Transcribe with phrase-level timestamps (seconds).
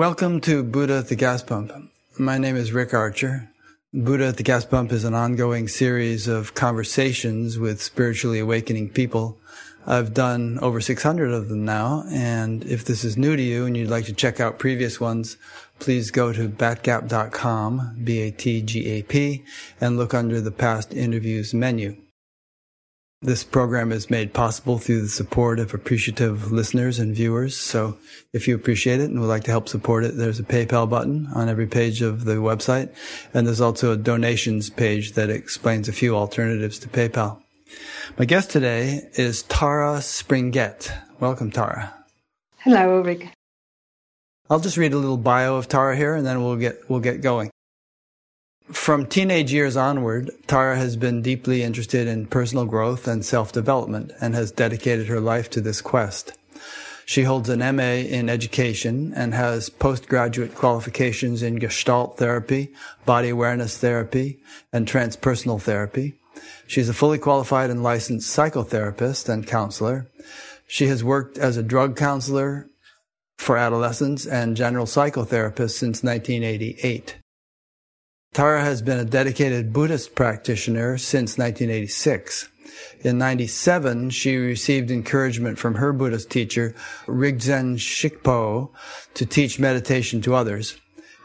[0.00, 1.72] Welcome to Buddha at the Gas Pump.
[2.18, 3.50] My name is Rick Archer.
[3.92, 9.38] Buddha at the Gas Pump is an ongoing series of conversations with spiritually awakening people.
[9.86, 13.76] I've done over 600 of them now, and if this is new to you and
[13.76, 15.36] you'd like to check out previous ones,
[15.80, 19.44] please go to batgap.com, B-A-T-G-A-P,
[19.82, 21.98] and look under the past interviews menu.
[23.22, 27.54] This program is made possible through the support of appreciative listeners and viewers.
[27.54, 27.98] So
[28.32, 31.28] if you appreciate it and would like to help support it, there's a PayPal button
[31.34, 32.94] on every page of the website.
[33.34, 37.42] And there's also a donations page that explains a few alternatives to PayPal.
[38.16, 40.90] My guest today is Tara Springett.
[41.18, 41.92] Welcome, Tara.
[42.60, 43.28] Hello, Rick.
[44.48, 47.20] I'll just read a little bio of Tara here and then we'll get, we'll get
[47.20, 47.50] going.
[48.72, 54.34] From teenage years onward, Tara has been deeply interested in personal growth and self-development and
[54.34, 56.38] has dedicated her life to this quest.
[57.04, 62.72] She holds an MA in education and has postgraduate qualifications in Gestalt therapy,
[63.04, 64.38] body awareness therapy,
[64.72, 66.14] and transpersonal therapy.
[66.68, 70.08] She's a fully qualified and licensed psychotherapist and counselor.
[70.68, 72.68] She has worked as a drug counselor
[73.36, 77.16] for adolescents and general psychotherapist since 1988.
[78.32, 82.48] Tara has been a dedicated Buddhist practitioner since 1986.
[83.00, 86.72] In 97, she received encouragement from her Buddhist teacher,
[87.06, 88.70] Rigdzin Shikpo,
[89.14, 90.76] to teach meditation to others.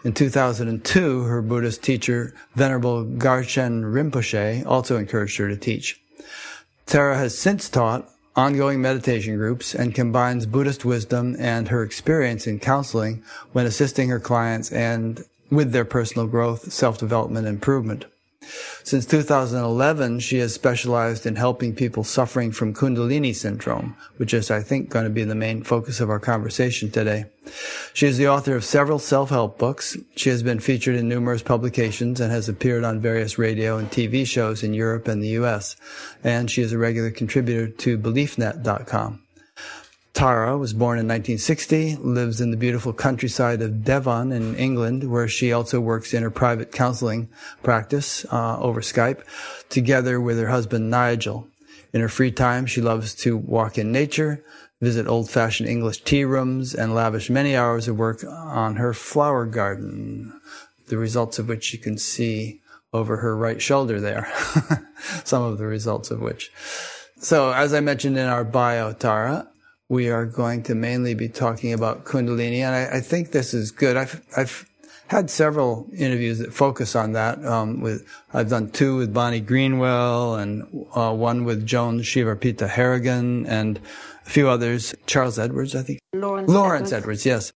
[0.04, 6.02] In 2002, her Buddhist teacher, Venerable Garchen Rinpoche, also encouraged her to teach.
[6.88, 12.58] Tara has since taught ongoing meditation groups and combines Buddhist wisdom and her experience in
[12.60, 18.06] counseling when assisting her clients and with their personal growth, self-development, improvement.
[18.84, 24.62] Since 2011, she has specialized in helping people suffering from Kundalini syndrome, which is, I
[24.62, 27.26] think, going to be the main focus of our conversation today.
[27.94, 29.98] She is the author of several self-help books.
[30.16, 34.28] She has been featured in numerous publications and has appeared on various radio and TV
[34.28, 35.76] shows in Europe and the US.
[36.24, 39.25] And she is a regular contributor to BeliefNet.com.
[40.16, 45.28] Tara was born in 1960, lives in the beautiful countryside of Devon in England, where
[45.28, 47.28] she also works in her private counseling
[47.64, 49.24] practice uh, over Skype,
[49.68, 51.50] together with her husband Nigel.
[51.92, 54.42] In her free time, she loves to walk in nature,
[54.80, 60.32] visit old-fashioned English tea rooms, and lavish many hours of work on her flower garden,
[60.88, 62.62] the results of which you can see
[62.94, 64.32] over her right shoulder there.
[65.26, 66.54] Some of the results of which.
[67.20, 69.50] So, as I mentioned in our bio, Tara,
[69.90, 73.72] we are going to mainly be talking about Kundalini, and I, I think this is
[73.72, 73.98] good.
[73.98, 74.68] I've, I've
[75.08, 77.44] had several interviews that focus on that.
[77.46, 83.46] Um, with I've done two with Bonnie Greenwell and uh, one with Joan Shivarpita Harrigan
[83.46, 83.80] and
[84.26, 84.96] a few others.
[85.06, 86.00] Charles Edwards, I think.
[86.14, 87.26] Lawrence, Lawrence Edwards.
[87.26, 87.54] Edwards yes.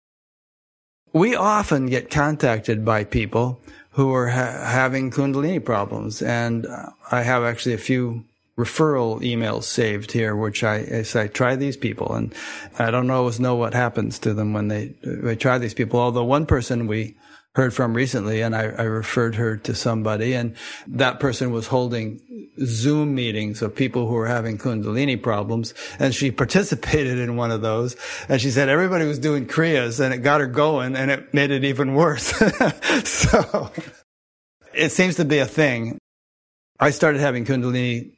[1.15, 3.61] We often get contacted by people
[3.93, 6.67] who are ha- having Kundalini problems, and
[7.11, 8.25] I have actually a few
[8.59, 12.13] referral emails saved here, which I, I try these people.
[12.13, 12.35] And
[12.79, 16.01] I don't always know what happens to them when they, they try these people.
[16.01, 17.17] Although one person we
[17.55, 20.55] heard from recently and I, I referred her to somebody and
[20.89, 22.21] that person was holding
[22.65, 25.73] Zoom meetings of people who were having Kundalini problems.
[26.01, 27.97] And she participated in one of those.
[28.29, 31.53] And she said everybody was doing Kriyas and it got her going and it made
[31.53, 32.25] it even worse.
[33.05, 33.71] so
[34.75, 35.99] it seems to be a thing.
[36.81, 38.18] I started having Kundalini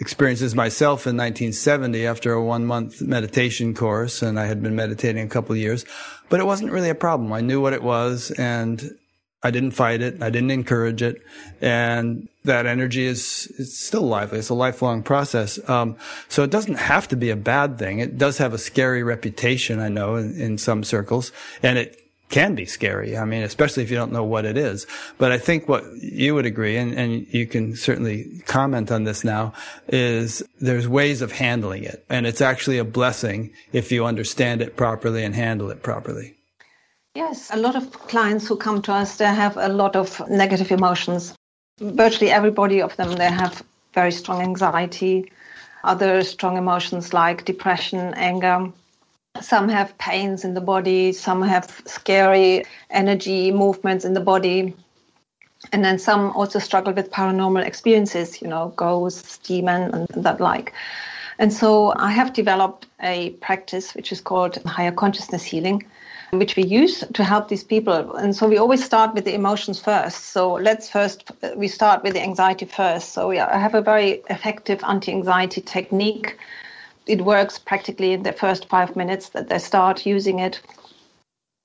[0.00, 5.24] experiences myself in 1970 after a one month meditation course and I had been meditating
[5.24, 5.84] a couple years,
[6.28, 7.32] but it wasn't really a problem.
[7.32, 8.96] I knew what it was and
[9.42, 10.20] I didn't fight it.
[10.20, 11.22] I didn't encourage it.
[11.60, 14.40] And that energy is, is still lively.
[14.40, 15.60] It's a lifelong process.
[15.68, 15.96] Um,
[16.28, 18.00] so it doesn't have to be a bad thing.
[18.00, 21.30] It does have a scary reputation, I know, in, in some circles.
[21.62, 23.16] And it can be scary.
[23.16, 24.86] I mean, especially if you don't know what it is.
[25.16, 29.24] But I think what you would agree, and, and you can certainly comment on this
[29.24, 29.54] now,
[29.88, 32.04] is there's ways of handling it.
[32.10, 36.34] And it's actually a blessing if you understand it properly and handle it properly.
[37.14, 40.70] Yes, a lot of clients who come to us, they have a lot of negative
[40.70, 41.34] emotions.
[41.80, 43.62] Virtually everybody of them, they have
[43.94, 45.32] very strong anxiety,
[45.82, 48.70] other strong emotions like depression, anger,
[49.40, 54.74] some have pains in the body, some have scary energy movements in the body.
[55.72, 60.72] And then some also struggle with paranormal experiences, you know, ghosts, demon, and that like.
[61.38, 65.84] And so I have developed a practice which is called higher consciousness healing,
[66.32, 68.14] which we use to help these people.
[68.16, 70.26] And so we always start with the emotions first.
[70.26, 73.12] So let's first, we start with the anxiety first.
[73.12, 76.38] So yeah, I have a very effective anti anxiety technique
[77.08, 80.60] it works practically in the first five minutes that they start using it.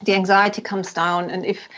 [0.05, 1.29] the anxiety comes down.
[1.29, 1.69] And if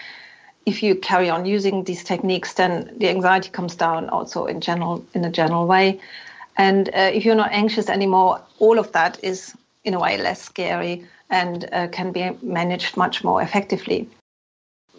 [0.65, 5.06] if you carry on using these techniques, then the anxiety comes down also in general
[5.13, 6.00] in a general way.
[6.57, 10.41] And uh, if you're not anxious anymore, all of that is in a way less
[10.41, 14.09] scary and uh, can be managed much more effectively.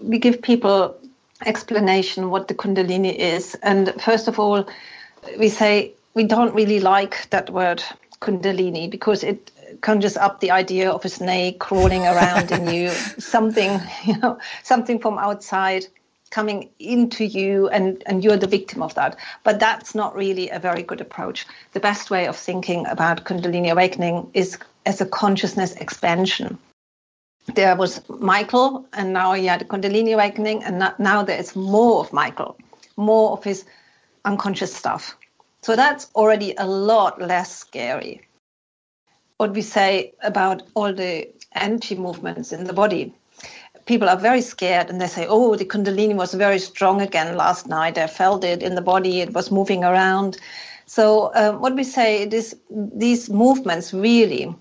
[0.03, 0.97] We give people
[1.45, 4.67] explanation what the kundalini is and first of all
[5.39, 7.83] we say we don't really like that word
[8.27, 9.51] kundalini because it
[9.81, 12.91] conjures up the idea of a snake crawling around in you
[13.35, 15.87] something you know something from outside
[16.31, 19.17] coming into you and and you're the victim of that.
[19.45, 21.47] But that's not really a very good approach.
[21.73, 26.59] The best way of thinking about kundalini awakening is as a consciousness expansion.
[27.55, 32.01] There was Michael, and now he had a Kundalini awakening, and now there is more
[32.01, 32.57] of Michael,
[32.97, 33.65] more of his
[34.25, 35.17] unconscious stuff.
[35.67, 38.21] So that's already a lot less scary.
[39.39, 41.27] What we say about all the
[41.57, 43.13] energy movements in the body.
[43.85, 47.67] People are very scared and they say, oh, the Kundalini was very strong again last
[47.67, 47.99] night.
[47.99, 50.39] I felt it in the body, it was moving around.
[50.87, 54.55] So, um, what we say is these movements really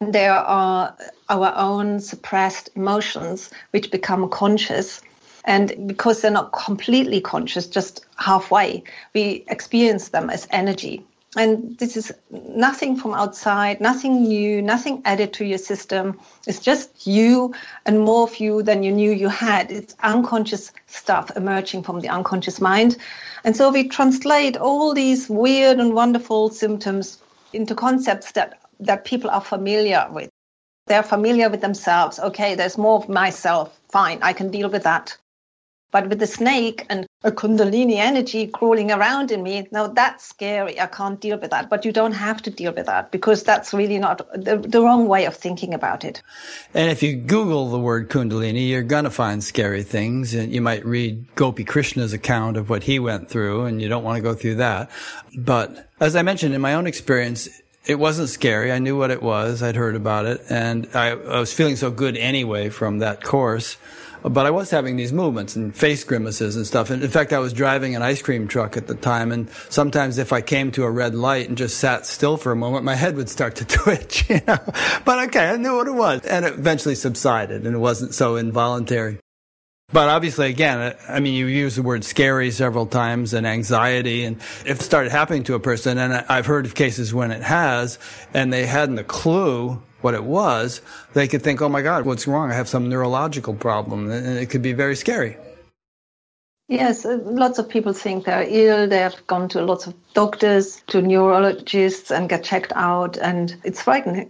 [0.00, 0.96] there are
[1.28, 5.00] our own suppressed emotions which become conscious.
[5.48, 8.84] And because they're not completely conscious, just halfway,
[9.14, 11.02] we experience them as energy.
[11.36, 16.20] And this is nothing from outside, nothing new, nothing added to your system.
[16.46, 17.54] It's just you
[17.86, 19.72] and more of you than you knew you had.
[19.72, 22.98] It's unconscious stuff emerging from the unconscious mind.
[23.42, 27.22] And so we translate all these weird and wonderful symptoms
[27.54, 30.30] into concepts that that people are familiar with.
[30.86, 32.18] They're familiar with themselves.
[32.18, 33.78] Okay, there's more of myself.
[33.90, 35.16] Fine, I can deal with that.
[35.90, 40.78] But with the snake and a Kundalini energy crawling around in me, now that's scary.
[40.78, 41.70] I can't deal with that.
[41.70, 45.08] But you don't have to deal with that because that's really not the, the wrong
[45.08, 46.22] way of thinking about it.
[46.74, 50.34] And if you Google the word Kundalini, you're going to find scary things.
[50.34, 54.04] And you might read Gopi Krishna's account of what he went through, and you don't
[54.04, 54.90] want to go through that.
[55.36, 57.48] But as I mentioned in my own experience,
[57.88, 58.70] it wasn't scary.
[58.70, 59.62] I knew what it was.
[59.62, 63.78] I'd heard about it, and I, I, was feeling so good anyway from that course.
[64.22, 66.90] But I was having these movements and face grimaces and stuff.
[66.90, 70.18] And in fact, I was driving an ice cream truck at the time, and sometimes
[70.18, 72.94] if I came to a red light and just sat still for a moment, my
[72.94, 74.28] head would start to twitch.
[74.28, 74.58] You know,
[75.04, 78.36] but okay, I knew what it was, and it eventually subsided, and it wasn't so
[78.36, 79.18] involuntary.
[79.90, 84.24] But obviously, again, I mean, you use the word scary several times and anxiety.
[84.24, 87.42] And if it started happening to a person, and I've heard of cases when it
[87.42, 87.98] has,
[88.34, 90.80] and they hadn't a clue what it was,
[91.14, 92.50] they could think, oh my God, what's wrong?
[92.50, 94.10] I have some neurological problem.
[94.10, 95.36] And it could be very scary.
[96.68, 98.86] Yes, uh, lots of people think they're ill.
[98.88, 103.80] They have gone to lots of doctors, to neurologists, and get checked out, and it's
[103.80, 104.28] frightening.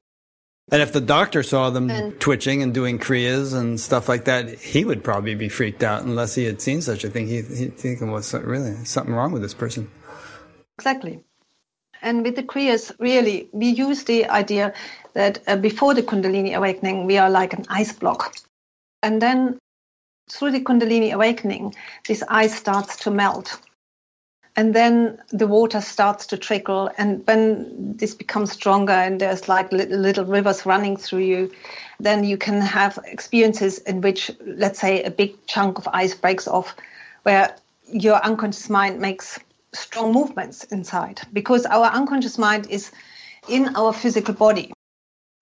[0.70, 4.50] And if the doctor saw them and, twitching and doing kriyas and stuff like that,
[4.61, 7.26] he would probably be freaked out unless he had seen such a thing.
[7.26, 9.91] He, he'd think, what's really something wrong with this person?
[10.78, 11.25] Exactly.
[12.00, 14.75] And with the kriyas, really, we use the idea
[15.15, 18.37] that uh, before the Kundalini awakening, we are like an ice block.
[19.03, 19.59] And then
[20.31, 21.75] through the Kundalini awakening,
[22.07, 23.61] this ice starts to melt.
[24.57, 26.91] And then the water starts to trickle.
[26.99, 31.53] And when this becomes stronger and there's like little, little, rivers running through you
[32.00, 36.47] then you can have experiences in which let's say a big chunk of ice breaks
[36.47, 36.77] off
[37.25, 37.57] where
[37.93, 39.38] your unconscious mind makes
[39.73, 41.21] strong movements inside.
[41.33, 42.93] Because our unconscious mind is
[43.49, 44.73] in our physical body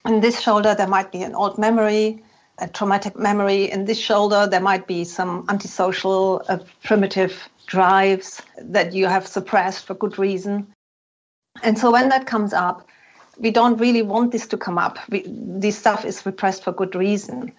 [0.06, 2.22] in this shoulder there might be an old memory
[2.58, 8.92] a traumatic memory in this shoulder there might be some antisocial uh, primitive drives that
[8.94, 10.72] you have suppressed for good reason.
[11.62, 12.88] And so when that comes up,
[13.38, 14.98] we don't really want this to come up.
[15.10, 17.52] We, this stuff is repressed for good reason.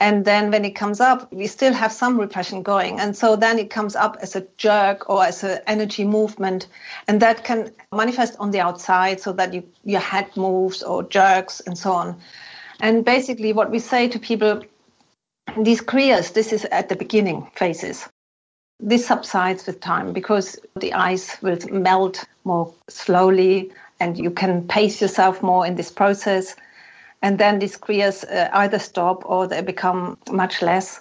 [0.00, 2.98] And then when it comes up, we still have some repression going.
[2.98, 6.68] And so then it comes up as a jerk or as an energy movement.
[7.06, 11.60] And that can manifest on the outside so that you, your head moves or jerks
[11.60, 12.18] and so on.
[12.80, 14.62] And basically, what we say to people,
[15.58, 18.08] these kriyas, this is at the beginning phases.
[18.82, 25.02] This subsides with time because the ice will melt more slowly and you can pace
[25.02, 26.56] yourself more in this process.
[27.22, 31.00] And then these kriyas uh, either stop or they become much less.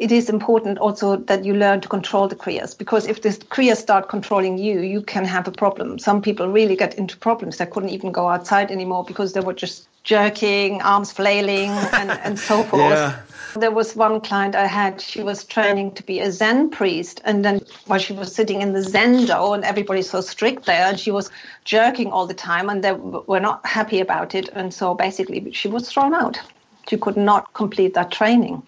[0.00, 3.76] It is important also that you learn to control the kriyas because if the kriyas
[3.76, 5.98] start controlling you, you can have a problem.
[5.98, 7.58] Some people really get into problems.
[7.58, 12.38] They couldn't even go outside anymore because they were just jerking, arms flailing, and, and
[12.38, 12.92] so forth.
[12.92, 13.20] Yeah.
[13.56, 17.20] There was one client I had, she was training to be a Zen priest.
[17.26, 20.98] And then while she was sitting in the Zendo and everybody's so strict there, and
[20.98, 21.30] she was
[21.64, 24.48] jerking all the time, and they were not happy about it.
[24.54, 26.40] And so basically, she was thrown out.
[26.88, 28.62] She could not complete that training.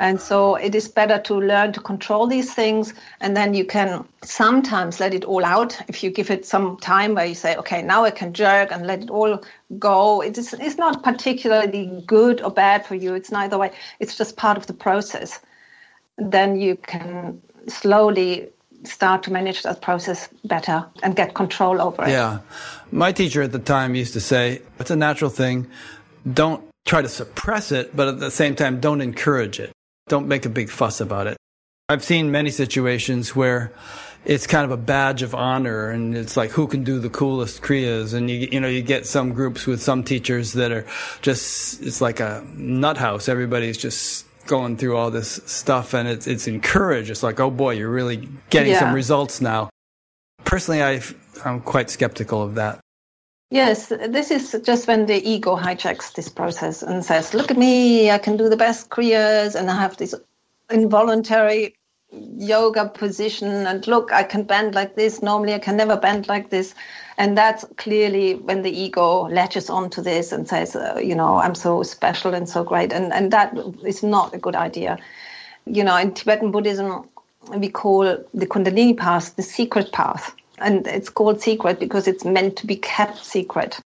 [0.00, 4.08] And so it is better to learn to control these things, and then you can
[4.22, 7.82] sometimes let it all out if you give it some time where you say, okay,
[7.82, 9.42] now I can jerk and let it all
[9.78, 10.22] go.
[10.22, 13.12] It is, it's not particularly good or bad for you.
[13.12, 13.72] It's neither way.
[13.98, 15.38] It's just part of the process.
[16.16, 18.48] Then you can slowly
[18.84, 22.12] start to manage that process better and get control over it.
[22.12, 22.38] Yeah.
[22.90, 25.66] My teacher at the time used to say, it's a natural thing.
[26.32, 29.74] Don't try to suppress it, but at the same time, don't encourage it
[30.10, 31.38] don't make a big fuss about it.
[31.88, 33.72] I've seen many situations where
[34.26, 37.62] it's kind of a badge of honor and it's like who can do the coolest
[37.62, 38.12] kriyas?
[38.12, 40.86] And you you know you get some groups with some teachers that are
[41.22, 43.28] just it's like a nut house.
[43.28, 47.10] Everybody's just going through all this stuff and it's it's encouraged.
[47.10, 48.80] It's like oh boy you're really getting yeah.
[48.80, 49.70] some results now.
[50.44, 51.00] Personally i
[51.44, 52.79] i'm quite skeptical of that
[53.52, 58.08] Yes, this is just when the ego hijacks this process and says, Look at me,
[58.08, 60.14] I can do the best kriyas, and I have this
[60.70, 61.74] involuntary
[62.12, 65.20] yoga position, and look, I can bend like this.
[65.20, 66.76] Normally, I can never bend like this.
[67.18, 71.56] And that's clearly when the ego latches onto this and says, uh, You know, I'm
[71.56, 72.92] so special and so great.
[72.92, 73.52] And, and that
[73.84, 74.96] is not a good idea.
[75.66, 77.08] You know, in Tibetan Buddhism,
[77.56, 82.56] we call the Kundalini path the secret path and it's called secret because it's meant
[82.56, 83.80] to be kept secret.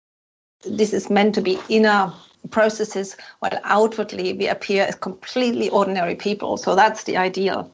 [0.64, 2.12] This is meant to be inner
[2.50, 6.56] processes, while outwardly we appear as completely ordinary people.
[6.56, 7.72] So that's the ideal.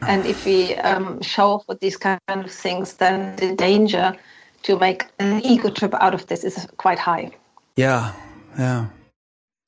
[0.00, 4.16] And if we um, show for these kind of things, then the danger
[4.64, 7.30] to make an ego trip out of this is quite high.
[7.76, 8.12] Yeah,
[8.58, 8.86] yeah.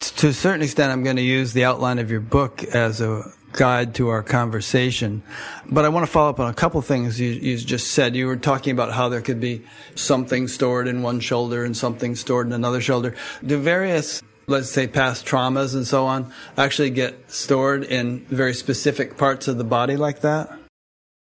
[0.01, 3.25] To a certain extent, I'm going to use the outline of your book as a
[3.57, 5.23] guide to our conversation.
[5.69, 8.15] But I want to follow up on a couple things you, you, just said.
[8.15, 9.63] You were talking about how there could be
[9.95, 13.17] something stored in one shoulder and something stored in another shoulder.
[13.45, 19.17] Do various, let's say, past traumas and so on actually get stored in very specific
[19.17, 20.57] parts of the body like that?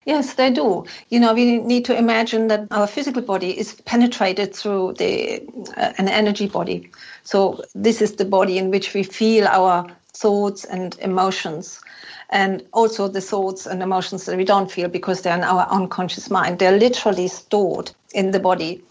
[0.05, 0.85] Yes, they do.
[1.09, 5.43] You know, we need to imagine that our physical body is penetrated through the
[5.77, 6.89] uh, an energy body.
[7.23, 9.85] So this is the body in which we feel our
[10.21, 11.81] thoughts and emotions
[12.29, 16.29] and also the thoughts and emotions that we don't feel because they're in our unconscious
[16.29, 16.59] mind.
[16.59, 18.81] They're literally stored in the body.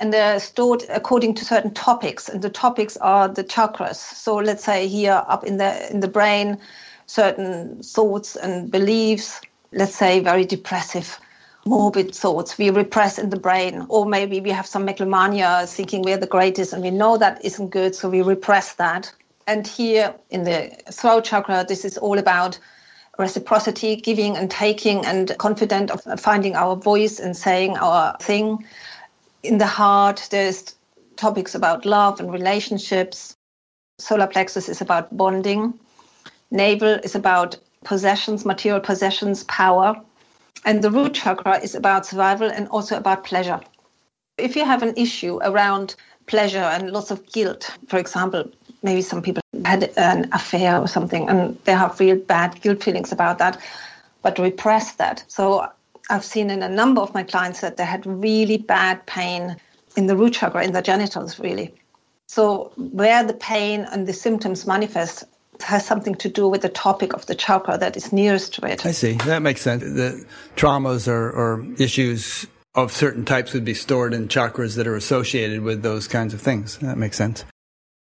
[0.00, 3.96] And they're stored according to certain topics, and the topics are the chakras.
[3.96, 6.58] So let's say here up in the in the brain,
[7.06, 9.40] certain thoughts and beliefs,
[9.72, 11.18] let's say very depressive,
[11.66, 16.16] morbid thoughts we repress in the brain, or maybe we have some megalomania, thinking we're
[16.16, 19.12] the greatest, and we know that isn't good, so we repress that.
[19.48, 22.58] And here in the throat chakra, this is all about
[23.18, 28.66] reciprocity, giving and taking, and confident of finding our voice and saying our thing.
[29.42, 30.76] In the heart, there's
[31.16, 33.34] topics about love and relationships.
[33.98, 35.80] Solar plexus is about bonding.
[36.50, 39.98] Navel is about possessions, material possessions, power.
[40.66, 43.60] And the root chakra is about survival and also about pleasure.
[44.36, 45.94] If you have an issue around
[46.26, 48.52] pleasure and lots of guilt, for example,
[48.82, 53.12] maybe some people had an affair or something and they have real bad guilt feelings
[53.12, 53.60] about that,
[54.22, 55.24] but repress that.
[55.28, 55.68] So
[56.10, 59.56] I've seen in a number of my clients that they had really bad pain
[59.96, 61.74] in the root chakra, in the genitals, really.
[62.26, 65.24] So where the pain and the symptoms manifest
[65.62, 68.86] has something to do with the topic of the chakra that is nearest to it.
[68.86, 69.14] I see.
[69.14, 69.82] That makes sense.
[69.82, 74.94] The traumas or, or issues of certain types would be stored in chakras that are
[74.94, 76.78] associated with those kinds of things.
[76.78, 77.44] That makes sense.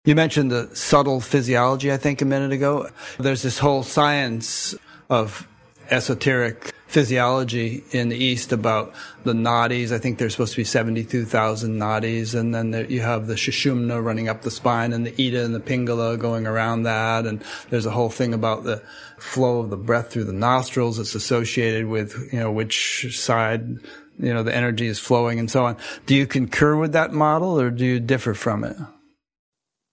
[0.06, 2.90] You mentioned the subtle physiology, I think, a minute ago.
[3.18, 4.74] There's this whole science
[5.08, 5.48] of
[5.88, 8.92] esoteric physiology in the East about
[9.24, 9.92] the nadis.
[9.92, 12.38] I think there's supposed to be 72,000 nadis.
[12.38, 15.54] And then there, you have the Sushumna running up the spine and the Ida and
[15.54, 17.24] the Pingala going around that.
[17.24, 18.82] And there's a whole thing about the
[19.18, 20.98] flow of the breath through the nostrils.
[20.98, 23.78] It's associated with, you know, which side,
[24.18, 25.78] you know, the energy is flowing and so on.
[26.04, 28.76] Do you concur with that model or do you differ from it?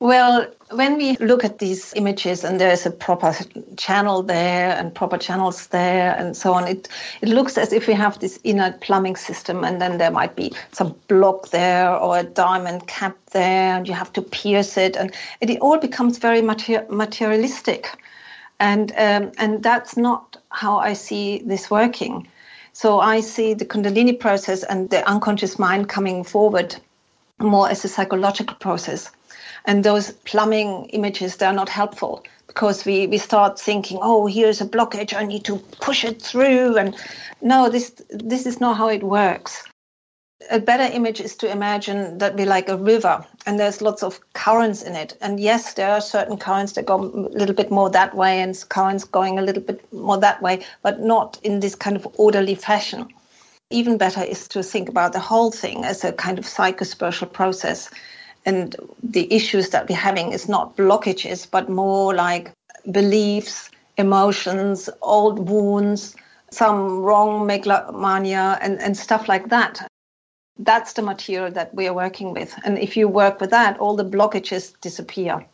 [0.01, 3.35] Well, when we look at these images and there's a proper
[3.77, 6.89] channel there and proper channels there and so on, it,
[7.21, 10.53] it looks as if we have this inner plumbing system and then there might be
[10.71, 15.13] some block there or a diamond cap there and you have to pierce it and
[15.39, 17.95] it, it all becomes very mater- materialistic.
[18.59, 22.27] And, um, and that's not how I see this working.
[22.73, 26.75] So I see the Kundalini process and the unconscious mind coming forward
[27.37, 29.11] more as a psychological process
[29.65, 34.65] and those plumbing images, they're not helpful because we, we start thinking, oh, here's a
[34.65, 36.77] blockage, I need to push it through.
[36.77, 36.95] And
[37.41, 39.63] no, this this is not how it works.
[40.49, 44.19] a better image is to imagine that we're like a river and there's lots of
[44.33, 45.17] currents in it.
[45.21, 48.57] And yes, there are certain currents that go a little bit more that way and
[48.69, 52.55] currents going a little bit more that way, but not in this kind of orderly
[52.55, 53.07] fashion.
[53.69, 57.89] Even better is to think about the whole thing as a kind of psychospiritual process.
[58.45, 62.51] And the issues that we're having is not blockages, but more like
[62.89, 66.15] beliefs, emotions, old wounds,
[66.49, 69.87] some wrong megalomania, and, and stuff like that
[70.61, 72.53] that's the material that we are working with.
[72.63, 75.45] And if you work with that, all the blockages disappear.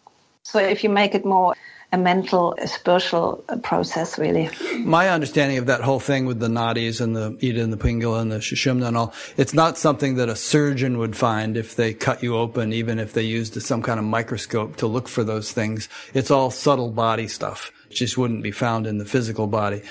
[0.44, 1.56] So if you make it more
[1.94, 4.50] a mental, a spiritual uh, process, really.
[4.80, 8.22] My understanding of that whole thing with the nadis and the Ida and the Pingala
[8.22, 11.94] and the Sushumna and all, it's not something that a surgeon would find if they
[11.94, 15.52] cut you open, even if they used some kind of microscope to look for those
[15.52, 15.88] things.
[16.14, 17.72] It's all subtle body stuff.
[17.90, 19.82] It just wouldn't be found in the physical body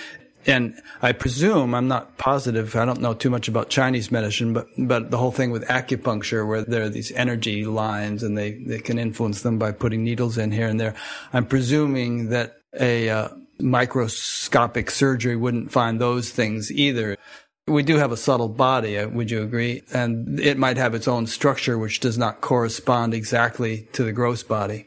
[0.46, 2.76] and I presume I'm not positive.
[2.76, 6.46] I don't know too much about Chinese medicine, but but the whole thing with acupuncture,
[6.46, 10.38] where there are these energy lines, and they they can influence them by putting needles
[10.38, 10.94] in here and there.
[11.32, 17.16] I'm presuming that a uh, microscopic surgery wouldn't find those things either.
[17.66, 19.82] We do have a subtle body, uh, would you agree?
[19.92, 24.44] And it might have its own structure which does not correspond exactly to the gross
[24.44, 24.85] body.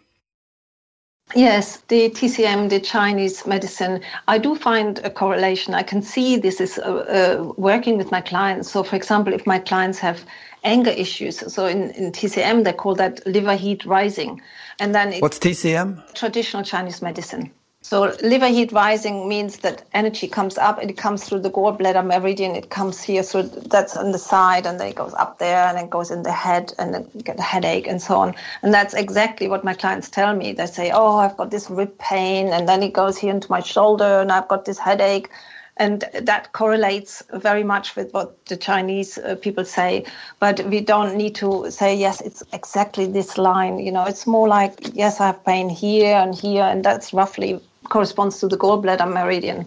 [1.35, 5.75] Yes, the TCM, the Chinese medicine, I do find a correlation.
[5.75, 8.71] I can see this is uh, uh, working with my clients.
[8.71, 10.25] So, for example, if my clients have
[10.63, 14.41] anger issues, so in, in TCM, they call that liver heat rising.
[14.79, 15.21] And then it's.
[15.21, 16.15] what's TCM?
[16.15, 17.51] Traditional Chinese medicine.
[17.89, 22.55] So liver heat rising means that energy comes up it comes through the gallbladder meridian.
[22.55, 25.75] It comes here, so that's on the side, and then it goes up there, and
[25.75, 28.35] then goes in the head, and then you get a headache and so on.
[28.61, 30.53] And that's exactly what my clients tell me.
[30.53, 33.61] They say, "Oh, I've got this rib pain, and then it goes here into my
[33.61, 35.31] shoulder, and I've got this headache."
[35.77, 40.05] And that correlates very much with what the Chinese uh, people say.
[40.39, 43.79] But we don't need to say, yes, it's exactly this line.
[43.79, 47.61] You know, it's more like, yes, I have pain here and here, and that's roughly
[47.87, 49.65] corresponds to the gallbladder meridian.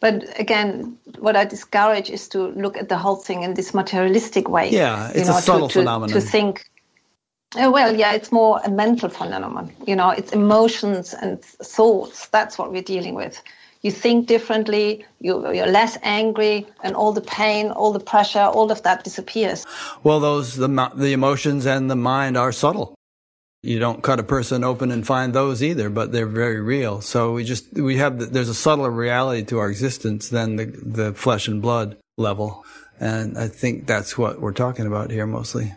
[0.00, 4.48] But again, what I discourage is to look at the whole thing in this materialistic
[4.48, 4.70] way.
[4.70, 6.14] Yeah, it's you know, a subtle to, to, phenomenon.
[6.14, 6.64] To think,
[7.54, 9.70] uh, well, yeah, it's more a mental phenomenon.
[9.86, 12.28] You know, it's emotions and thoughts.
[12.28, 13.42] That's what we're dealing with.
[13.82, 18.70] You think differently, you, you're less angry, and all the pain, all the pressure, all
[18.70, 19.66] of that disappears.
[20.02, 22.94] Well, those the the emotions and the mind are subtle
[23.62, 27.00] you don't cut a person open and find those either, but they're very real.
[27.00, 30.64] So we just, we have, the, there's a subtler reality to our existence than the,
[30.64, 32.64] the flesh and blood level.
[32.98, 35.74] And I think that's what we're talking about here mostly.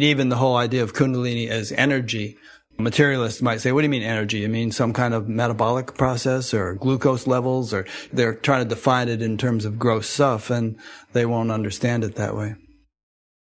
[0.00, 2.36] Even the whole idea of Kundalini as energy,
[2.78, 4.38] materialists might say, what do you mean energy?
[4.38, 9.08] You mean some kind of metabolic process or glucose levels or they're trying to define
[9.08, 10.76] it in terms of gross stuff and
[11.12, 12.56] they won't understand it that way.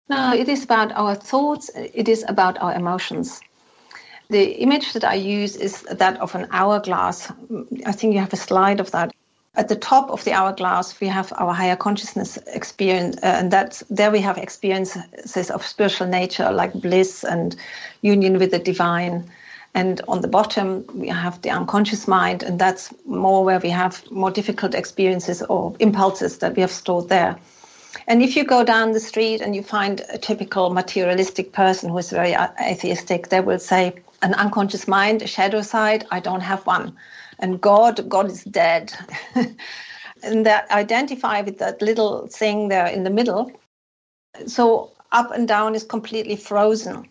[0.09, 3.41] No, it is about our thoughts, it is about our emotions.
[4.29, 7.31] The image that I use is that of an hourglass.
[7.85, 9.13] I think you have a slide of that.
[9.55, 13.83] At the top of the hourglass, we have our higher consciousness experience, uh, and that's
[13.89, 17.55] there we have experiences of spiritual nature like bliss and
[18.01, 19.29] union with the divine.
[19.73, 24.03] And on the bottom, we have the unconscious mind, and that's more where we have
[24.11, 27.37] more difficult experiences or impulses that we have stored there.
[28.07, 31.97] And if you go down the street and you find a typical materialistic person who
[31.97, 36.65] is very atheistic, they will say, an unconscious mind, a shadow side, I don't have
[36.65, 36.95] one.
[37.39, 38.93] And God, God is dead.
[40.23, 43.51] and they identify with that little thing there in the middle.
[44.47, 47.07] So up and down is completely frozen.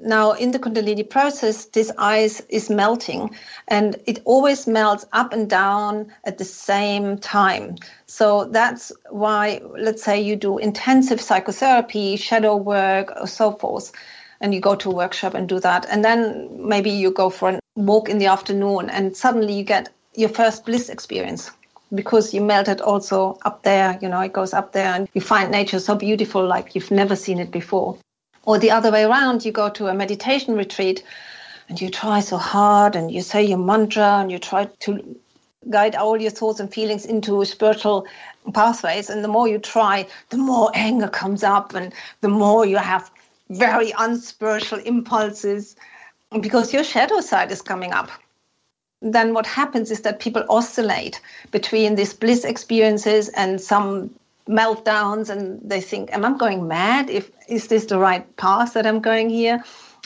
[0.00, 3.34] Now, in the Kundalini process, this ice is melting
[3.68, 7.76] and it always melts up and down at the same time.
[8.06, 13.92] So that's why, let's say, you do intensive psychotherapy, shadow work, or so forth,
[14.40, 15.86] and you go to a workshop and do that.
[15.88, 19.88] And then maybe you go for a walk in the afternoon and suddenly you get
[20.14, 21.50] your first bliss experience
[21.94, 25.50] because you melted also up there, you know, it goes up there and you find
[25.50, 27.96] nature so beautiful like you've never seen it before.
[28.46, 31.02] Or the other way around, you go to a meditation retreat
[31.68, 35.16] and you try so hard and you say your mantra and you try to
[35.68, 38.06] guide all your thoughts and feelings into spiritual
[38.54, 39.10] pathways.
[39.10, 43.10] And the more you try, the more anger comes up and the more you have
[43.50, 45.74] very unspiritual impulses
[46.40, 48.10] because your shadow side is coming up.
[49.02, 54.14] Then what happens is that people oscillate between these bliss experiences and some
[54.48, 58.86] meltdowns and they think am i going mad if is this the right path that
[58.86, 59.62] i'm going here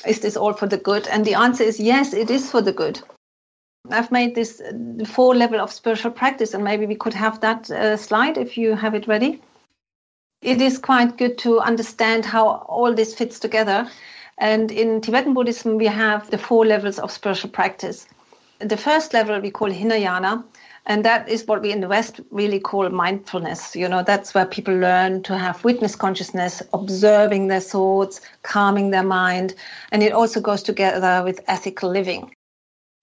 [0.06, 2.72] is this all for the good and the answer is yes it is for the
[2.72, 3.00] good
[3.90, 7.70] i've made this uh, four level of spiritual practice and maybe we could have that
[7.70, 9.40] uh, slide if you have it ready
[10.42, 13.90] it is quite good to understand how all this fits together.
[14.38, 18.06] And in Tibetan Buddhism, we have the four levels of spiritual practice.
[18.58, 20.42] The first level we call Hinayana,
[20.86, 23.76] and that is what we in the West really call mindfulness.
[23.76, 29.02] You know, that's where people learn to have witness consciousness, observing their thoughts, calming their
[29.02, 29.54] mind.
[29.92, 32.34] And it also goes together with ethical living.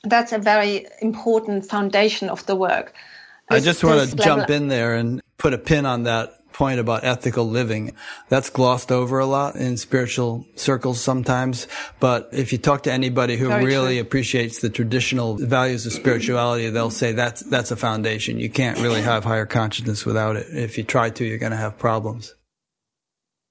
[0.04, 2.94] That's a very important foundation of the work.
[3.50, 7.04] I just want to jump in there and put a pin on that point about
[7.04, 7.94] ethical living.
[8.30, 11.68] That's glossed over a lot in spiritual circles sometimes.
[12.00, 14.02] But if you talk to anybody who Very really true.
[14.02, 18.40] appreciates the traditional values of spirituality, they'll say that's, that's a foundation.
[18.40, 20.48] You can't really have higher consciousness without it.
[20.50, 22.34] If you try to, you're going to have problems.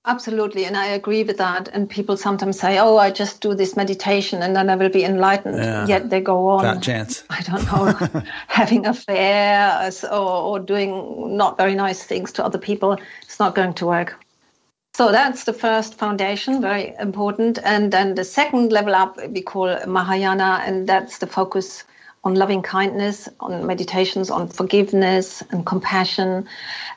[0.09, 1.69] Absolutely, and I agree with that.
[1.73, 5.05] And people sometimes say, "Oh, I just do this meditation, and then I will be
[5.05, 5.87] enlightened." Yeah.
[5.87, 6.63] Yet they go on.
[6.63, 7.25] Fat chance.
[7.31, 12.59] I don't know, having affairs uh, or, or doing not very nice things to other
[12.59, 12.97] people.
[13.23, 14.15] It's not going to work.
[14.95, 17.59] So that's the first foundation, very important.
[17.63, 21.85] And then the second level up we call Mahayana, and that's the focus
[22.27, 26.49] on loving kindness, on meditations on forgiveness and compassion,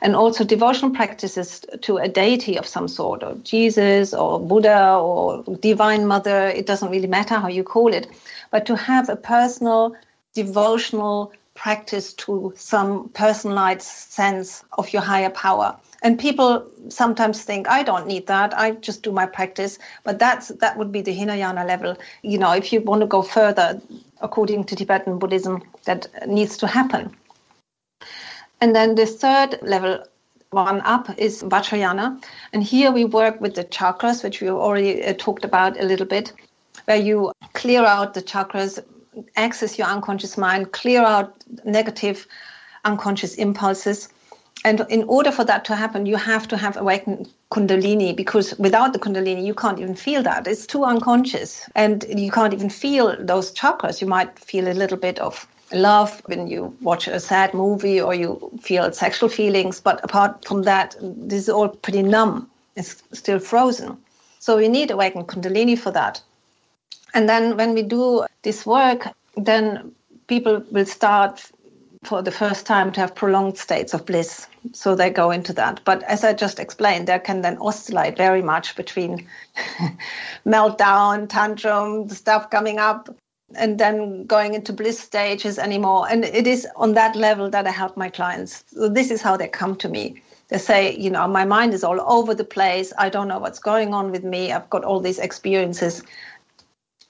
[0.02, 5.44] and also devotional practices to a deity of some sort, or Jesus or Buddha or
[5.60, 6.48] Divine Mother.
[6.48, 8.08] It doesn't really matter how you call it,
[8.50, 9.94] but to have a personal
[10.34, 15.76] devotional practice to some personalized sense of your higher power.
[16.02, 18.56] And people sometimes think, I don't need that.
[18.56, 19.78] I just do my practice.
[20.04, 21.96] But that's that would be the Hinayana level.
[22.22, 23.80] You know, if you want to go further,
[24.20, 27.14] according to Tibetan Buddhism, that needs to happen.
[28.60, 30.04] And then the third level
[30.50, 32.22] one up is Vajrayana.
[32.52, 36.06] And here we work with the chakras, which we already uh, talked about a little
[36.06, 36.32] bit,
[36.86, 38.82] where you clear out the chakras,
[39.36, 42.26] access your unconscious mind, clear out negative
[42.84, 44.08] unconscious impulses
[44.64, 48.92] and in order for that to happen, you have to have awakened Kundalini because without
[48.92, 50.46] the Kundalini, you can't even feel that.
[50.46, 51.68] It's too unconscious.
[51.74, 54.00] And you can't even feel those chakras.
[54.00, 58.14] You might feel a little bit of love when you watch a sad movie or
[58.14, 59.80] you feel sexual feelings.
[59.80, 62.50] But apart from that, this is all pretty numb.
[62.76, 63.96] It's still frozen.
[64.40, 66.20] So you need awakened Kundalini for that.
[67.14, 69.92] And then when we do this work, then
[70.26, 71.50] people will start
[72.04, 74.46] for the first time to have prolonged states of bliss.
[74.72, 75.80] So they go into that.
[75.84, 79.28] But as I just explained, they can then oscillate very much between
[80.46, 83.14] meltdown, tantrum, stuff coming up,
[83.54, 86.06] and then going into bliss stages anymore.
[86.08, 88.64] And it is on that level that I help my clients.
[88.68, 90.22] So this is how they come to me.
[90.48, 92.92] They say, you know, my mind is all over the place.
[92.98, 94.52] I don't know what's going on with me.
[94.52, 96.02] I've got all these experiences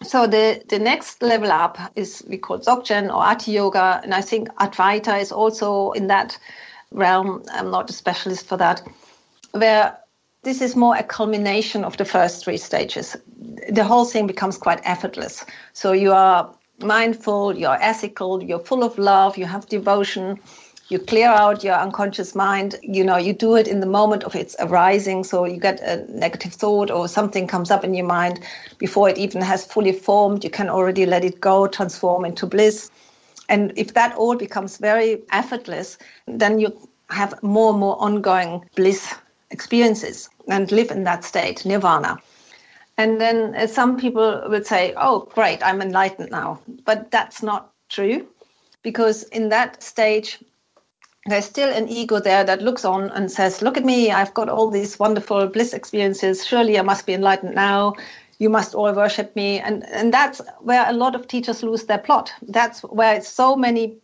[0.02, 4.22] so the, the next level up is we call Dzogchen or Ati Yoga, and I
[4.22, 6.38] think Advaita is also in that
[6.90, 7.42] realm.
[7.52, 8.82] I'm not a specialist for that,
[9.52, 9.98] where
[10.42, 13.16] this is more a culmination of the first three stages.
[13.70, 15.44] The whole thing becomes quite effortless.
[15.74, 20.40] So you are mindful, you're ethical, you're full of love, you have devotion,
[20.90, 24.34] you clear out your unconscious mind you know you do it in the moment of
[24.34, 25.22] its arising.
[25.24, 28.40] So you get a negative thought or something comes up in your mind
[28.78, 30.42] before it even has fully formed.
[30.42, 32.90] You can already let it go transform into bliss.
[33.48, 36.76] And if that all becomes very effortless then you
[37.08, 39.14] have more and more ongoing bliss
[39.50, 42.18] experiences and live in that state nirvana.
[42.98, 46.60] And then uh, some people would say oh great i'm enlightened now.
[46.84, 48.26] But that's not true
[48.82, 50.38] because in that stage
[51.26, 54.48] there's still an ego there that looks on and says, Look at me, I've got
[54.48, 56.46] all these wonderful bliss experiences.
[56.46, 57.94] Surely I must be enlightened now.
[58.38, 59.60] You must all worship me.
[59.60, 62.32] And, and that's where a lot of teachers lose their plot.
[62.40, 63.98] That's where so many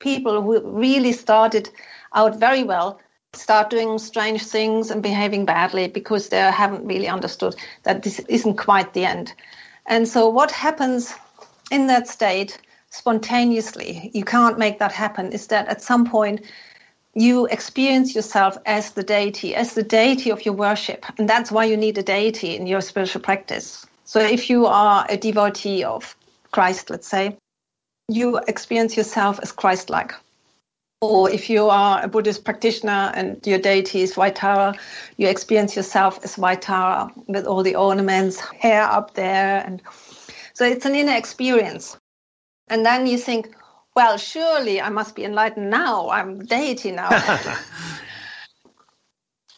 [0.00, 1.70] people who really started
[2.14, 3.00] out very well
[3.32, 8.56] start doing strange things and behaving badly because they haven't really understood that this isn't
[8.56, 9.32] quite the end.
[9.86, 11.14] And so, what happens
[11.70, 12.58] in that state
[12.90, 16.42] spontaneously, you can't make that happen, is that at some point
[17.14, 21.04] you experience yourself as the deity, as the deity of your worship.
[21.18, 23.86] And that's why you need a deity in your spiritual practice.
[24.04, 26.16] So if you are a devotee of
[26.50, 27.36] Christ, let's say,
[28.08, 30.12] you experience yourself as Christ like.
[31.00, 34.74] Or if you are a Buddhist practitioner and your deity is White Tara,
[35.16, 39.64] you experience yourself as White Tara with all the ornaments, hair up there.
[39.64, 39.80] And
[40.52, 41.96] so it's an inner experience.
[42.70, 43.54] And then you think,
[43.94, 46.08] well, surely I must be enlightened now.
[46.08, 47.10] I'm deity now.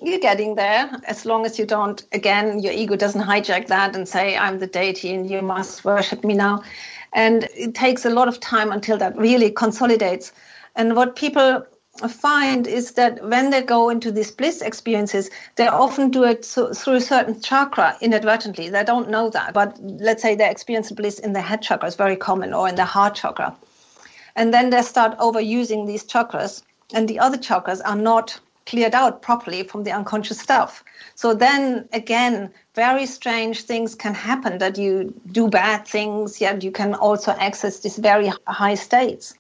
[0.01, 4.09] You're getting there as long as you don't, again, your ego doesn't hijack that and
[4.09, 6.64] say, I'm the deity and you must worship me now.
[7.12, 10.33] And it takes a lot of time until that really consolidates.
[10.75, 11.64] And what people
[12.09, 16.73] find is that when they go into these bliss experiences, they often do it so,
[16.73, 18.71] through a certain chakra inadvertently.
[18.71, 21.95] They don't know that, but let's say they experience bliss in the head chakra is
[21.95, 23.57] very common, or in the heart chakra,
[24.37, 26.63] and then they start overusing these chakras,
[26.95, 30.85] and the other chakras are not cleared out properly from the unconscious stuff.
[31.15, 36.71] So then again, very strange things can happen that you do bad things, yet you
[36.71, 39.35] can also access these very high states.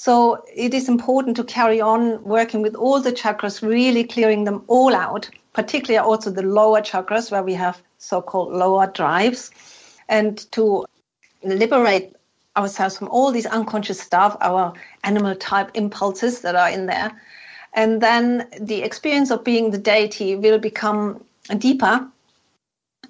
[0.00, 4.62] So it is important to carry on working with all the chakras, really clearing them
[4.68, 9.50] all out, particularly also the lower chakras where we have so-called lower drives,
[10.08, 10.86] and to
[11.42, 12.14] liberate
[12.56, 17.20] ourselves from all these unconscious stuff, our animal type impulses that are in there.
[17.74, 21.24] And then the experience of being the deity will become
[21.58, 22.06] deeper.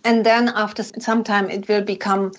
[0.04, 2.32] And then after some time, it will become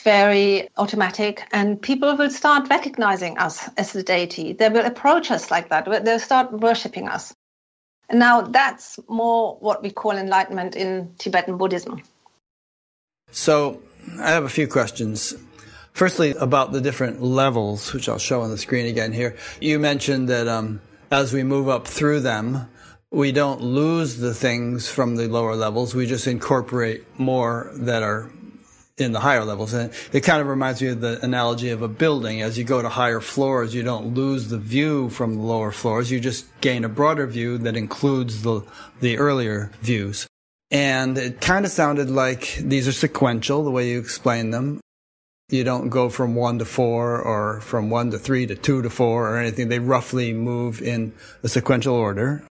[0.00, 4.52] very automatic and people will start recognizing us as the deity.
[4.52, 6.04] They will approach us like that.
[6.04, 7.34] They'll start worshipping us.
[8.08, 12.02] And now that's more what we call enlightenment in Tibetan Buddhism.
[13.30, 13.80] So
[14.18, 15.34] I have a few questions.
[15.92, 19.36] Firstly, about the different levels, which I'll show on the screen again here.
[19.60, 22.68] You mentioned that um, as we move up through them,
[23.10, 25.94] we don't lose the things from the lower levels.
[25.94, 28.30] We just incorporate more that are
[29.00, 29.72] in the higher levels.
[29.72, 32.42] And it kind of reminds me of the analogy of a building.
[32.42, 36.10] As you go to higher floors, you don't lose the view from the lower floors.
[36.10, 38.62] You just gain a broader view that includes the,
[39.00, 40.26] the earlier views.
[40.70, 44.80] And it kind of sounded like these are sequential, the way you explain them.
[45.48, 48.90] You don't go from one to four or from one to three to two to
[48.90, 49.68] four or anything.
[49.68, 52.44] They roughly move in a sequential order.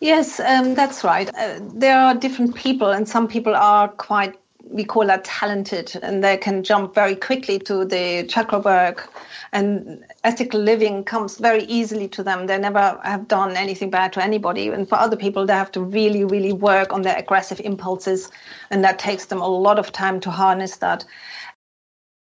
[0.00, 1.28] Yes, um, that's right.
[1.36, 4.38] Uh, there are different people, and some people are quite
[4.70, 9.12] we call that talented and they can jump very quickly to the chakra work
[9.52, 12.46] and ethical living comes very easily to them.
[12.46, 15.80] They never have done anything bad to anybody and for other people they have to
[15.82, 18.30] really really work on their aggressive impulses
[18.70, 21.04] and that takes them a lot of time to harness that.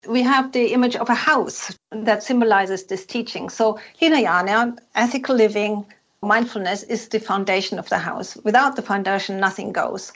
[0.08, 3.50] We have the image of a house that symbolizes this teaching.
[3.50, 5.86] So hinayana ethical living
[6.22, 8.38] mindfulness is the foundation of the house.
[8.38, 10.14] Without the foundation nothing goes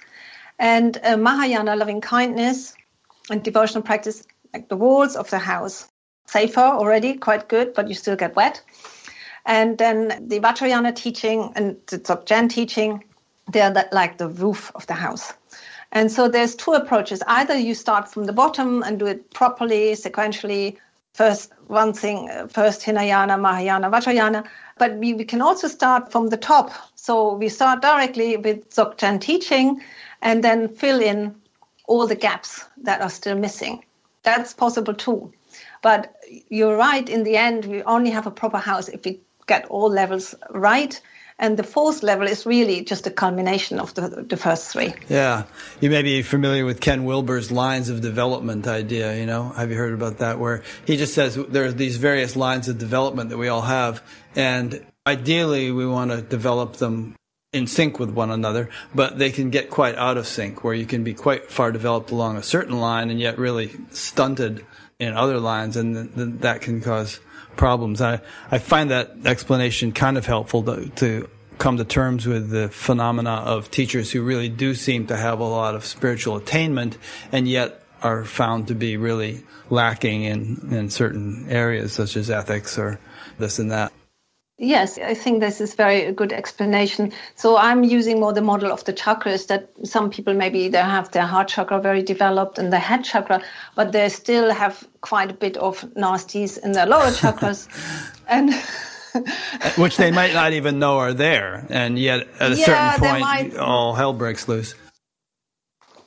[0.59, 2.73] and uh, Mahayana loving kindness
[3.29, 5.89] and devotional practice, like the walls of the house,
[6.27, 8.61] safer already, quite good, but you still get wet.
[9.45, 13.03] And then the Vajrayana teaching and the Dzogchen teaching,
[13.51, 15.33] they're like the roof of the house.
[15.91, 17.21] And so there's two approaches.
[17.27, 20.77] Either you start from the bottom and do it properly, sequentially,
[21.13, 24.47] first one thing, first Hinayana, Mahayana, Vajrayana,
[24.79, 26.71] but we, we can also start from the top.
[26.95, 29.81] So we start directly with Dzogchen teaching
[30.23, 31.36] and then fill in
[31.86, 33.83] all the gaps that are still missing.
[34.23, 35.33] That's possible too.
[35.83, 36.15] But
[36.49, 39.89] you're right, in the end, we only have a proper house if we get all
[39.89, 40.99] levels right.
[41.39, 44.93] And the fourth level is really just a culmination of the, the first three.
[45.09, 45.43] Yeah.
[45.81, 49.49] You may be familiar with Ken Wilber's lines of development idea, you know?
[49.49, 50.39] Have you heard about that?
[50.39, 54.01] Where he just says there are these various lines of development that we all have.
[54.36, 57.15] And ideally, we want to develop them
[57.53, 60.85] in sync with one another, but they can get quite out of sync where you
[60.85, 64.65] can be quite far developed along a certain line and yet really stunted
[64.99, 67.19] in other lines and th- th- that can cause
[67.55, 68.01] problems.
[68.01, 72.69] I, I find that explanation kind of helpful to, to come to terms with the
[72.69, 76.97] phenomena of teachers who really do seem to have a lot of spiritual attainment
[77.31, 82.77] and yet are found to be really lacking in, in certain areas such as ethics
[82.77, 82.99] or
[83.37, 83.93] this and that.
[84.59, 87.11] Yes, I think this is very good explanation.
[87.35, 91.11] So I'm using more the model of the chakras that some people maybe they have
[91.11, 93.41] their heart chakra very developed and the head chakra,
[93.75, 97.67] but they still have quite a bit of nasties in their lower chakras.
[98.27, 98.53] and
[99.75, 101.65] which they might not even know are there.
[101.69, 104.75] And yet at a yeah, certain point might, all hell breaks loose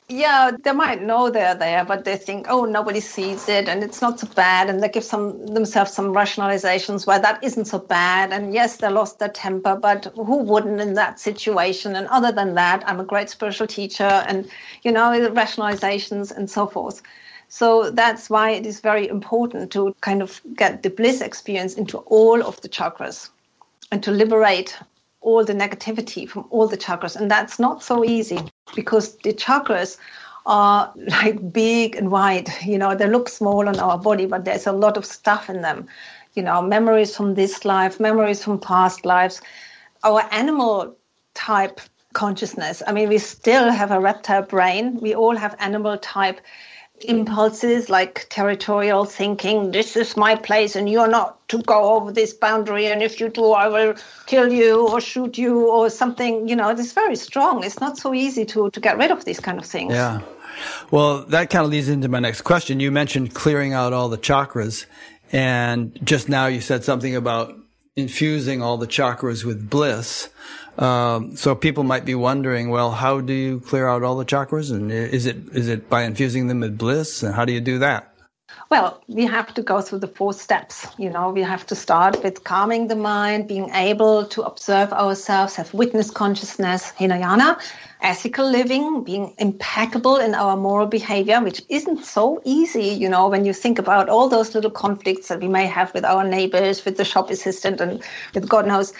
[0.09, 4.01] yeah, they might know they're there, but they think, oh, nobody sees it and it's
[4.01, 4.69] not so bad.
[4.69, 8.31] And they give some themselves some rationalizations why that isn't so bad.
[8.31, 11.95] And yes, they lost their temper, but who wouldn't in that situation?
[11.95, 14.49] And other than that, I'm a great spiritual teacher and,
[14.83, 17.01] you know, rationalizations and so forth.
[17.49, 21.97] So that's why it is very important to kind of get the bliss experience into
[21.97, 23.29] all of the chakras
[23.91, 24.77] and to liberate
[25.27, 27.17] all the negativity from all the chakras.
[27.17, 28.39] And that's not so easy
[28.75, 29.97] because the chakras
[30.45, 32.49] are like big and wide.
[32.63, 35.61] You know, they look small on our body, but there's a lot of stuff in
[35.61, 35.87] them.
[36.33, 39.41] You know, memories from this life, memories from past lives,
[40.03, 40.95] our animal
[41.33, 41.81] type
[42.13, 42.81] consciousness.
[42.87, 44.97] I mean, we still have a reptile brain.
[45.01, 46.39] We all have animal type
[47.01, 52.33] impulses like territorial thinking this is my place and you're not to go over this
[52.33, 53.93] boundary and if you do i will
[54.27, 56.47] kill you or shoot you or something.
[56.47, 57.63] You know it's very strong.
[57.63, 59.93] It's not so easy to to get rid of these kind of things.
[59.93, 60.21] Yeah.
[60.91, 62.79] Well that kind of leads into my next question.
[62.79, 64.85] You mentioned clearing out all the chakras
[65.31, 67.55] and just now you said something about
[67.95, 70.29] infusing all the chakras with bliss
[70.77, 74.71] um, so people might be wondering, well, how do you clear out all the chakras?
[74.71, 77.23] And is it is it by infusing them with bliss?
[77.23, 78.13] And how do you do that?
[78.69, 80.87] Well, we have to go through the four steps.
[80.97, 85.55] You know, we have to start with calming the mind, being able to observe ourselves,
[85.55, 87.59] have witness consciousness, Hinayana,
[88.01, 93.45] ethical living, being impeccable in our moral behavior, which isn't so easy, you know, when
[93.45, 96.97] you think about all those little conflicts that we may have with our neighbors, with
[96.97, 98.91] the shop assistant, and with God knows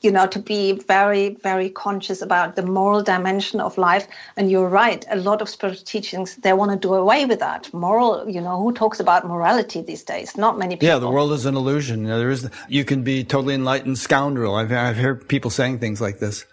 [0.00, 4.06] you know, to be very, very conscious about the moral dimension of life.
[4.36, 7.72] And you're right, a lot of spiritual teachings, they want to do away with that.
[7.72, 10.36] Moral, you know, who talks about morality these days?
[10.36, 10.88] Not many people.
[10.88, 12.02] Yeah, the world is an illusion.
[12.02, 14.54] You know, there is, you can be totally enlightened scoundrel.
[14.54, 16.44] I've, I've heard people saying things like this.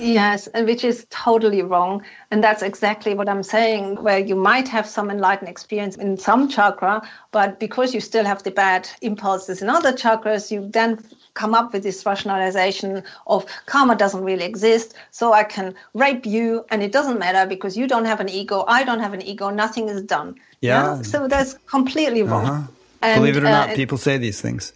[0.00, 2.04] Yes, and which is totally wrong.
[2.30, 6.48] And that's exactly what I'm saying, where you might have some enlightened experience in some
[6.48, 10.98] chakra, but because you still have the bad impulses in other chakras, you then
[11.34, 16.64] come up with this rationalization of karma doesn't really exist, so I can rape you
[16.70, 19.50] and it doesn't matter because you don't have an ego, I don't have an ego,
[19.50, 20.36] nothing is done.
[20.60, 20.96] Yeah.
[20.96, 21.02] yeah?
[21.02, 22.46] So that's completely wrong.
[22.46, 22.62] Uh-huh.
[23.02, 24.72] And, Believe it or not, uh, people say these things.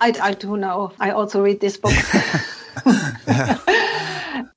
[0.00, 0.92] I, I do know.
[0.98, 1.92] I also read this book.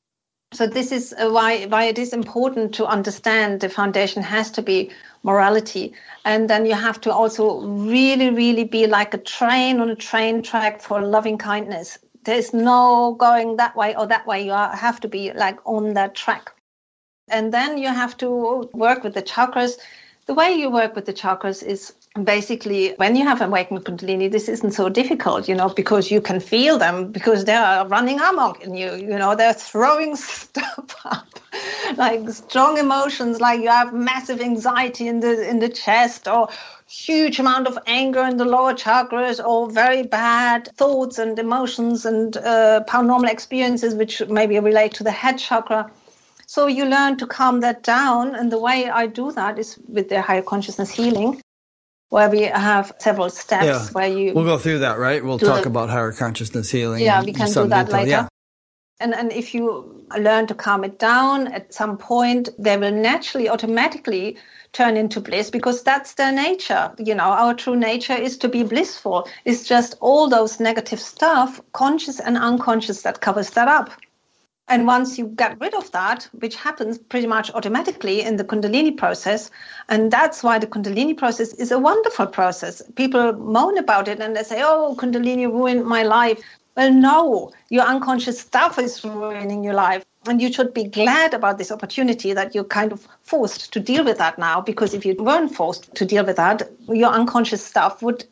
[0.55, 4.61] so this is uh, why why it is important to understand the foundation has to
[4.61, 4.91] be
[5.25, 5.93] morality.
[6.23, 10.43] And then you have to also really really be like a train on a train
[10.43, 11.97] track for loving kindness.
[12.23, 14.45] There's no going that way or that way.
[14.45, 16.53] You have to be like on that track.
[17.27, 19.77] And then you have to work with the chakras.
[20.27, 24.47] The way you work with the chakras is basically when you have awakened kundalini this
[24.47, 28.63] isn't so difficult you know because you can feel them because they are running amok
[28.63, 31.27] in you you know they're throwing stuff up
[31.97, 36.47] like strong emotions like you have massive anxiety in the in the chest or
[36.87, 42.37] huge amount of anger in the lower chakras or very bad thoughts and emotions and
[42.37, 45.91] uh, paranormal experiences which maybe relate to the head chakra.
[46.47, 50.09] So you learn to calm that down and the way i do that is with
[50.09, 51.41] the higher consciousness healing
[52.09, 53.87] where we have several steps yeah.
[53.91, 57.33] where you we'll go through that right we'll talk about higher consciousness healing yeah we
[57.33, 57.99] can do that detail.
[57.99, 58.27] later yeah.
[58.99, 63.49] and and if you learn to calm it down at some point they will naturally
[63.49, 64.37] automatically
[64.71, 68.61] turn into bliss because that's their nature you know our true nature is to be
[68.63, 73.89] blissful it's just all those negative stuff conscious and unconscious that covers that up
[74.67, 78.97] and once you get rid of that, which happens pretty much automatically in the Kundalini
[78.97, 79.51] process,
[79.89, 82.81] and that's why the Kundalini process is a wonderful process.
[82.95, 86.41] People moan about it and they say, oh, Kundalini ruined my life.
[86.75, 90.03] Well, no, your unconscious stuff is ruining your life.
[90.27, 94.03] And you should be glad about this opportunity that you're kind of forced to deal
[94.03, 98.01] with that now, because if you weren't forced to deal with that, your unconscious stuff
[98.01, 98.25] would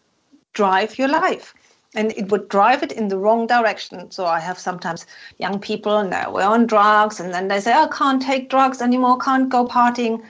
[0.53, 1.53] drive your life
[1.95, 4.11] and it would drive it in the wrong direction.
[4.11, 5.05] So I have sometimes
[5.37, 8.81] young people and they're on drugs, and then they say, oh, I can't take drugs
[8.81, 10.23] anymore, can't go partying.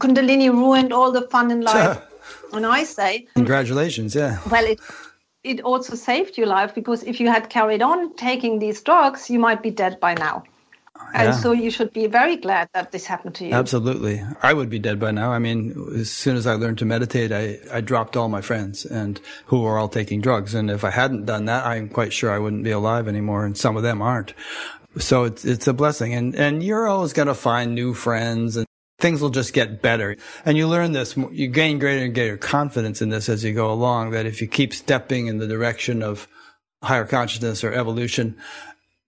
[0.00, 2.00] Kundalini ruined all the fun in life.
[2.52, 4.38] and I say, Congratulations, yeah.
[4.50, 4.80] Well, it,
[5.44, 9.38] it also saved your life because if you had carried on taking these drugs, you
[9.38, 10.44] might be dead by now.
[11.14, 13.54] And so you should be very glad that this happened to you.
[13.54, 14.22] Absolutely.
[14.42, 15.32] I would be dead by now.
[15.32, 18.84] I mean, as soon as I learned to meditate, I, I dropped all my friends
[18.84, 20.54] and who were all taking drugs.
[20.54, 23.44] And if I hadn't done that, I'm quite sure I wouldn't be alive anymore.
[23.46, 24.34] And some of them aren't.
[24.98, 26.14] So it's, it's a blessing.
[26.14, 28.66] And, and you're always going to find new friends and
[28.98, 30.16] things will just get better.
[30.44, 33.72] And you learn this, you gain greater and greater confidence in this as you go
[33.72, 36.28] along, that if you keep stepping in the direction of
[36.82, 38.36] higher consciousness or evolution,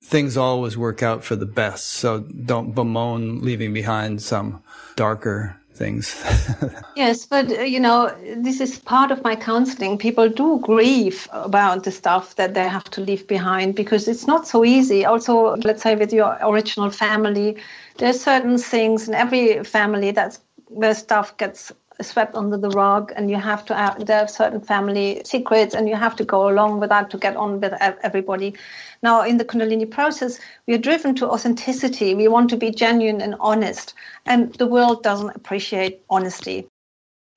[0.03, 1.87] things always work out for the best.
[1.87, 4.63] So don't bemoan leaving behind some
[4.97, 6.23] darker things.
[6.97, 9.99] yes, but uh, you know, this is part of my counseling.
[9.99, 14.47] People do grieve about the stuff that they have to leave behind because it's not
[14.47, 15.05] so easy.
[15.05, 17.57] Also, let's say with your original family,
[17.99, 21.73] there's certain things in every family that's where stuff gets
[22.03, 25.89] swept under the rug and you have to have, there are certain family secrets and
[25.89, 28.55] you have to go along with that to get on with everybody
[29.03, 32.15] now, in the Kundalini process, we are driven to authenticity.
[32.15, 33.95] We want to be genuine and honest,
[34.27, 36.67] and the world doesn't appreciate honesty.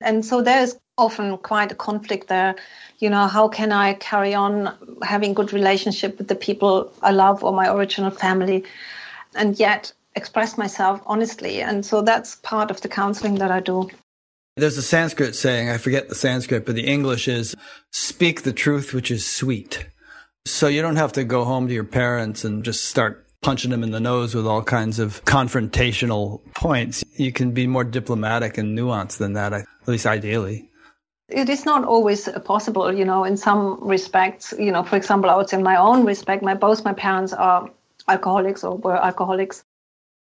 [0.02, 2.54] And so there's often quite a conflict there.
[2.98, 7.42] You know, how can I carry on having good relationship with the people I love
[7.42, 8.64] or my original family,
[9.34, 11.62] and yet express myself honestly?
[11.62, 13.88] And so that's part of the counseling that I do.
[14.56, 17.56] There's a Sanskrit saying, I forget the Sanskrit, but the English is
[17.90, 19.86] speak the truth which is sweet.
[20.46, 23.82] So you don't have to go home to your parents and just start punching them
[23.82, 27.02] in the nose with all kinds of confrontational points.
[27.16, 30.70] You can be more diplomatic and nuanced than that, at least ideally.
[31.30, 35.36] It is not always possible, you know, in some respects, you know, for example, I
[35.36, 37.70] would say in my own respect, my both my parents are
[38.06, 39.64] alcoholics or were alcoholics.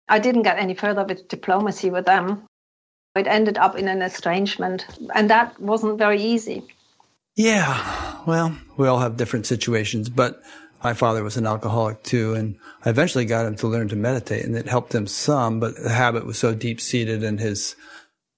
[0.08, 2.42] I didn't get any further with diplomacy with them.
[3.16, 6.64] It ended up in an estrangement, and that wasn't very easy.
[7.36, 10.42] Yeah, well, we all have different situations, but
[10.82, 14.44] my father was an alcoholic too, and I eventually got him to learn to meditate,
[14.44, 17.76] and it helped him some, but the habit was so deep seated and his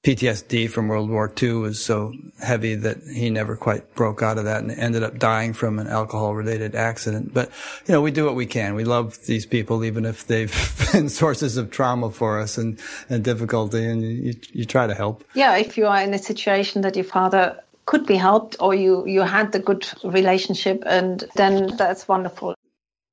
[0.04, 2.12] PTSD from World War II was so
[2.42, 5.86] heavy that he never quite broke out of that and ended up dying from an
[5.86, 7.32] alcohol related accident.
[7.32, 7.52] But,
[7.86, 8.74] you know, we do what we can.
[8.74, 10.52] We love these people, even if they've
[10.92, 15.22] been sources of trauma for us and, and difficulty, and you, you try to help.
[15.34, 19.06] Yeah, if you are in a situation that your father could be helped or you,
[19.06, 22.54] you had the good relationship, and then that's wonderful.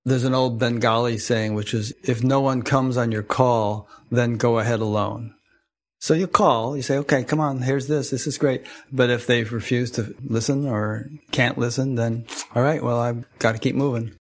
[0.05, 4.37] There's an old Bengali saying, which is, if no one comes on your call, then
[4.37, 5.35] go ahead alone.
[6.01, 8.65] So you call, you say, okay, come on, here's this, this is great.
[8.91, 13.51] But if they refuse to listen or can't listen, then all right, well, I've got
[13.51, 14.15] to keep moving.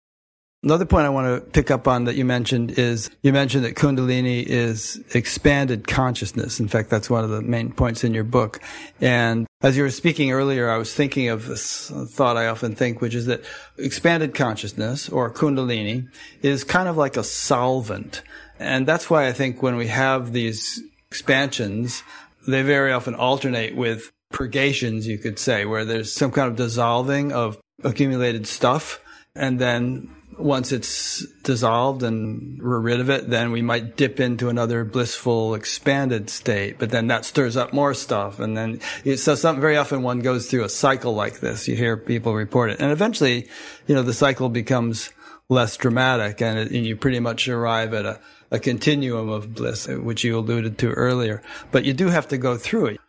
[0.62, 3.76] Another point I want to pick up on that you mentioned is you mentioned that
[3.76, 6.58] Kundalini is expanded consciousness.
[6.58, 8.60] In fact, that's one of the main points in your book.
[9.00, 13.00] And as you were speaking earlier, I was thinking of this thought I often think,
[13.00, 13.42] which is that
[13.76, 16.08] expanded consciousness or Kundalini
[16.40, 18.22] is kind of like a solvent.
[18.60, 22.04] And that's why I think when we have these expansions,
[22.46, 27.32] they very often alternate with purgations, you could say, where there's some kind of dissolving
[27.32, 29.02] of accumulated stuff.
[29.34, 34.48] And then once it's dissolved and we're rid of it, then we might dip into
[34.48, 36.78] another blissful, expanded state.
[36.78, 38.38] But then that stirs up more stuff.
[38.38, 38.80] And then,
[39.16, 41.68] so some, very often one goes through a cycle like this.
[41.68, 42.80] You hear people report it.
[42.80, 43.48] And eventually,
[43.86, 45.10] you know, the cycle becomes
[45.48, 48.20] less dramatic and, it, and you pretty much arrive at a,
[48.50, 51.42] a continuum of bliss, which you alluded to earlier.
[51.70, 53.00] But you do have to go through it.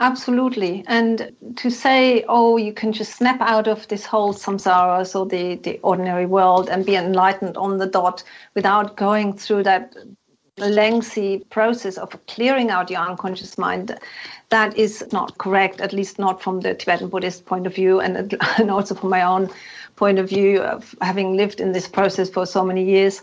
[0.00, 0.84] Absolutely.
[0.88, 5.54] And to say, oh, you can just snap out of this whole samsara, so the,
[5.56, 8.24] the ordinary world, and be enlightened on the dot
[8.54, 9.94] without going through that
[10.58, 13.96] lengthy process of clearing out your unconscious mind,
[14.50, 18.36] that is not correct, at least not from the Tibetan Buddhist point of view, and,
[18.58, 19.48] and also from my own
[19.96, 23.22] point of view of having lived in this process for so many years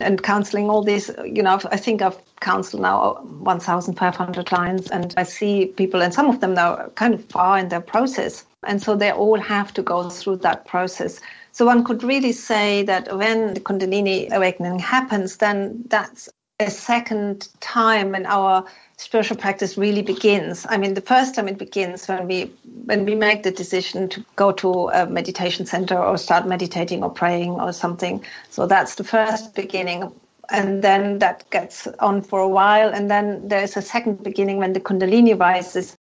[0.00, 5.22] and counseling all these you know i think i've counseled now 1500 clients and i
[5.22, 8.44] see people and some of them now kind of far in their process.
[8.66, 11.20] And so they all have to go through that process.
[11.52, 16.28] So one could really say that when the kundalini awakening happens then that's
[16.60, 18.64] a second time in our
[18.98, 20.66] spiritual practice really begins.
[20.68, 22.52] I mean, the first time it begins when we
[22.84, 27.10] when we make the decision to go to a meditation center or start meditating or
[27.10, 28.24] praying or something.
[28.50, 30.12] So that's the first beginning.
[30.50, 32.92] And then that gets on for a while.
[32.92, 35.96] And then there's a second beginning when the Kundalini rises.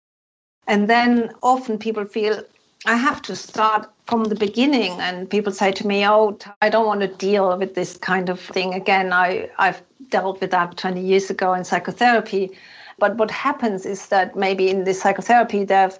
[0.67, 2.43] And then often people feel,
[2.87, 4.93] I have to start from the beginning.
[5.01, 8.41] And people say to me, Oh, I don't want to deal with this kind of
[8.41, 9.13] thing again.
[9.13, 12.57] I, I've dealt with that 20 years ago in psychotherapy.
[12.99, 15.99] But what happens is that maybe in the psychotherapy, they've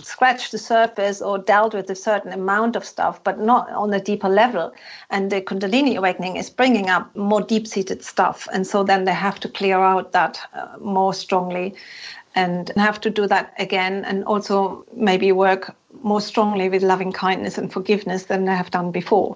[0.00, 4.00] scratched the surface or dealt with a certain amount of stuff, but not on a
[4.00, 4.72] deeper level.
[5.10, 8.46] And the Kundalini awakening is bringing up more deep seated stuff.
[8.52, 11.74] And so then they have to clear out that uh, more strongly
[12.34, 17.56] and have to do that again and also maybe work more strongly with loving kindness
[17.56, 19.34] and forgiveness than they have done before.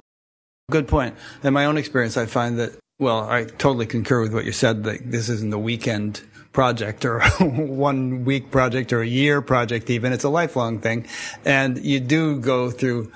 [0.71, 1.17] Good point.
[1.43, 4.85] In my own experience, I find that, well, I totally concur with what you said,
[4.85, 6.21] that this isn't the weekend
[6.53, 10.13] project or one week project or a year project even.
[10.13, 11.07] It's a lifelong thing.
[11.45, 13.13] And you do go through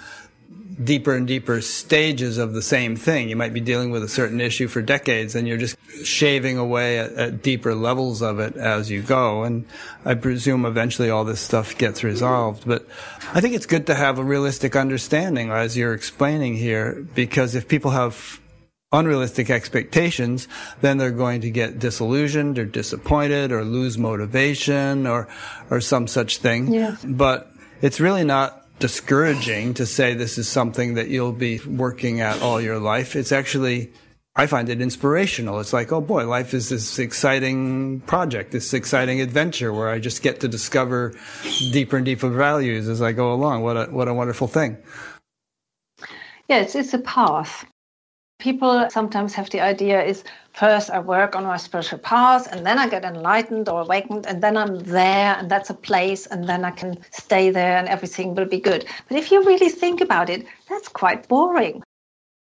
[0.82, 3.28] deeper and deeper stages of the same thing.
[3.28, 6.98] You might be dealing with a certain issue for decades and you're just shaving away
[6.98, 9.44] at, at, deeper levels of it as you go.
[9.44, 9.66] And
[10.04, 12.66] I presume eventually all this stuff gets resolved.
[12.66, 12.86] But
[13.32, 17.68] I think it's good to have a realistic understanding as you're explaining here, because if
[17.68, 18.40] people have
[18.94, 20.48] unrealistic expectations,
[20.80, 25.28] then they're going to get disillusioned or disappointed or lose motivation or,
[25.70, 26.72] or some such thing.
[26.72, 27.04] Yes.
[27.04, 27.50] But
[27.82, 32.60] it's really not discouraging to say this is something that you'll be working at all
[32.60, 33.16] your life.
[33.16, 33.92] It's actually,
[34.36, 35.60] I find it inspirational.
[35.60, 40.22] It's like, oh boy, life is this exciting project, this exciting adventure where I just
[40.22, 41.14] get to discover
[41.72, 43.62] deeper and deeper values as I go along.
[43.62, 44.78] What a, what a wonderful thing.
[46.48, 47.64] Yes, it's a path
[48.38, 52.78] People sometimes have the idea is first I work on my spiritual path and then
[52.78, 56.64] I get enlightened or awakened and then I'm there and that's a place and then
[56.64, 58.86] I can stay there and everything will be good.
[59.08, 61.82] But if you really think about it, that's quite boring.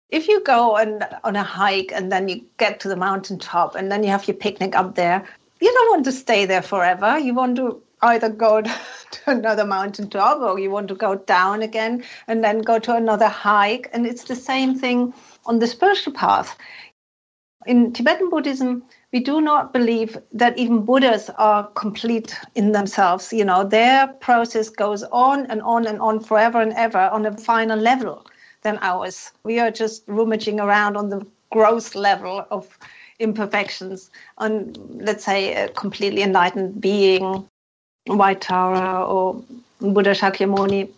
[0.10, 3.76] If you go and on a hike and then you get to the mountain top
[3.76, 5.24] and then you have your picnic up there,
[5.62, 7.20] you don't want to stay there forever.
[7.20, 8.62] You want to either go
[9.12, 12.96] to another mountain top or you want to go down again and then go to
[12.96, 13.90] another hike.
[13.94, 15.14] And it's the same thing
[15.46, 16.58] on the spiritual path.
[17.68, 18.84] In Tibetan Buddhism,
[19.14, 23.32] we do not believe that even Buddhas are complete in themselves.
[23.32, 27.38] You know, their process goes on and on and on forever and ever on a
[27.38, 28.26] finer level
[28.64, 29.32] than ours.
[29.44, 32.78] We are just rummaging around on the gross level of
[33.20, 37.48] imperfections on, let's say, a completely enlightened being,
[38.08, 39.44] White Tara or
[39.80, 40.90] Buddha Shakyamuni.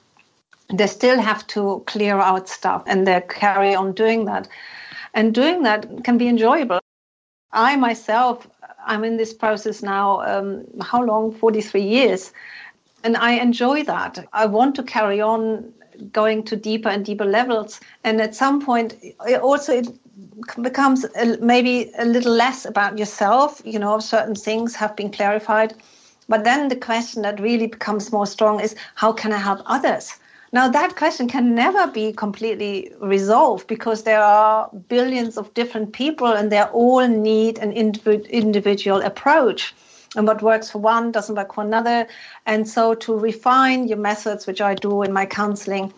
[0.73, 4.47] They still have to clear out stuff and they carry on doing that.
[5.13, 6.79] And doing that can be enjoyable.
[7.51, 8.47] I myself,
[8.83, 11.31] I'm in this process now, um, how long?
[11.31, 12.33] 43 years.
[13.03, 14.25] And I enjoy that.
[14.33, 15.71] I want to carry on
[16.11, 17.79] going to deeper and deeper levels.
[18.03, 18.95] And at some point,
[19.27, 19.87] it also it
[20.61, 23.61] becomes a, maybe a little less about yourself.
[23.63, 25.75] You know, certain things have been clarified.
[26.27, 30.17] But then the question that really becomes more strong is how can I help others?
[30.53, 36.27] Now, that question can never be completely resolved because there are billions of different people
[36.27, 39.73] and they all need an individual approach.
[40.15, 42.07] And what works for one doesn't work for another.
[42.45, 45.91] And so, to refine your methods, which I do in my counseling,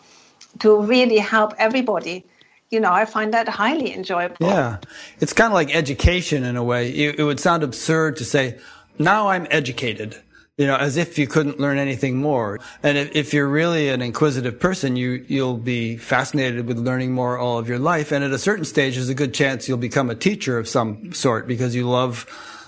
[0.59, 2.23] to really help everybody,
[2.69, 4.37] you know, I find that highly enjoyable.
[4.39, 4.77] Yeah.
[5.19, 6.91] It's kind of like education in a way.
[6.91, 8.57] It, it would sound absurd to say,
[8.97, 10.17] now I'm educated
[10.57, 12.59] you know, as if you couldn't learn anything more.
[12.81, 17.37] And if, if, you're really an inquisitive person, you, you'll be fascinated with learning more
[17.37, 18.11] all of your life.
[18.11, 21.11] And at a certain stage, there's a good chance you'll become a teacher of some
[21.13, 22.25] sort because you love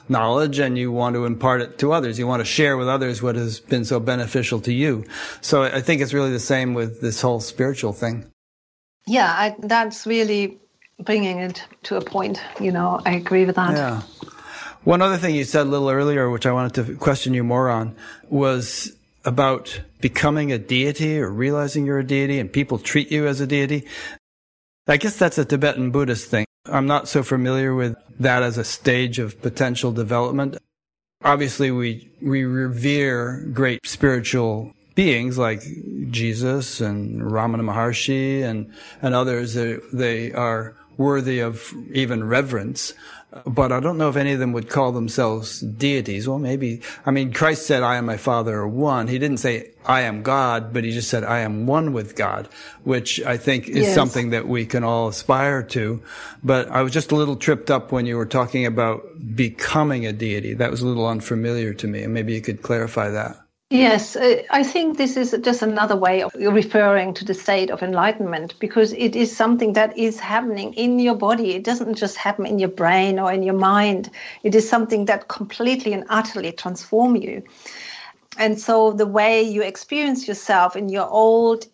[0.10, 2.20] knowledge and you want to impart it to others.
[2.20, 5.06] You want to share with others what has been so beneficial to you.
[5.42, 8.26] So I think it's really the same with this whole spiritual thing.
[9.06, 10.60] Yeah, I, that's really
[11.00, 12.42] bringing it to a point.
[12.60, 13.78] You know, I agree with that.
[13.78, 14.02] Yeah.
[14.84, 17.70] One other thing you said a little earlier, which I wanted to question you more
[17.70, 17.96] on,
[18.30, 23.42] was about becoming a deity or realizing you're a deity and people treat you as
[23.42, 23.86] a deity.
[24.88, 26.46] I guess that's a Tibetan Buddhist thing.
[26.66, 30.58] I'm not so familiar with that as a stage of potential development.
[31.24, 35.62] Obviously, we, we revere great spiritual beings like
[36.10, 38.72] Jesus and Ramana Maharshi and,
[39.02, 39.54] and others.
[39.54, 42.94] They, they are worthy of even reverence
[43.46, 46.28] but I don't know if any of them would call themselves deities.
[46.28, 46.82] Well, maybe.
[47.06, 49.08] I mean, Christ said, I and my Father are one.
[49.08, 52.50] He didn't say, I am God, but he just said, I am one with God,
[52.84, 53.96] which I think is yes.
[53.96, 56.02] something that we can all aspire to.
[56.44, 59.04] But I was just a little tripped up when you were talking about
[59.36, 60.54] becoming a deity.
[60.54, 63.47] That was a little unfamiliar to me, and maybe you could clarify that.
[63.70, 67.84] Yes, uh, I think this is just another way of referring to the state of
[67.84, 71.54] enlightenment because it is something that is happening in your body.
[71.54, 74.10] It doesn't just happen in your brain or in your mind.
[74.44, 77.44] It is something that completely and utterly transform you.
[78.38, 81.68] And so the way you experience yourself in your old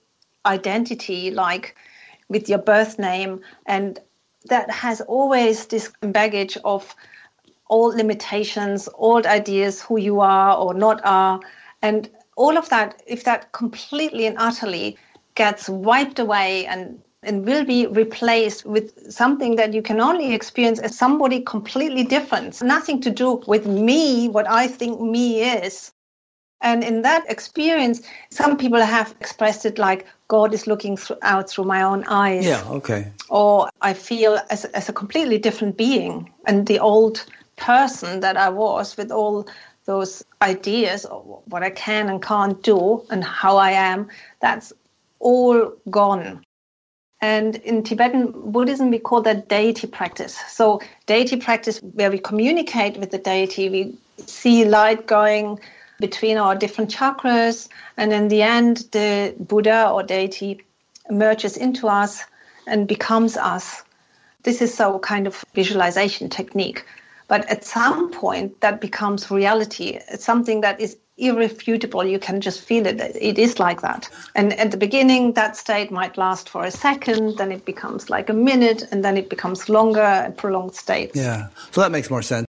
[0.47, 1.75] identity, like
[2.27, 3.99] with your birth name, and
[4.45, 6.95] that has always this baggage of
[7.69, 11.39] old limitations, old ideas, who you are or not are
[11.84, 14.97] and all of that, if that completely and utterly
[15.36, 20.79] gets wiped away and and will be replaced with something that you can only experience
[20.79, 22.61] as somebody completely different.
[22.61, 25.93] Nothing to do with me, what I think me is.
[26.59, 31.65] And in that experience, some people have expressed it like God is looking out through
[31.65, 32.45] my own eyes.
[32.45, 33.11] Yeah, okay.
[33.29, 36.29] Or I feel as, as a completely different being.
[36.45, 37.25] And the old
[37.55, 39.47] person that I was with all
[39.86, 44.09] those ideas of what I can and can't do and how I am,
[44.39, 44.73] that's
[45.19, 46.43] all gone.
[47.21, 50.38] And in Tibetan Buddhism, we call that deity practice.
[50.49, 55.59] So, deity practice, where we communicate with the deity, we see light going
[56.01, 60.65] between our different chakras, and in the end, the Buddha or deity
[61.09, 62.25] emerges into us
[62.67, 63.84] and becomes us.
[64.43, 66.84] This is so kind of visualization technique.
[67.34, 69.97] But at some point, that becomes reality.
[70.11, 72.05] It's something that is irrefutable.
[72.05, 73.01] You can just feel it.
[73.01, 74.07] It is like that.
[74.36, 78.29] And at the beginning, that state might last for a second, then it becomes like
[78.29, 81.15] a minute, and then it becomes longer, and prolonged states.
[81.15, 81.47] Yeah.
[81.71, 82.45] So that makes more sense.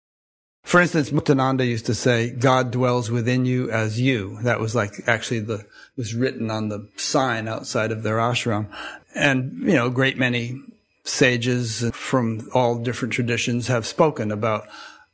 [0.66, 4.38] For instance, Muktananda used to say, God dwells within you as you.
[4.42, 5.66] That was like actually the,
[5.96, 8.68] was written on the sign outside of their ashram.
[9.16, 10.60] And, you know, a great many
[11.04, 14.68] sages from all different traditions have spoken about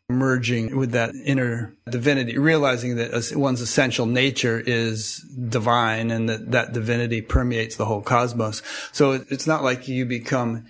[0.10, 6.74] merging with that inner divinity, realizing that one's essential nature is divine and that that
[6.74, 8.64] divinity permeates the whole cosmos.
[8.92, 10.66] So it's not like you become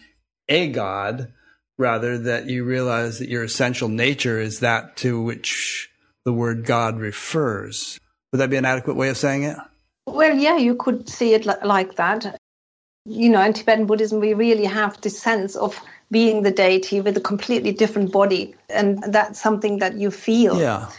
[0.50, 1.32] a god,
[1.78, 5.90] rather that you realize that your essential nature is that to which
[6.26, 7.98] the word God refers.
[8.32, 9.58] Would that be an adequate way of saying it?
[10.06, 12.39] Well, yeah, you could see it like that.
[13.10, 15.82] You know, in Tibetan Buddhism, we really have this sense of
[16.12, 18.56] being the deity with a completely different body.
[18.70, 20.60] And that's something that you feel.
[20.60, 20.90] Yeah.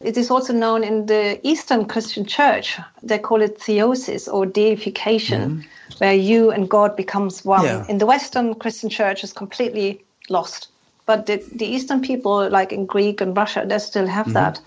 [0.00, 2.78] It is also known in the Eastern Christian Church.
[3.02, 5.98] They call it theosis or deification, mm-hmm.
[5.98, 7.64] where you and God becomes one.
[7.64, 7.84] Yeah.
[7.88, 10.68] In the Western Christian Church, is completely lost.
[11.04, 14.34] But the, the Eastern people, like in Greek and Russia, they still have mm-hmm.
[14.34, 14.60] that.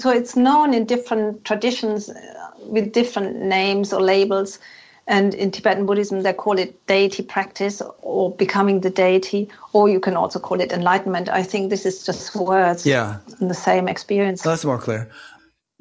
[0.00, 4.58] So it's known in different traditions uh, with different names or labels.
[5.06, 9.98] And in Tibetan Buddhism, they call it deity practice or becoming the deity, or you
[9.98, 11.28] can also call it enlightenment.
[11.28, 13.18] I think this is just words yeah.
[13.40, 14.42] and the same experience.
[14.42, 15.10] That's more clear.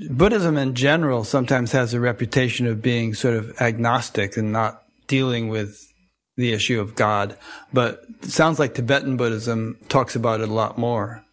[0.10, 5.50] Buddhism in general sometimes has a reputation of being sort of agnostic and not dealing
[5.50, 5.88] with
[6.38, 7.38] the issue of God,
[7.72, 11.24] but it sounds like Tibetan Buddhism talks about it a lot more.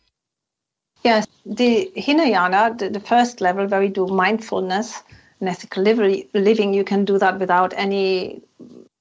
[1.04, 5.02] Yes, the Hinayana, the, the first level where we do mindfulness,
[5.40, 8.42] and ethical living, you can do that without any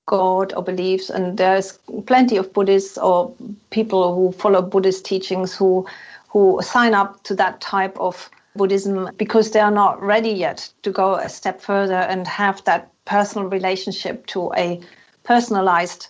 [0.07, 1.09] God or beliefs.
[1.09, 3.33] And there's plenty of Buddhists or
[3.69, 5.87] people who follow Buddhist teachings who
[6.29, 10.91] who sign up to that type of Buddhism because they are not ready yet to
[10.91, 14.81] go a step further and have that personal relationship to a
[15.23, 16.07] personalized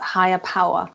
[0.00, 0.90] higher power.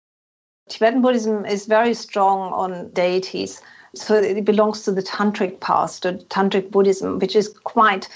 [0.69, 3.61] Tibetan Buddhism is very strong on deities.
[3.93, 8.07] So it belongs to the tantric path, the tantric Buddhism, which is quite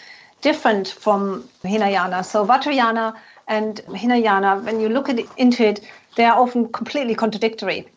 [0.41, 2.23] different from Hinayana.
[2.23, 3.15] So Vajrayana
[3.47, 5.81] and Hinayana, when you look it, into it,
[6.15, 7.87] they are often completely contradictory.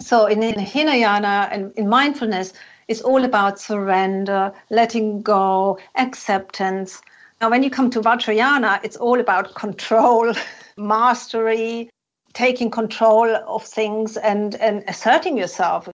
[0.00, 2.52] So in, in Hinayana and in mindfulness,
[2.88, 7.02] it's all about surrender, letting go, acceptance.
[7.40, 10.32] Now, when you come to Vajrayana, it's all about control,
[10.76, 11.90] mastery,
[12.32, 15.88] taking control of things and, and asserting yourself.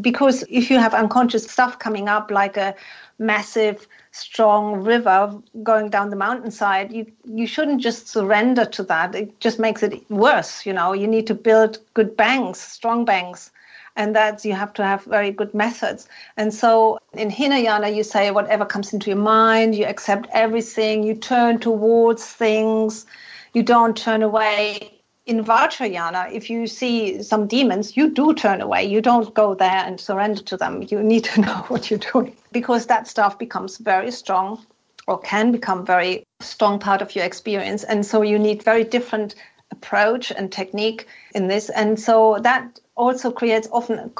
[0.00, 2.74] Because if you have unconscious stuff coming up, like a
[3.18, 9.14] massive strong river going down the mountainside you you shouldn't just surrender to that.
[9.14, 10.92] It just makes it worse you know.
[10.92, 13.50] You need to build good banks strong banks
[13.96, 16.08] and that you have to have very good methods.
[16.36, 21.14] And so in hinayana you say whatever comes into your mind you accept everything you
[21.14, 23.06] turn towards things
[23.52, 24.97] you don't turn away
[25.28, 28.84] in Vajrayana, if you see some demons, you do turn away.
[28.84, 30.82] You don't go there and surrender to them.
[30.88, 34.64] You need to know what you're doing because that stuff becomes very strong
[35.06, 37.84] or can become very strong part of your experience.
[37.84, 39.34] And so you need very different
[39.70, 41.68] approach and technique in this.
[41.68, 44.10] And so that also creates often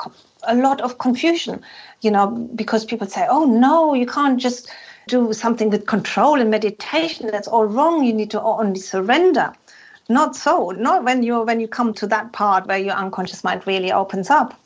[0.42, 1.62] a lot of confusion,
[2.02, 4.70] you know, because people say, oh, no, you can't just
[5.08, 7.28] do something with control and meditation.
[7.28, 8.04] That's all wrong.
[8.04, 9.54] You need to only surrender.
[10.08, 10.70] Not so.
[10.70, 14.30] Not when you when you come to that part where your unconscious mind really opens
[14.30, 14.58] up.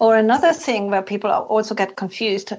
[0.00, 2.52] Or another thing where people also get confused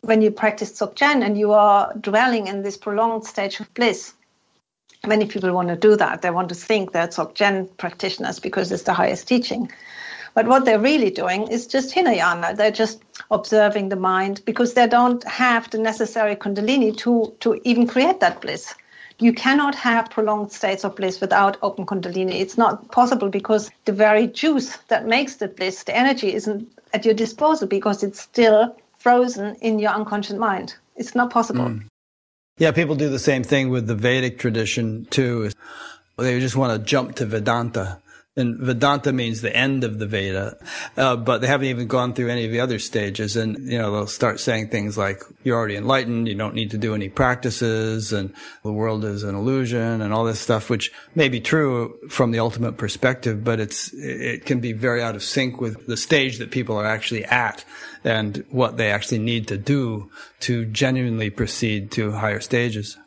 [0.00, 4.14] when you practice Dzogchen and you are dwelling in this prolonged stage of bliss.
[5.06, 6.22] Many people want to do that.
[6.22, 9.70] They want to think they're Dzogchen practitioners because it's the highest teaching.
[10.32, 12.56] But what they're really doing is just Hinayana.
[12.56, 17.86] They're just observing the mind because they don't have the necessary Kundalini to, to even
[17.86, 18.74] create that bliss
[19.18, 22.40] you cannot have prolonged states of bliss without open kundalini.
[22.40, 27.04] It's not possible because the very juice that makes the bliss, the energy, isn't at
[27.04, 30.74] your disposal because it's still frozen in your unconscious mind.
[30.96, 31.66] It's not possible.
[31.66, 31.84] Mm.
[32.58, 35.50] Yeah, people do the same thing with the Vedic tradition too.
[36.16, 38.00] They just want to jump to Vedanta
[38.36, 40.58] and Vedanta means the end of the Veda,
[40.96, 43.34] uh, but they haven't even gone through any of the other stages.
[43.34, 46.78] And, you know, they'll start saying things like, you're already enlightened, you don't need to
[46.78, 51.30] do any practices, and the world is an illusion, and all this stuff, which may
[51.30, 55.60] be true from the ultimate perspective, but it's, it can be very out of sync
[55.60, 57.64] with the stage that people are actually at
[58.04, 60.10] and what they actually need to do
[60.40, 62.98] to genuinely proceed to higher stages.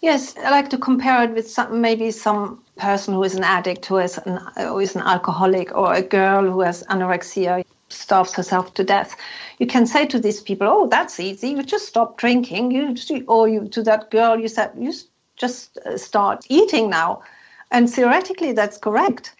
[0.00, 3.86] Yes, I like to compare it with some, maybe some person who is an addict,
[3.86, 8.74] who is an, who is an alcoholic, or a girl who has anorexia, starves herself
[8.74, 9.16] to death.
[9.58, 11.48] You can say to these people, "Oh, that's easy.
[11.50, 12.94] You just stop drinking." You
[13.28, 14.92] or you to that girl, you said, "You
[15.36, 17.22] just uh, start eating now,"
[17.70, 19.34] and theoretically, that's correct.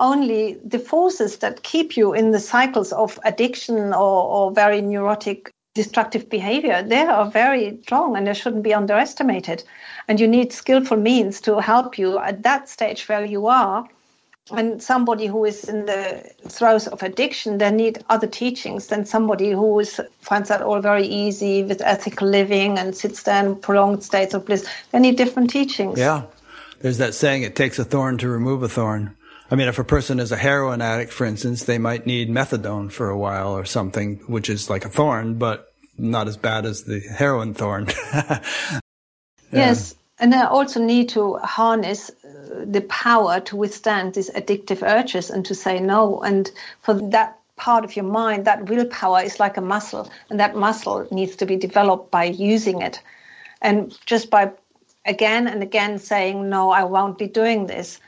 [0.00, 5.52] Only the forces that keep you in the cycles of addiction or, or very neurotic
[5.78, 9.62] destructive behavior, they are very strong and they shouldn't be underestimated.
[10.08, 13.88] And you need skillful means to help you at that stage where you are.
[14.50, 16.02] And somebody who is in the
[16.48, 21.06] throes of addiction, they need other teachings than somebody who is, finds that all very
[21.06, 24.66] easy with ethical living and sits there in prolonged states of bliss.
[24.90, 25.98] They need different teachings.
[25.98, 26.22] Yeah.
[26.80, 29.14] There's that saying, it takes a thorn to remove a thorn.
[29.50, 32.92] I mean, if a person is a heroin addict, for instance, they might need methadone
[32.92, 36.84] for a while or something, which is like a thorn, but not as bad as
[36.84, 37.88] the heroin thorn.
[38.12, 38.40] yeah.
[39.50, 39.94] Yes.
[40.20, 45.46] And they also need to harness uh, the power to withstand these addictive urges and
[45.46, 46.20] to say no.
[46.20, 50.56] And for that part of your mind, that willpower is like a muscle, and that
[50.56, 53.00] muscle needs to be developed by using it.
[53.62, 54.52] And just by
[55.04, 58.00] again and again saying, no, I won't be doing this,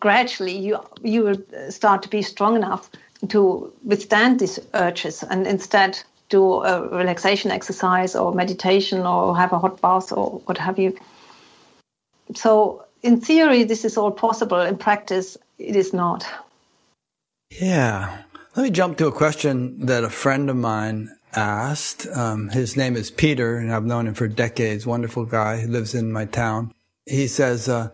[0.00, 2.90] gradually you you will start to be strong enough
[3.28, 9.58] to withstand these urges and instead do a relaxation exercise or meditation or have a
[9.58, 10.96] hot bath or what have you.
[12.34, 16.26] So in theory this is all possible in practice it is not.
[17.50, 18.22] Yeah.
[18.56, 22.06] Let me jump to a question that a friend of mine asked.
[22.14, 24.86] Um, his name is Peter, and I've known him for decades.
[24.86, 25.60] Wonderful guy.
[25.60, 26.72] He lives in my town.
[27.04, 27.90] He says, uh,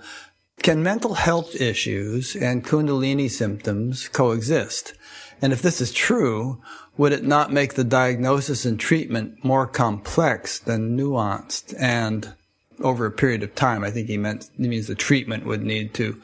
[0.61, 4.95] can mental health issues and Kundalini symptoms coexist?
[5.41, 6.61] And if this is true,
[6.97, 11.75] would it not make the diagnosis and treatment more complex than nuanced?
[11.79, 12.35] And
[12.81, 15.95] over a period of time, I think he meant, he means the treatment would need
[15.95, 16.21] to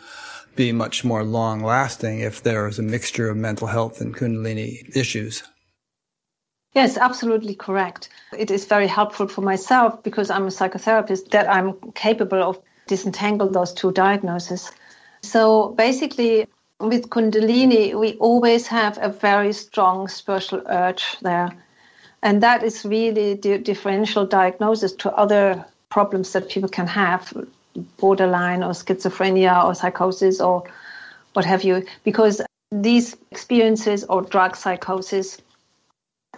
[0.56, 4.94] be much more long lasting if there is a mixture of mental health and Kundalini
[4.96, 5.42] issues.
[6.74, 8.08] Yes, absolutely correct.
[8.36, 13.48] It is very helpful for myself because I'm a psychotherapist that I'm capable of disentangle
[13.48, 14.72] those two diagnoses.
[15.22, 16.46] So basically,
[16.80, 21.50] with Kundalini, we always have a very strong spiritual urge there.
[22.22, 27.32] And that is really the differential diagnosis to other problems that people can have,
[27.98, 30.64] borderline or schizophrenia or psychosis or
[31.34, 32.40] what have you, because
[32.72, 35.38] these experiences or drug psychosis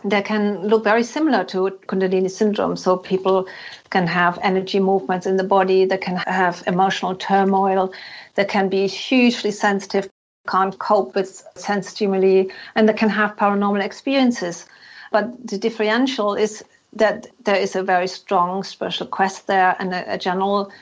[0.05, 2.77] they can look very similar to Kundalini syndrome.
[2.77, 3.47] So people
[3.91, 7.93] can have energy movements in the body, they can have emotional turmoil,
[8.35, 10.09] they can be hugely sensitive,
[10.49, 12.45] can't cope with sense stimuli,
[12.75, 14.67] and they can have paranormal experiences.
[15.13, 20.15] But the differential is that there is a very strong spiritual quest there and a,
[20.15, 20.73] a general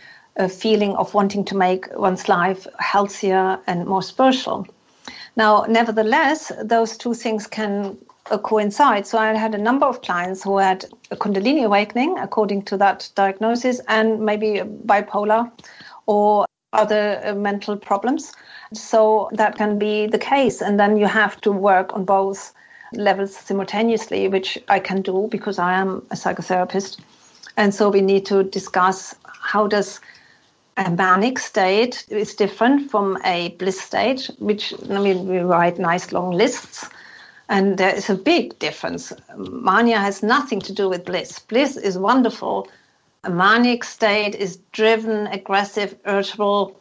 [0.48, 4.66] feeling of wanting to make one's life healthier and more spiritual.
[5.36, 7.98] Now, nevertheless, those two things can
[8.36, 9.06] coincide.
[9.06, 13.08] So I had a number of clients who had a Kundalini awakening according to that
[13.14, 15.50] diagnosis, and maybe bipolar
[16.06, 18.34] or other uh, mental problems.
[18.74, 22.52] So that can be the case, and then you have to work on both
[22.92, 26.98] levels simultaneously, which I can do because I am a psychotherapist.
[27.56, 30.00] And so we need to discuss how does
[30.76, 36.12] a manic state is different from a bliss state, which I mean we write nice
[36.12, 36.88] long lists
[37.48, 39.12] and there is a big difference.
[39.36, 41.38] Mania has nothing to do with bliss.
[41.38, 42.68] Bliss is wonderful.
[43.24, 46.80] A manic state is driven, aggressive, irritable,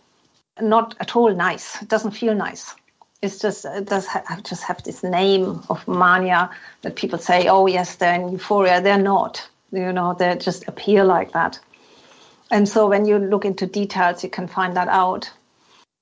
[0.62, 1.82] not at all nice.
[1.82, 2.76] It doesn't feel nice.
[3.22, 6.52] It's just it does have, just have this name of mania
[6.82, 8.82] that people say, oh yes, they're in euphoria.
[8.82, 9.48] They're not.
[9.72, 11.60] You know, they just appear like that.
[12.52, 15.30] And so when you look into details, you can find that out,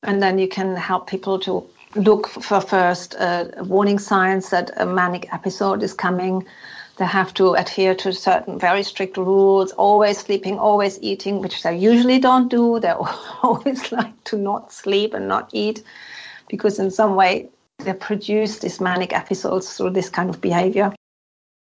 [0.03, 4.85] and then you can help people to look for first uh, warning signs that a
[4.85, 6.45] manic episode is coming.
[6.97, 11.77] They have to adhere to certain very strict rules, always sleeping, always eating, which they
[11.77, 12.79] usually don't do.
[12.79, 12.91] They
[13.43, 15.83] always like to not sleep and not eat
[16.47, 20.93] because, in some way, they produce these manic episodes through this kind of behavior.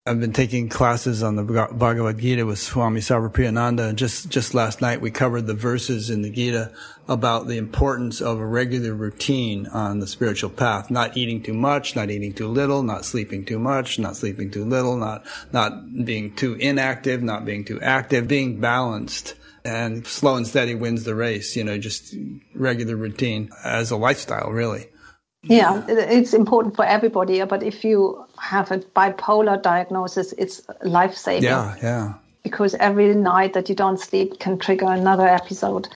[0.04, 4.80] I've been taking classes on the Bhagavad Gita with Swami Sarvapriyananda, and just just last
[4.80, 6.72] night we covered the verses in the Gita
[7.06, 10.90] about the importance of a regular routine on the spiritual path.
[10.90, 14.64] Not eating too much, not eating too little, not sleeping too much, not sleeping too
[14.64, 19.36] little, not not being too inactive, not being too active, being balanced.
[19.64, 21.54] And slow and steady wins the race.
[21.54, 22.12] You know, just
[22.56, 24.88] regular routine as a lifestyle, really.
[25.44, 27.44] Yeah, it's important for everybody.
[27.44, 31.44] But if you have a bipolar diagnosis, it's life saving.
[31.44, 32.14] Yeah, yeah.
[32.44, 35.88] Because every night that you don't sleep can trigger another episode.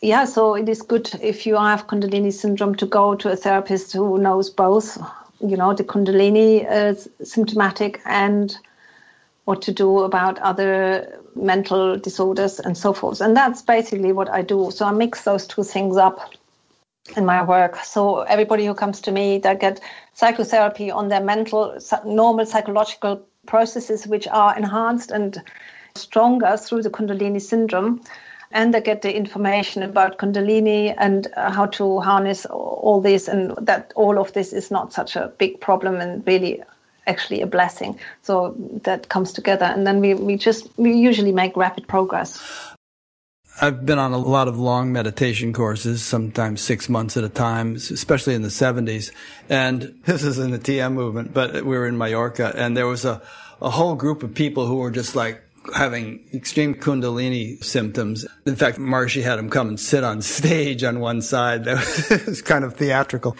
[0.00, 3.92] Yeah, so it is good if you have Kundalini syndrome to go to a therapist
[3.92, 4.98] who knows both,
[5.40, 6.94] you know, the Kundalini uh,
[7.24, 8.56] symptomatic and
[9.44, 13.20] what to do about other mental disorders and so forth.
[13.20, 14.70] And that's basically what I do.
[14.70, 16.18] So I mix those two things up
[17.16, 17.76] in my work.
[17.84, 19.80] So everybody who comes to me, they get
[20.14, 25.42] psychotherapy on their mental, normal psychological processes which are enhanced and
[25.94, 28.02] stronger through the Kundalini syndrome.
[28.52, 33.54] And they get the information about Kundalini and uh, how to harness all this, and
[33.60, 36.62] that all of this is not such a big problem and really
[37.08, 37.98] actually a blessing.
[38.22, 38.54] So
[38.84, 42.40] that comes together, and then we, we just we usually make rapid progress.
[43.58, 47.76] I've been on a lot of long meditation courses, sometimes six months at a time,
[47.76, 49.12] especially in the 70s.
[49.48, 53.06] And this is in the TM movement, but we were in Mallorca and there was
[53.06, 53.22] a,
[53.62, 55.42] a whole group of people who were just like
[55.74, 58.26] having extreme kundalini symptoms.
[58.44, 61.64] In fact, Maharishi had him come and sit on stage on one side.
[61.64, 63.38] That was kind of theatrical.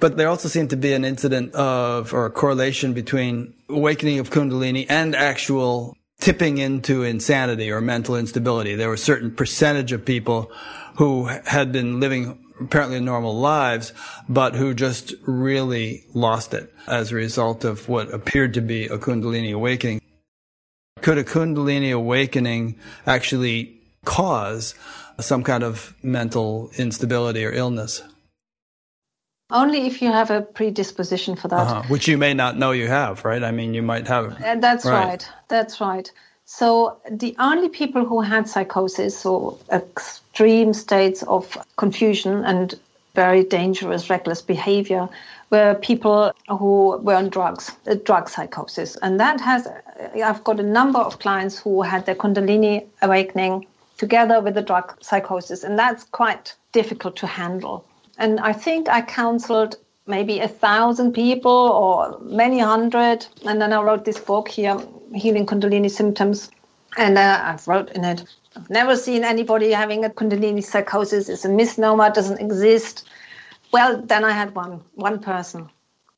[0.00, 4.30] But there also seemed to be an incident of, or a correlation between awakening of
[4.30, 8.74] kundalini and actual tipping into insanity or mental instability.
[8.74, 10.52] There were a certain percentage of people
[10.96, 13.92] who had been living apparently normal lives,
[14.28, 18.98] but who just really lost it as a result of what appeared to be a
[18.98, 20.00] Kundalini awakening.
[21.00, 24.74] Could a Kundalini awakening actually cause
[25.18, 28.02] some kind of mental instability or illness?
[29.52, 31.66] Only if you have a predisposition for that.
[31.66, 31.82] Uh-huh.
[31.88, 33.42] Which you may not know you have, right?
[33.42, 34.40] I mean, you might have.
[34.42, 35.04] Uh, that's right.
[35.04, 35.28] right.
[35.48, 36.10] That's right.
[36.44, 42.74] So the only people who had psychosis or extreme states of confusion and
[43.14, 45.08] very dangerous, reckless behavior
[45.50, 47.72] were people who were on drugs,
[48.04, 48.96] drug psychosis.
[48.96, 49.68] And that has,
[50.14, 53.66] I've got a number of clients who had their Kundalini awakening
[53.98, 57.84] together with the drug psychosis, and that's quite difficult to handle.
[58.20, 63.26] And I think I counseled maybe a thousand people or many hundred.
[63.46, 64.78] And then I wrote this book here,
[65.14, 66.50] Healing Kundalini Symptoms.
[66.98, 71.30] And uh, I wrote in it, I've never seen anybody having a Kundalini psychosis.
[71.30, 73.08] It's a misnomer, doesn't exist.
[73.72, 75.70] Well, then I had one, one person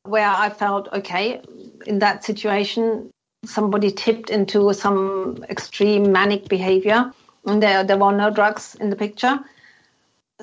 [0.03, 1.41] where I felt, okay,
[1.87, 3.11] in that situation,
[3.45, 7.13] somebody tipped into some extreme manic behavior
[7.45, 9.39] and there, there were no drugs in the picture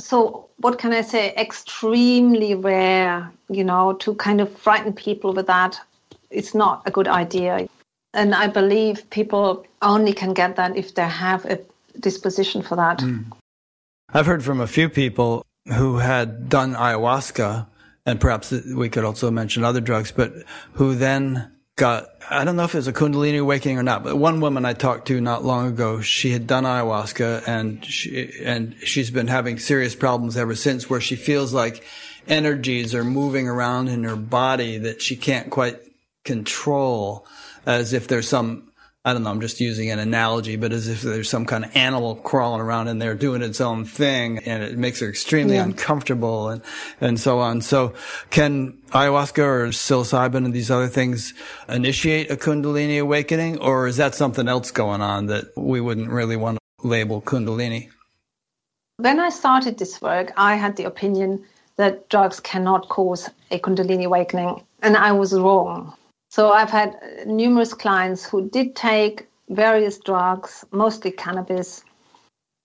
[0.00, 1.34] so what can I say?
[1.36, 5.80] Extremely rare, you know, to kind of frighten people with that.
[6.30, 7.68] It's not a good idea.
[8.12, 11.60] And I believe people only can get that if they have a
[11.98, 12.98] disposition for that.
[12.98, 13.32] Mm.
[14.12, 17.66] I've heard from a few people who had done ayahuasca,
[18.06, 20.32] and perhaps we could also mention other drugs, but
[20.72, 24.16] who then got I don't know if it was a Kundalini awakening or not, but
[24.16, 28.76] one woman I talked to not long ago, she had done ayahuasca and she, and
[28.84, 31.82] she's been having serious problems ever since where she feels like
[32.28, 35.80] energies are moving around in her body that she can't quite
[36.22, 37.26] control
[37.66, 38.69] as if there's some
[39.02, 41.74] I don't know, I'm just using an analogy, but as if there's some kind of
[41.74, 45.64] animal crawling around in there doing its own thing and it makes her extremely yeah.
[45.64, 46.60] uncomfortable and,
[47.00, 47.62] and so on.
[47.62, 47.94] So
[48.28, 51.32] can ayahuasca or psilocybin and these other things
[51.66, 56.36] initiate a Kundalini awakening or is that something else going on that we wouldn't really
[56.36, 57.88] want to label Kundalini?
[58.98, 61.46] When I started this work, I had the opinion
[61.76, 65.96] that drugs cannot cause a Kundalini awakening and I was wrong.
[66.30, 71.82] So I've had uh, numerous clients who did take various drugs, mostly cannabis,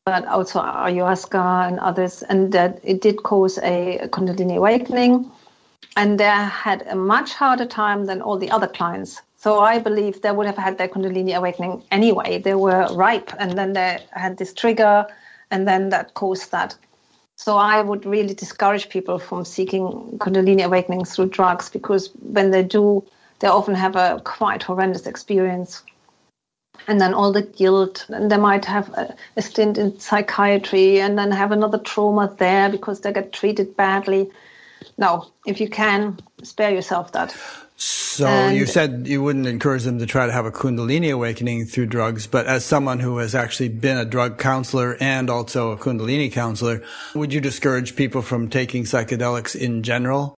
[0.05, 5.31] but also ayahuasca and others, and that it did cause a Kundalini awakening.
[5.97, 9.21] And they had a much harder time than all the other clients.
[9.35, 12.37] So I believe they would have had their Kundalini awakening anyway.
[12.37, 15.07] They were ripe, and then they had this trigger,
[15.49, 16.75] and then that caused that.
[17.35, 19.87] So I would really discourage people from seeking
[20.19, 23.03] Kundalini awakening through drugs because when they do,
[23.39, 25.83] they often have a quite horrendous experience.
[26.87, 31.17] And then all the guilt, and they might have a, a stint in psychiatry and
[31.17, 34.29] then have another trauma there because they get treated badly.
[34.97, 37.35] No, if you can, spare yourself that.
[37.77, 41.65] So and you said you wouldn't encourage them to try to have a Kundalini awakening
[41.65, 45.77] through drugs, but as someone who has actually been a drug counselor and also a
[45.77, 46.83] Kundalini counselor,
[47.15, 50.35] would you discourage people from taking psychedelics in general?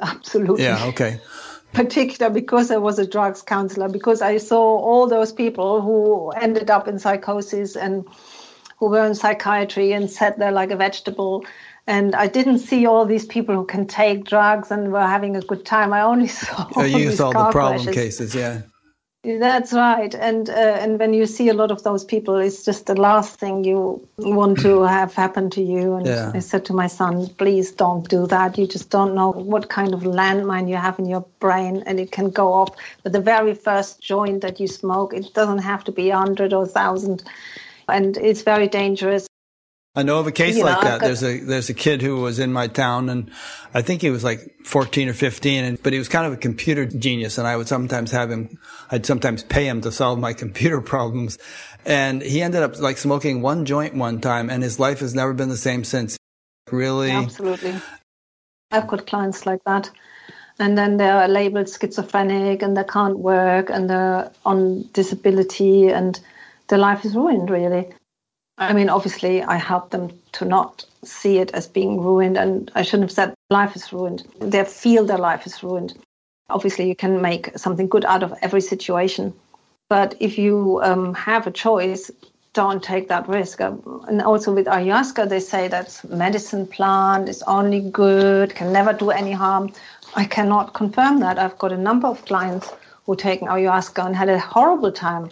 [0.00, 0.64] Absolutely.
[0.64, 1.20] Yeah, okay
[1.72, 6.70] particular because I was a drugs counselor, because I saw all those people who ended
[6.70, 8.06] up in psychosis and
[8.78, 11.44] who were in psychiatry and sat there like a vegetable.
[11.86, 15.40] And I didn't see all these people who can take drugs and were having a
[15.40, 15.92] good time.
[15.92, 16.68] I only saw.
[16.76, 18.62] Oh, you saw the problem cases, yeah.
[19.22, 22.86] That's right, and uh, and when you see a lot of those people, it's just
[22.86, 25.96] the last thing you want to have happen to you.
[25.96, 26.32] And yeah.
[26.34, 28.56] I said to my son, please don't do that.
[28.56, 32.12] You just don't know what kind of landmine you have in your brain, and it
[32.12, 35.12] can go off with the very first joint that you smoke.
[35.12, 37.22] It doesn't have to be hundred or thousand,
[37.88, 39.26] and it's very dangerous.
[39.94, 41.00] I know of a case you like know, that.
[41.00, 43.30] There's a there's a kid who was in my town, and
[43.74, 46.36] I think he was like 14 or 15, and but he was kind of a
[46.36, 48.58] computer genius, and I would sometimes have him,
[48.90, 51.38] I'd sometimes pay him to solve my computer problems,
[51.84, 55.34] and he ended up like smoking one joint one time, and his life has never
[55.34, 56.16] been the same since.
[56.70, 57.74] Really, absolutely.
[58.70, 59.90] I've got clients like that
[60.60, 66.20] and then they're labeled schizophrenic and they can't work and they're on disability and
[66.68, 67.88] their life is ruined really
[68.60, 72.82] i mean obviously i help them to not see it as being ruined and i
[72.82, 75.94] shouldn't have said life is ruined they feel their life is ruined
[76.48, 79.32] obviously you can make something good out of every situation
[79.88, 82.10] but if you um, have a choice
[82.52, 83.60] don't take that risk.
[83.60, 89.10] And also with ayahuasca, they say that medicine plant is only good, can never do
[89.10, 89.72] any harm.
[90.16, 91.38] I cannot confirm that.
[91.38, 92.72] I've got a number of clients
[93.06, 95.30] who taken ayahuasca and had a horrible time.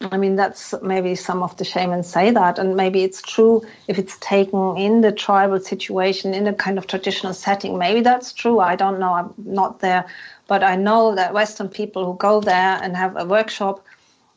[0.00, 3.98] I mean, that's maybe some of the shamans say that, and maybe it's true if
[3.98, 7.78] it's taken in the tribal situation, in a kind of traditional setting.
[7.78, 8.60] Maybe that's true.
[8.60, 9.12] I don't know.
[9.12, 10.06] I'm not there.
[10.46, 13.84] But I know that Western people who go there and have a workshop,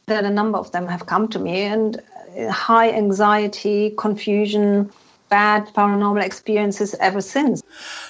[0.08, 2.02] that a number of them have come to me and
[2.50, 4.92] high anxiety, confusion,
[5.32, 7.64] bad paranormal experiences ever since.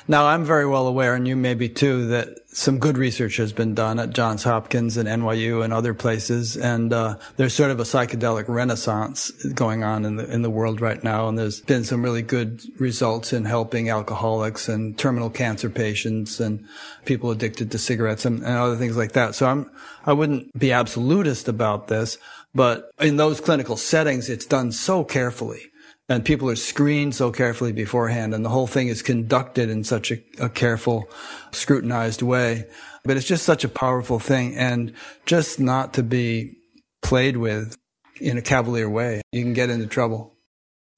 [0.08, 3.54] Now, I'm very well aware, and you may be too, that some good research has
[3.54, 7.80] been done at Johns Hopkins and NYU and other places, and uh, there's sort of
[7.80, 11.86] a psychedelic renaissance going on in the in the world right now, and there's been
[11.86, 16.68] some really good results in helping alcoholics and terminal cancer patients and
[17.06, 19.36] people addicted to cigarettes and, and other things like that.
[19.36, 19.72] So I'm
[20.06, 22.18] I wouldn't be absolutist about this,
[22.54, 25.71] but in those clinical settings, it's done so carefully
[26.12, 30.12] and people are screened so carefully beforehand and the whole thing is conducted in such
[30.12, 31.10] a, a, careful
[31.52, 32.66] scrutinized way.
[33.04, 34.94] But it's just such a powerful thing and
[35.26, 36.58] just not to be
[37.02, 37.76] played with
[38.20, 40.36] in a cavalier way you can get into trouble.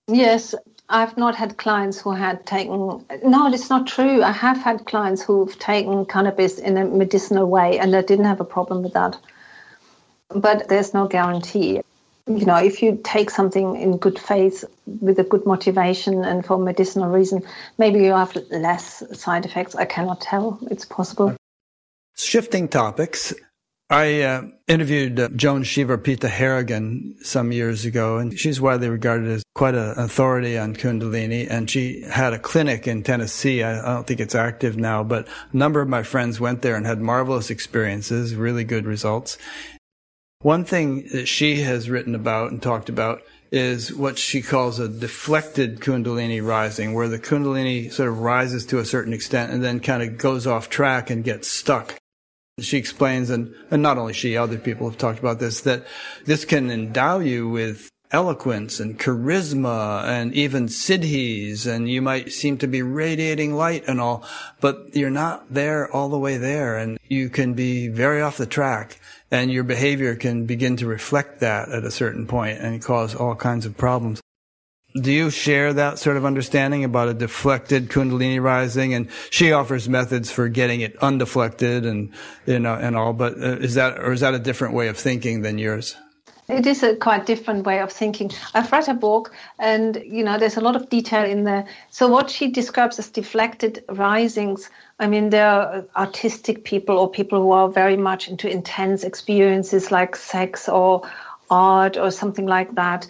[0.07, 0.55] Yes
[0.89, 4.22] i've not had clients who had taken no it's not true.
[4.22, 8.41] I have had clients who've taken cannabis in a medicinal way and they didn't have
[8.41, 9.18] a problem with that.
[10.30, 11.82] But there's no guarantee
[12.28, 16.57] you know, if you take something in good faith with a good motivation and for
[16.57, 17.43] medicinal reason,
[17.78, 19.76] maybe you have less side effects.
[19.76, 20.59] I cannot tell.
[20.71, 21.36] It's possible.
[22.15, 23.34] Shifting topics.
[23.89, 29.43] I uh, interviewed uh, Joan Shivarpita Harrigan some years ago, and she's widely regarded as
[29.53, 31.47] quite an authority on Kundalini.
[31.49, 33.61] And she had a clinic in Tennessee.
[33.61, 36.76] I, I don't think it's active now, but a number of my friends went there
[36.76, 39.38] and had marvelous experiences, really good results.
[40.44, 44.89] One thing that she has written about and talked about is what she calls a
[44.89, 49.80] deflected Kundalini rising, where the Kundalini sort of rises to a certain extent and then
[49.80, 51.98] kind of goes off track and gets stuck.
[52.60, 55.88] She explains, and, and not only she, other people have talked about this, that
[56.26, 62.57] this can endow you with eloquence and charisma and even siddhis, and you might seem
[62.59, 64.24] to be radiating light and all,
[64.61, 68.45] but you're not there all the way there, and you can be very off the
[68.45, 68.99] track
[69.34, 73.34] and your behavior can begin to reflect that at a certain point and cause all
[73.34, 74.22] kinds of problems.
[74.93, 78.93] Do you share that sort of understanding about a deflected kundalini rising?
[78.93, 82.14] And she offers methods for getting it undeflected and,
[82.45, 84.99] you know, and all, but uh, is that, or is that a different way of
[84.99, 85.95] thinking than yours?
[86.50, 88.32] It is a quite different way of thinking.
[88.54, 91.66] I've read her book, and you know, there's a lot of detail in there.
[91.89, 94.70] So what she describes as deflected risings,
[95.00, 99.89] I mean, there are artistic people or people who are very much into intense experiences
[99.89, 101.10] like sex or
[101.50, 103.08] art or something like that.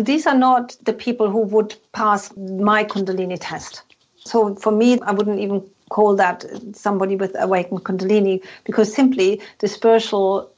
[0.00, 3.82] These are not the people who would pass my Kundalini test.
[4.24, 6.44] So for me, I wouldn't even call that
[6.74, 10.50] somebody with awakened Kundalini because simply the spiritual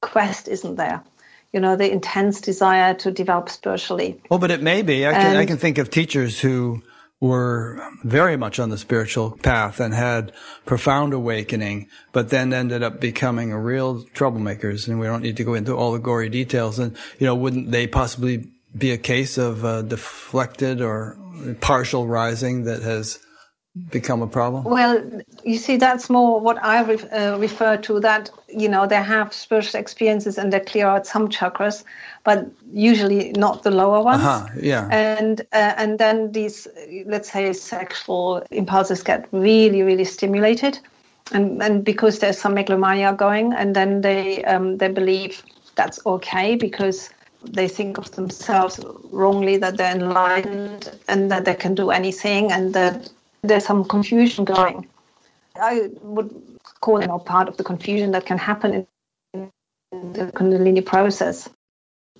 [0.00, 1.02] quest isn't there
[1.56, 4.20] you know, the intense desire to develop spiritually.
[4.28, 5.06] Well, but it may be.
[5.06, 6.82] I can, and, I can think of teachers who
[7.18, 10.32] were very much on the spiritual path and had
[10.66, 14.86] profound awakening, but then ended up becoming a real troublemakers.
[14.86, 16.78] And we don't need to go into all the gory details.
[16.78, 18.46] And, you know, wouldn't they possibly
[18.76, 21.16] be a case of uh, deflected or
[21.62, 23.18] partial rising that has
[23.90, 24.64] become a problem?
[24.64, 28.00] Well, you see, that's more what I re- uh, refer to.
[28.00, 31.84] That you know, they have spiritual experiences and they clear out some chakras,
[32.24, 34.22] but usually not the lower ones.
[34.22, 34.88] Uh-huh, yeah.
[34.90, 36.66] And uh, and then these,
[37.06, 40.78] let's say, sexual impulses get really, really stimulated,
[41.32, 45.42] and and because there's some megalomania going, and then they um, they believe
[45.74, 47.10] that's okay because
[47.44, 48.80] they think of themselves
[49.12, 53.08] wrongly that they're enlightened and that they can do anything and that
[53.48, 54.88] there's some confusion going.
[55.60, 56.34] I would
[56.80, 58.86] call it part of the confusion that can happen
[59.32, 59.50] in
[59.92, 61.48] the Kundalini process.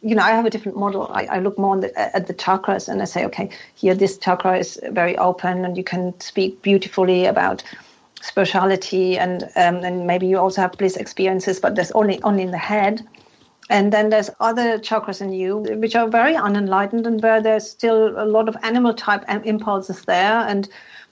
[0.03, 1.09] you know, I have a different model.
[1.13, 4.59] I, I look more the, at the chakras and I say, okay, here this chakra
[4.59, 7.63] is very open and you can speak beautifully about
[8.23, 12.51] spirituality and um, and maybe you also have bliss experiences, but that's only only in
[12.51, 13.07] the head.
[13.69, 18.15] And then there's other chakras in you which are very unenlightened and where there's still
[18.17, 20.69] a lot of animal type impulses there and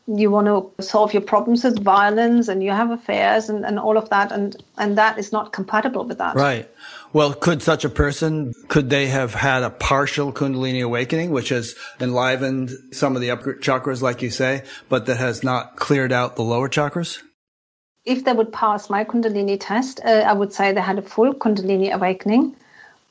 [0.07, 3.97] you want to solve your problems with violence and you have affairs and, and all
[3.97, 6.37] of that and and that is not compatible with that.
[6.37, 6.71] Right.
[7.13, 11.75] Well could such a person could they have had a partial kundalini awakening which has
[12.01, 16.37] enlivened some of the upper chakras like you say but that has not cleared out
[16.37, 17.23] the lower chakras?
[18.05, 21.33] If they would pass my kundalini test uh, i would say they had a full
[21.33, 22.57] kundalini awakening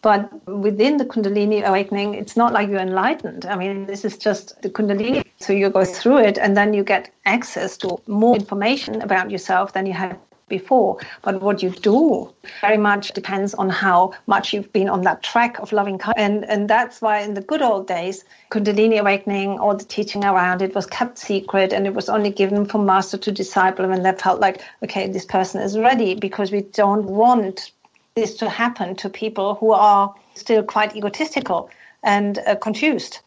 [0.03, 3.45] but within the Kundalini awakening, it's not like you're enlightened.
[3.45, 5.23] I mean, this is just the Kundalini.
[5.39, 9.71] So you go through it and then you get access to more information about yourself
[9.71, 10.99] than you had before.
[11.21, 15.59] But what you do very much depends on how much you've been on that track
[15.59, 16.25] of loving kindness.
[16.25, 20.61] And, and that's why in the good old days, Kundalini awakening, all the teaching around
[20.61, 24.11] it was kept secret and it was only given from master to disciple when they
[24.11, 27.71] felt like, okay, this person is ready because we don't want
[28.15, 31.69] this to happen to people who are still quite egotistical
[32.03, 33.19] and uh, confused.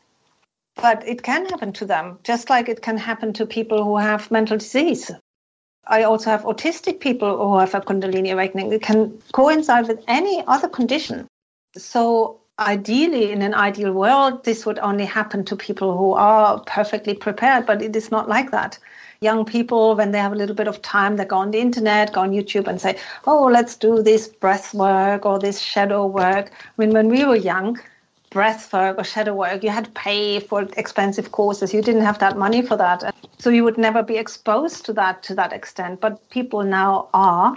[0.77, 4.31] But it can happen to them, just like it can happen to people who have
[4.31, 5.11] mental disease.
[5.87, 8.73] I also have autistic people who have a Kundalini awakening.
[8.73, 11.27] It can coincide with any other condition.
[11.77, 17.15] So, ideally, in an ideal world, this would only happen to people who are perfectly
[17.15, 18.79] prepared, but it is not like that
[19.21, 22.13] young people, when they have a little bit of time, they go on the internet,
[22.13, 26.51] go on YouTube and say, oh, let's do this breath work or this shadow work.
[26.51, 27.79] I mean, when we were young,
[28.31, 31.73] breath work or shadow work, you had to pay for expensive courses.
[31.73, 33.15] You didn't have that money for that.
[33.39, 36.01] So you would never be exposed to that to that extent.
[36.01, 37.57] But people now are.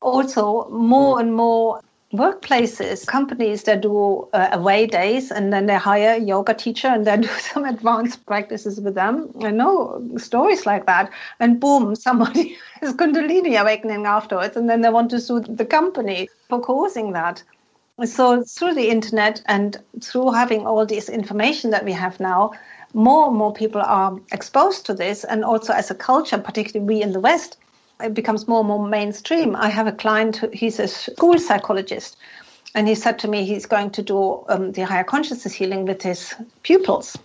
[0.00, 1.80] Also, more and more
[2.12, 7.06] workplaces, companies that do uh, away days and then they hire a yoga teacher and
[7.06, 9.30] then do some advanced practices with them.
[9.42, 11.10] I know stories like that.
[11.38, 16.28] And boom, somebody has Kundalini awakening afterwards and then they want to sue the company
[16.48, 17.42] for causing that.
[18.04, 22.52] So through the internet and through having all this information that we have now,
[22.94, 25.24] more and more people are exposed to this.
[25.24, 27.58] And also as a culture, particularly we in the West,
[28.00, 29.56] it becomes more and more mainstream.
[29.56, 32.16] I have a client, who, he's a school psychologist,
[32.74, 36.02] and he said to me he's going to do um, the higher consciousness healing with
[36.02, 37.16] his pupils.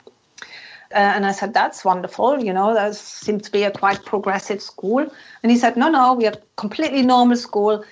[0.92, 2.44] Uh, and I said, that's wonderful.
[2.44, 5.06] You know, that seems to be a quite progressive school.
[5.42, 7.84] And he said, no, no, we are completely normal school.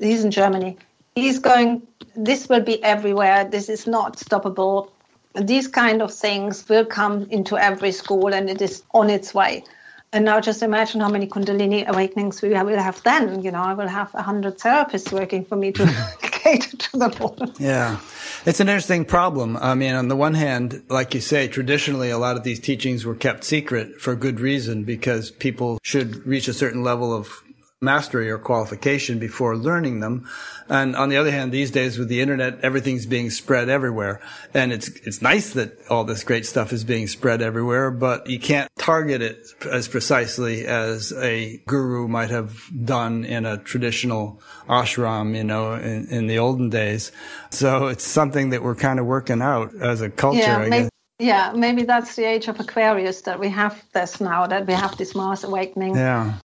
[0.00, 0.76] He's in Germany.
[1.14, 1.82] He's going,
[2.14, 3.44] this will be everywhere.
[3.44, 4.90] This is not stoppable.
[5.34, 9.64] These kind of things will come into every school and it is on its way.
[10.12, 13.42] And now just imagine how many Kundalini awakenings we will have then.
[13.42, 15.86] You know, I will have a hundred therapists working for me to
[16.22, 17.36] cater to the all.
[17.58, 18.00] Yeah.
[18.44, 19.56] It's an interesting problem.
[19.56, 23.04] I mean, on the one hand, like you say, traditionally a lot of these teachings
[23.04, 27.44] were kept secret for good reason because people should reach a certain level of
[27.82, 30.28] mastery or qualification before learning them.
[30.68, 34.20] And on the other hand, these days with the internet, everything's being spread everywhere.
[34.52, 38.38] And it's, it's nice that all this great stuff is being spread everywhere, but you
[38.38, 45.34] can't target it as precisely as a guru might have done in a traditional ashram,
[45.34, 47.12] you know, in, in the olden days.
[47.48, 50.82] So it's something that we're kind of working out as a culture, yeah, I maybe-
[50.82, 50.90] guess.
[51.18, 54.96] Yeah, maybe that's the age of Aquarius that we have this now, that we have
[54.96, 55.94] this mass awakening.
[55.94, 56.38] Yeah.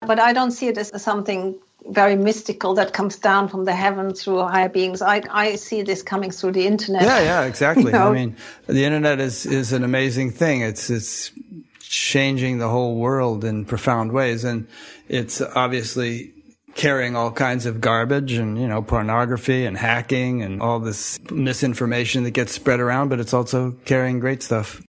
[0.00, 4.14] But I don't see it as something very mystical that comes down from the heaven
[4.14, 5.02] through higher beings.
[5.02, 7.02] I, I see this coming through the internet.
[7.02, 7.84] Yeah, yeah, exactly.
[7.86, 8.10] You know?
[8.10, 8.36] I mean,
[8.66, 10.62] the internet is, is an amazing thing.
[10.62, 11.32] It's, it's
[11.80, 14.44] changing the whole world in profound ways.
[14.44, 14.68] And
[15.08, 16.32] it's obviously
[16.74, 22.24] carrying all kinds of garbage and, you know, pornography and hacking and all this misinformation
[22.24, 24.82] that gets spread around, but it's also carrying great stuff.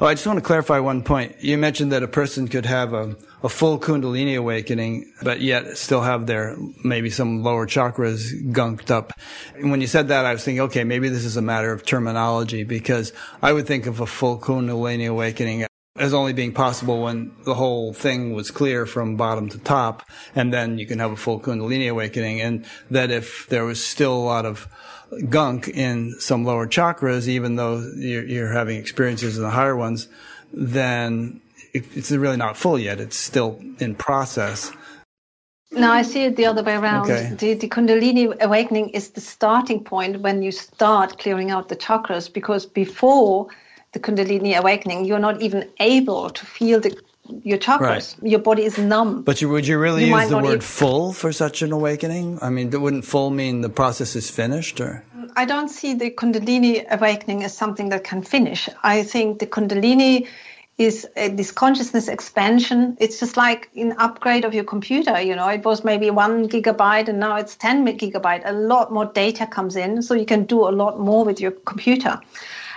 [0.00, 1.42] Oh, I just want to clarify one point.
[1.42, 6.02] You mentioned that a person could have a, a full Kundalini awakening, but yet still
[6.02, 9.12] have their maybe some lower chakras gunked up.
[9.56, 11.84] And when you said that, I was thinking, okay, maybe this is a matter of
[11.84, 13.12] terminology because
[13.42, 15.66] I would think of a full Kundalini awakening
[15.96, 20.52] as only being possible when the whole thing was clear from bottom to top, and
[20.52, 22.40] then you can have a full Kundalini awakening.
[22.40, 24.68] And that if there was still a lot of
[25.28, 30.08] gunk in some lower chakras, even though you're, you're having experiences in the higher ones,
[30.52, 31.40] then
[31.72, 33.00] it, it's really not full yet.
[33.00, 34.72] It's still in process.
[35.70, 37.10] No, I see it the other way around.
[37.10, 37.34] Okay.
[37.38, 42.32] The, the Kundalini awakening is the starting point when you start clearing out the chakras,
[42.32, 43.48] because before
[43.92, 46.98] the Kundalini awakening, you're not even able to feel the
[47.42, 47.80] your chakras.
[48.20, 48.30] Right.
[48.30, 49.22] Your body is numb.
[49.22, 50.60] But you, would you really you use the word even...
[50.60, 52.38] full for such an awakening?
[52.42, 55.04] I mean, wouldn't full mean the process is finished, or?
[55.36, 58.68] I don't see the Kundalini awakening as something that can finish.
[58.82, 60.26] I think the Kundalini
[60.78, 62.96] is uh, this consciousness expansion.
[63.00, 65.20] It's just like an upgrade of your computer.
[65.20, 68.42] You know, it was maybe one gigabyte and now it's 10 gigabyte.
[68.44, 71.50] A lot more data comes in, so you can do a lot more with your
[71.50, 72.20] computer.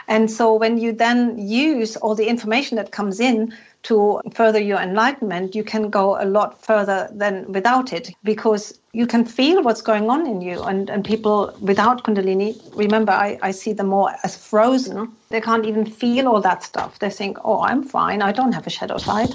[0.08, 3.54] And so when you then use all the information that comes in
[3.84, 9.08] to further your enlightenment, you can go a lot further than without it because you
[9.08, 10.62] can feel what's going on in you.
[10.62, 15.12] And, and people without Kundalini, remember, I, I see them more as frozen.
[15.30, 17.00] They can't even feel all that stuff.
[17.00, 18.22] They think, oh, I'm fine.
[18.22, 19.30] I don't have a shadow side.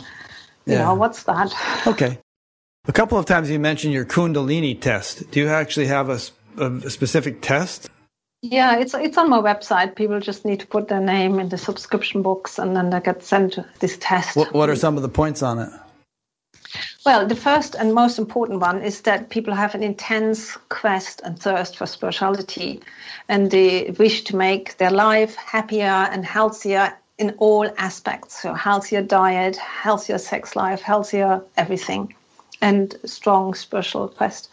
[0.67, 0.85] You yeah.
[0.85, 1.53] know, what's that?
[1.87, 2.19] Okay.
[2.89, 5.31] A couple of times you mentioned your Kundalini test.
[5.31, 6.21] Do you actually have a,
[6.63, 7.91] a specific test?
[8.43, 9.97] Yeah, it's it's on my website.
[9.97, 13.23] People just need to put their name in the subscription box, and then they get
[13.25, 14.37] sent this test.
[14.37, 15.71] What, what are some of the points on it?
[17.05, 21.39] Well, the first and most important one is that people have an intense quest and
[21.39, 22.83] thirst for spirituality,
[23.29, 28.43] and they wish to make their life happier and healthier in all aspects.
[28.43, 32.15] So, healthier diet, healthier sex life, healthier everything,
[32.61, 34.51] and strong spiritual quest.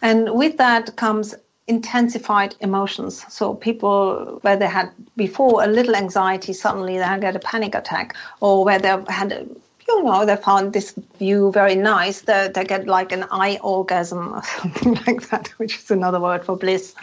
[0.00, 1.34] And with that comes
[1.68, 3.24] intensified emotions.
[3.28, 8.16] So people where they had before a little anxiety, suddenly they get a panic attack,
[8.40, 9.48] or where they had
[9.88, 12.20] you know, they found this view very nice.
[12.20, 16.44] They, they get like an eye orgasm or something like that, which is another word
[16.44, 16.94] for bliss.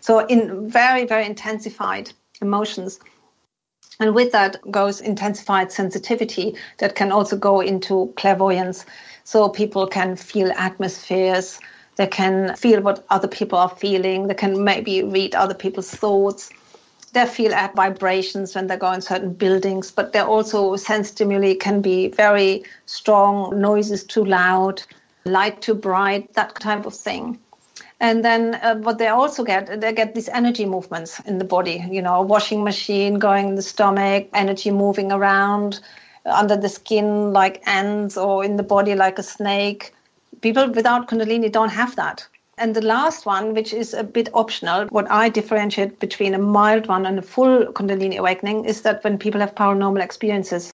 [0.00, 2.98] So, in very, very intensified emotions.
[4.00, 8.84] And with that goes intensified sensitivity that can also go into clairvoyance.
[9.24, 11.60] So, people can feel atmospheres,
[11.96, 14.26] they can feel what other people are feeling.
[14.26, 16.50] They can maybe read other people's thoughts.
[17.12, 21.54] They feel at vibrations when they go in certain buildings, but they also sense stimuli
[21.54, 24.82] can be very strong, noises too loud,
[25.24, 27.38] light too bright, that type of thing.
[28.00, 31.86] And then uh, what they also get, they get these energy movements in the body,
[31.88, 35.78] you know, washing machine going in the stomach, energy moving around
[36.26, 39.94] under the skin like ants or in the body like a snake
[40.44, 42.28] People without Kundalini don't have that.
[42.58, 46.86] And the last one, which is a bit optional, what I differentiate between a mild
[46.86, 50.70] one and a full Kundalini awakening is that when people have paranormal experiences.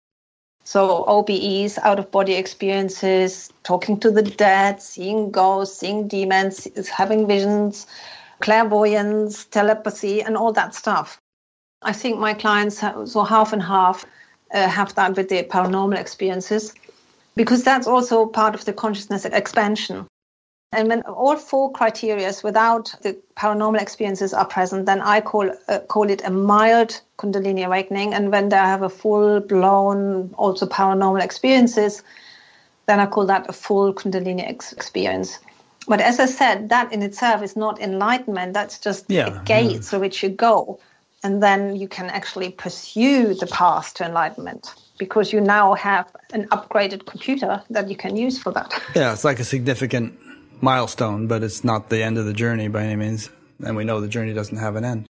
[0.64, 7.28] So OBEs, out of body experiences, talking to the dead, seeing ghosts, seeing demons, having
[7.28, 7.86] visions,
[8.40, 11.20] clairvoyance, telepathy, and all that stuff.
[11.82, 14.04] I think my clients, so half and half,
[14.52, 16.74] uh, have that with their paranormal experiences
[17.40, 20.06] because that's also part of the consciousness expansion.
[20.72, 25.78] And when all four criteria without the paranormal experiences are present, then I call uh,
[25.88, 28.12] call it a mild Kundalini awakening.
[28.12, 32.02] And when they have a full blown also paranormal experiences,
[32.84, 35.38] then I call that a full Kundalini ex- experience.
[35.88, 38.52] But as I said, that in itself is not enlightenment.
[38.52, 39.80] That's just yeah, a gate yeah.
[39.80, 40.78] through which you go,
[41.24, 46.46] and then you can actually pursue the path to enlightenment because you now have an
[46.48, 48.70] upgraded computer that you can use for that.
[48.94, 50.18] Yeah, it's like a significant
[50.60, 53.30] milestone, but it's not the end of the journey by any means.
[53.64, 55.06] And we know the journey doesn't have an end.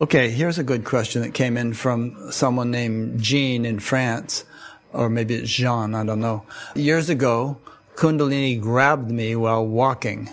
[0.00, 4.44] Okay, here's a good question that came in from someone named Jean in France,
[4.92, 6.44] or maybe it's Jean, I don't know.
[6.74, 7.56] Years ago,
[7.96, 10.28] Kundalini grabbed me while walking.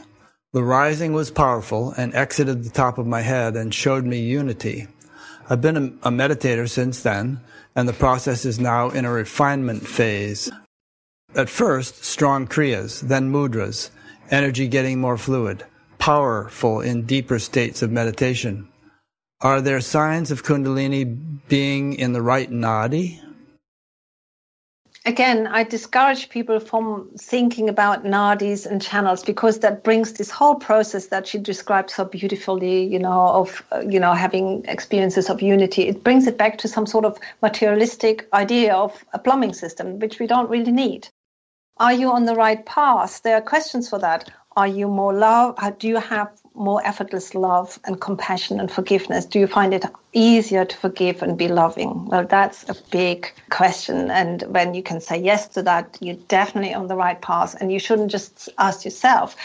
[0.51, 4.87] The rising was powerful and exited the top of my head and showed me unity.
[5.49, 7.39] I've been a, meditator since then,
[7.75, 10.51] and the process is now in a refinement phase.
[11.35, 13.89] At first, strong kriyas, then mudras,
[14.29, 15.65] energy getting more fluid,
[15.97, 18.67] powerful in deeper states of meditation.
[19.41, 21.17] Are there signs of Kundalini
[21.47, 23.19] being in the right nadi?
[25.05, 30.55] Again, I discourage people from thinking about nadis and channels because that brings this whole
[30.55, 35.41] process that she described so beautifully, you know, of, uh, you know, having experiences of
[35.41, 35.87] unity.
[35.87, 40.19] It brings it back to some sort of materialistic idea of a plumbing system, which
[40.19, 41.07] we don't really need.
[41.77, 43.21] Are you on the right path?
[43.23, 44.29] There are questions for that.
[44.55, 45.57] Are you more love?
[45.79, 49.25] Do you have more effortless love and compassion and forgiveness?
[49.25, 52.05] Do you find it easier to forgive and be loving?
[52.05, 54.11] Well, that's a big question.
[54.11, 57.55] And when you can say yes to that, you're definitely on the right path.
[57.59, 59.35] And you shouldn't just ask yourself,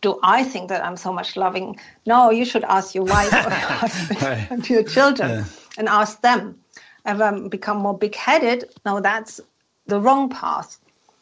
[0.00, 1.78] do I think that I'm so much loving?
[2.06, 5.44] No, you should ask your wife or husband and your children yeah.
[5.78, 6.58] and ask them.
[7.06, 8.64] Have I become more big headed?
[8.84, 9.40] No, that's
[9.86, 10.78] the wrong path.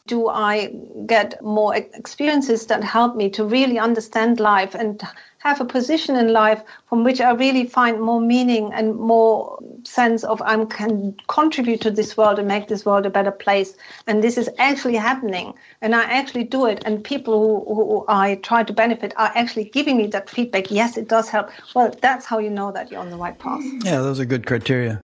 [0.08, 0.72] Do I
[1.06, 5.00] get more experiences that help me to really understand life and
[5.38, 10.24] have a position in life from which I really find more meaning and more sense
[10.24, 13.76] of I can contribute to this world and make this world a better place.
[14.08, 15.54] And this is actually happening.
[15.80, 16.82] And I actually do it.
[16.84, 20.72] And people who, who I try to benefit are actually giving me that feedback.
[20.72, 21.50] Yes, it does help.
[21.74, 23.62] Well, that's how you know that you're on the right path.
[23.84, 25.00] Yeah, those are good criteria.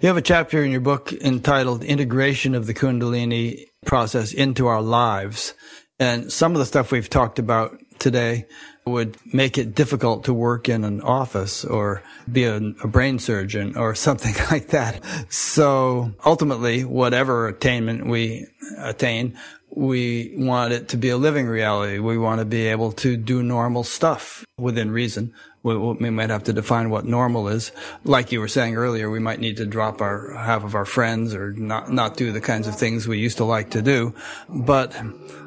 [0.00, 4.82] You have a chapter in your book entitled Integration of the Kundalini Process into Our
[4.82, 5.54] Lives.
[5.98, 8.46] And some of the stuff we've talked about today
[8.84, 13.76] would make it difficult to work in an office or be a, a, brain surgeon
[13.76, 15.00] or something like that.
[15.32, 18.46] So ultimately, whatever attainment we
[18.78, 19.38] attain,
[19.70, 21.98] we want it to be a living reality.
[21.98, 25.32] We want to be able to do normal stuff within reason
[25.62, 27.72] we, might have to define what normal is.
[28.04, 31.34] Like you were saying earlier, we might need to drop our half of our friends
[31.34, 34.14] or not not do the kinds of things we used to like to do.
[34.48, 34.94] But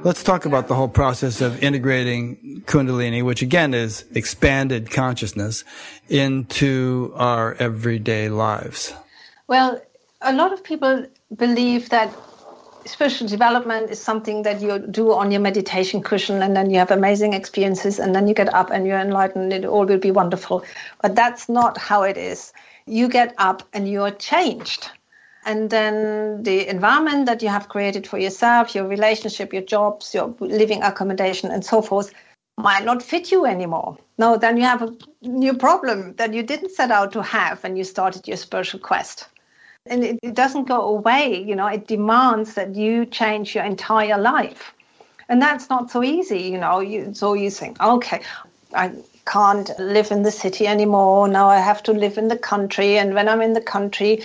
[0.03, 5.63] let's talk about the whole process of integrating Kundalini, which again is expanded consciousness,
[6.07, 8.93] into our everyday lives.
[9.47, 9.81] Well,
[10.21, 11.05] a lot of people
[11.35, 12.13] believe that
[12.85, 16.91] spiritual development is something that you do on your meditation cushion and then you have
[16.91, 20.63] amazing experiences and then you get up and you're enlightened it all will be wonderful.
[21.01, 22.53] But that's not how it is.
[22.85, 24.89] You get up and you're changed.
[25.45, 30.35] And then the environment that you have created for yourself your relationship your jobs your
[30.39, 32.13] living accommodation and so forth
[32.57, 33.97] might not fit you anymore.
[34.17, 37.75] No then you have a new problem that you didn't set out to have when
[37.75, 39.27] you started your spiritual quest
[39.87, 44.17] and it, it doesn't go away you know it demands that you change your entire
[44.17, 44.73] life.
[45.27, 48.21] And that's not so easy you know you, so you think okay
[48.73, 48.91] i
[49.25, 51.27] can't live in the city anymore.
[51.27, 52.97] Now i have to live in the country.
[52.97, 54.23] And when i'm in the country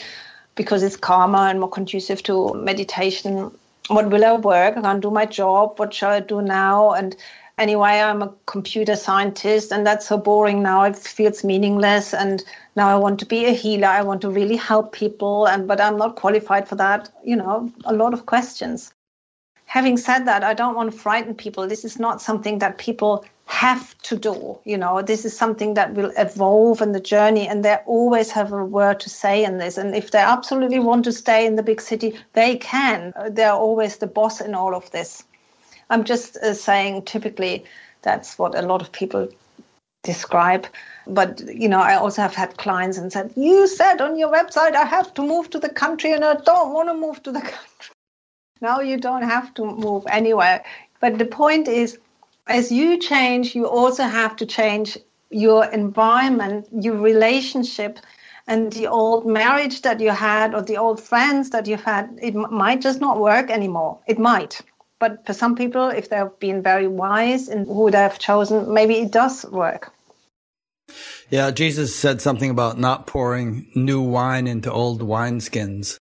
[0.55, 3.51] because it's calmer and more conducive to meditation
[3.91, 4.77] what will i work?
[4.77, 5.79] I can't do my job.
[5.79, 6.93] What shall i do now?
[6.93, 7.17] And
[7.59, 10.85] anyway, I'm a computer scientist and that's so boring now.
[10.85, 12.15] It feels meaningless.
[12.15, 12.43] And
[12.81, 13.89] now I want to be a healer.
[13.89, 15.47] I want to really help people.
[15.47, 17.11] And, but I'm not qualified for that.
[17.23, 18.95] You know, a lot of questions.
[19.67, 21.69] Having said that, I don't want to frighten people.
[21.69, 24.59] This is not something that people have to do.
[24.65, 28.51] You know, this is something that will evolve in the journey, and they always have
[28.51, 29.77] a word to say in this.
[29.77, 33.13] And if they absolutely want to stay in the big city, they can.
[33.29, 35.23] They're always the boss in all of this.
[35.91, 37.65] I'm just uh, saying typically
[38.01, 39.29] that's what a lot of people
[40.03, 40.67] describe.
[41.07, 44.75] But, you know, I also have had clients and said, You said on your website
[44.75, 47.41] I have to move to the country and I don't want to move to the
[47.55, 47.95] country.
[48.61, 50.65] Now you don't have to move anywhere.
[51.01, 51.99] But the point is,
[52.47, 54.99] as you change, you also have to change
[55.31, 57.99] your environment, your relationship,
[58.47, 62.19] and the old marriage that you had or the old friends that you've had.
[62.21, 63.99] It might just not work anymore.
[64.07, 64.61] It might.
[65.01, 69.11] But for some people, if they've been very wise in who they've chosen, maybe it
[69.11, 69.93] does work.
[71.31, 75.99] Yeah, Jesus said something about not pouring new wine into old wineskins.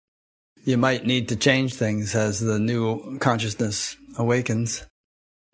[0.64, 4.86] You might need to change things as the new consciousness awakens.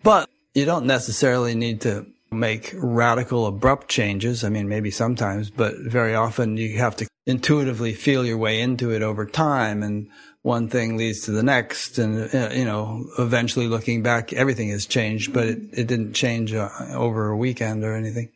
[0.03, 4.45] But you don't necessarily need to make radical, abrupt changes.
[4.45, 8.91] I mean, maybe sometimes, but very often you have to intuitively feel your way into
[8.91, 10.09] it over time and
[10.43, 14.87] one thing leads to the next and uh, you know eventually looking back everything has
[14.87, 18.29] changed but it, it didn't change uh, over a weekend or anything.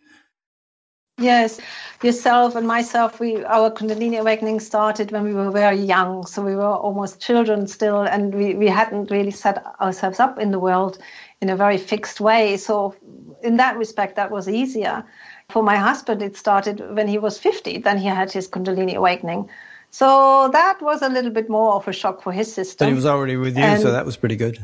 [1.19, 1.59] Yes.
[2.03, 6.55] Yourself and myself we our kundalini awakening started when we were very young so we
[6.55, 10.99] were almost children still and we, we hadn't really set ourselves up in the world
[11.41, 12.57] in a very fixed way.
[12.57, 12.95] So
[13.43, 15.05] in that respect that was easier.
[15.49, 19.49] For my husband it started when he was 50 then he had his kundalini awakening
[19.97, 22.85] so that was a little bit more of a shock for his system.
[22.85, 24.59] But he was already with you, and, so that was pretty good.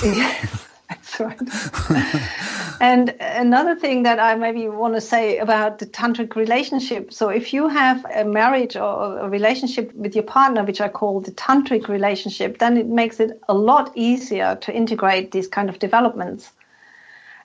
[0.00, 0.46] Yeah,
[0.88, 1.40] that's right.
[2.80, 7.12] and another thing that I maybe want to say about the tantric relationship.
[7.12, 11.20] So if you have a marriage or a relationship with your partner, which I call
[11.20, 15.80] the tantric relationship, then it makes it a lot easier to integrate these kind of
[15.80, 16.52] developments.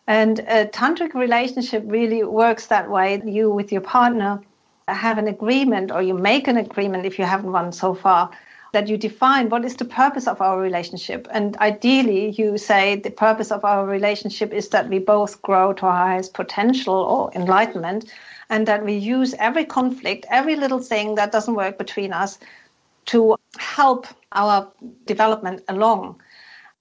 [0.06, 3.20] And a tantric relationship really works that way.
[3.26, 4.44] You with your partner
[4.88, 8.30] have an agreement or you make an agreement if you haven't one so far
[8.74, 11.28] that you define what is the purpose of our relationship.
[11.32, 15.86] And ideally you say the purpose of our relationship is that we both grow to
[15.86, 18.12] our highest potential or enlightenment
[18.50, 22.38] and that we use every conflict every little thing that doesn't work between us
[23.06, 24.72] to help our
[25.06, 26.22] development along.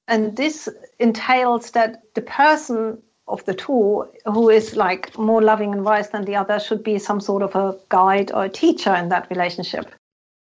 [0.09, 0.69] And this
[0.99, 6.25] entails that the person of the two who is like more loving and wise than
[6.25, 9.91] the other should be some sort of a guide or a teacher in that relationship.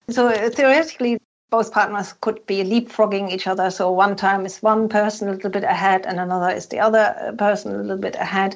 [0.10, 1.20] So uh, theoretically,
[1.52, 3.70] both partners could be leapfrogging each other.
[3.70, 7.36] So one time is one person a little bit ahead, and another is the other
[7.38, 8.56] person a little bit ahead.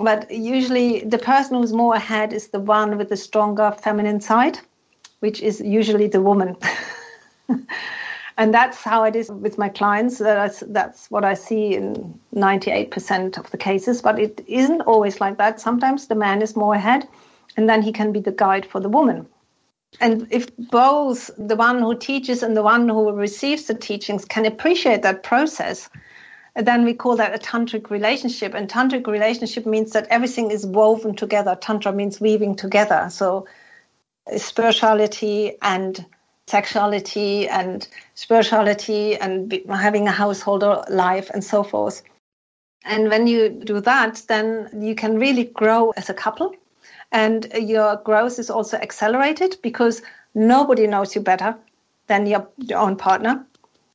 [0.00, 4.58] But usually, the person who's more ahead is the one with the stronger feminine side,
[5.20, 6.56] which is usually the woman.
[8.36, 10.18] and that's how it is with my clients.
[10.18, 14.00] That's, that's what I see in 98% of the cases.
[14.02, 15.60] But it isn't always like that.
[15.60, 17.06] Sometimes the man is more ahead,
[17.56, 19.26] and then he can be the guide for the woman.
[20.00, 24.46] And if both the one who teaches and the one who receives the teachings can
[24.46, 25.90] appreciate that process,
[26.56, 28.54] then we call that a tantric relationship.
[28.54, 31.56] And tantric relationship means that everything is woven together.
[31.60, 33.08] Tantra means weaving together.
[33.10, 33.46] So
[34.36, 36.04] spirituality and
[36.52, 42.02] sexuality and spirituality and having a household life and so forth.
[42.84, 46.54] And when you do that, then you can really grow as a couple
[47.12, 50.02] and your growth is also accelerated because
[50.34, 51.54] nobody knows you better
[52.06, 53.46] than your, your own partner.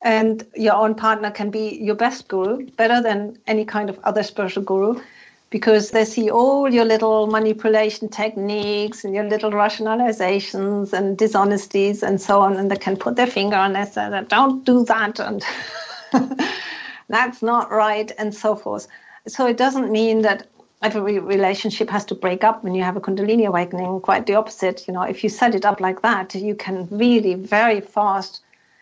[0.03, 4.21] And your own partner can be your best guru, better than any kind of other
[4.21, 5.01] spiritual guru,
[5.49, 12.19] because they see all your little manipulation techniques and your little rationalizations and dishonesties and
[12.19, 15.19] so on, and they can put their finger on it and say, don't do that,
[15.19, 15.43] and
[17.07, 18.87] that's not right, and so forth.
[19.27, 20.47] So it doesn't mean that
[20.81, 24.87] every relationship has to break up when you have a kundalini awakening quite the opposite
[24.87, 28.41] you know if you set it up like that you can really very fast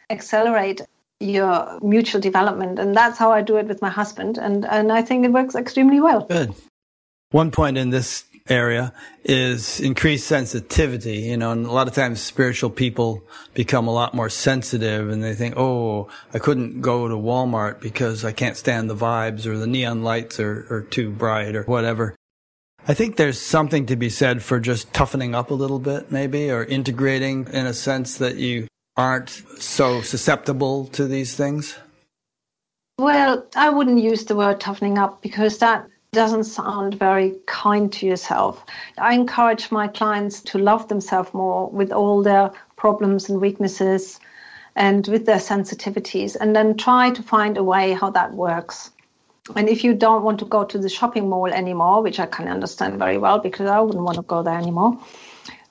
[0.09, 0.81] accelerate
[1.25, 2.79] your mutual development.
[2.79, 4.37] And that's how i do it with my husband.
[4.37, 6.25] And and i think it works extremely well.
[6.25, 6.53] Good.
[7.31, 8.93] One point in this area
[9.23, 13.23] is increased sensitivity, you know, and a lot of times spiritual people
[13.55, 18.23] become a lot more sensitive and they think, oh, I couldn't go to Walmart because
[18.23, 22.15] I can't stand the vibes or the neon lights are, are too bright or whatever.
[22.87, 26.51] I think there's something to be said for just toughening up a little bit, maybe,
[26.51, 31.77] or integrating in a sense that you aren't so susceptible to these things.
[32.97, 38.05] Well, I wouldn't use the word toughening up because that doesn't sound very kind to
[38.05, 38.63] yourself.
[38.97, 44.19] I encourage my clients to love themselves more with all their problems and weaknesses
[44.77, 48.91] and with their sensitivities, and then try to find a way how that works.
[49.55, 52.47] And if you don't want to go to the shopping mall anymore, which I can
[52.47, 54.99] understand very well because I wouldn't want to go there anymore,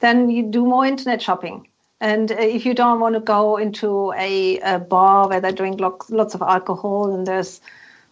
[0.00, 1.68] then you do more internet shopping.
[2.04, 5.80] And uh, if you don't want to go into a, a bar where they drink
[5.80, 7.62] lots, lots of alcohol and there's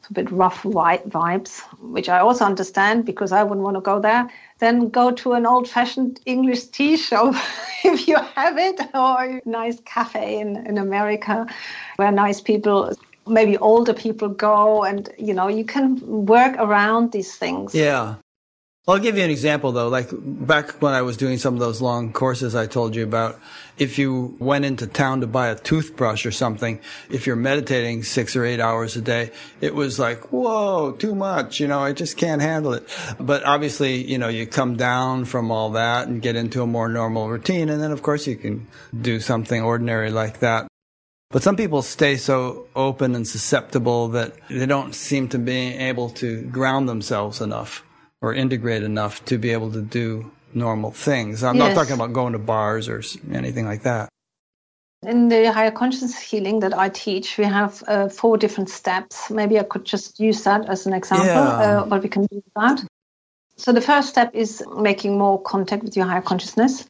[0.09, 4.31] a bit rough vibes, which I also understand because I wouldn't want to go there,
[4.61, 7.35] then go to an old fashioned English tea shop
[7.85, 11.47] if you have it, or a nice cafe in, in America
[11.97, 12.97] where nice people,
[13.27, 17.75] maybe older people go, and you know, you can work around these things.
[17.75, 18.15] Yeah.
[18.89, 19.87] I'll give you an example though.
[19.87, 23.39] Like back when I was doing some of those long courses I told you about,
[23.79, 28.35] if you went into town to buy a toothbrush or something, if you're meditating six
[28.35, 29.31] or eight hours a day,
[29.61, 31.61] it was like, whoa, too much.
[31.61, 32.89] You know, I just can't handle it.
[33.21, 36.89] But obviously, you know, you come down from all that and get into a more
[36.89, 37.69] normal routine.
[37.69, 38.67] And then of course you can
[39.01, 40.67] do something ordinary like that.
[41.31, 46.11] But some people stay so open and susceptible that they don't seem to be able
[46.11, 47.85] to ground themselves enough
[48.23, 51.43] or integrate enough to be able to do normal things.
[51.43, 51.69] I'm yes.
[51.69, 54.09] not talking about going to bars or anything like that.
[55.05, 59.31] In the higher consciousness healing that I teach, we have uh, four different steps.
[59.31, 61.81] Maybe I could just use that as an example, yeah.
[61.81, 62.85] uh, but we can do that.
[63.57, 66.87] So the first step is making more contact with your higher consciousness.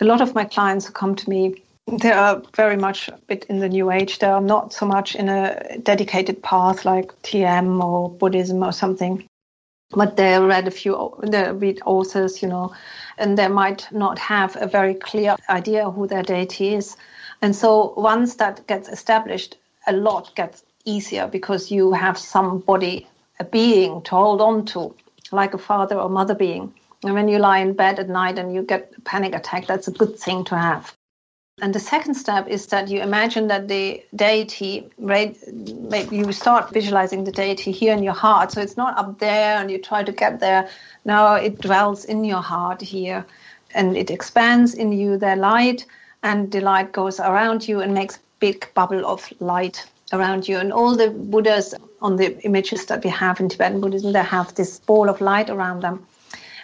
[0.00, 3.44] A lot of my clients who come to me, they are very much a bit
[3.44, 4.18] in the new age.
[4.18, 9.24] They are not so much in a dedicated path like TM or Buddhism or something
[9.94, 12.72] but they read a few they read authors you know
[13.18, 16.96] and they might not have a very clear idea who their deity is.
[17.40, 19.56] And so once that gets established
[19.86, 23.06] a lot gets easier because you have somebody
[23.38, 24.94] a being to hold on to
[25.30, 26.72] like a father or mother being.
[27.04, 29.88] And when you lie in bed at night and you get a panic attack that's
[29.88, 30.94] a good thing to have
[31.60, 35.36] and the second step is that you imagine that the deity, right?
[35.52, 38.52] Maybe you start visualizing the deity here in your heart.
[38.52, 40.70] So it's not up there and you try to get there.
[41.04, 43.26] Now it dwells in your heart here
[43.74, 45.84] and it expands in you the light
[46.22, 50.58] and the light goes around you and makes big bubble of light around you.
[50.58, 54.54] And all the Buddhas on the images that we have in Tibetan Buddhism, they have
[54.54, 56.06] this ball of light around them.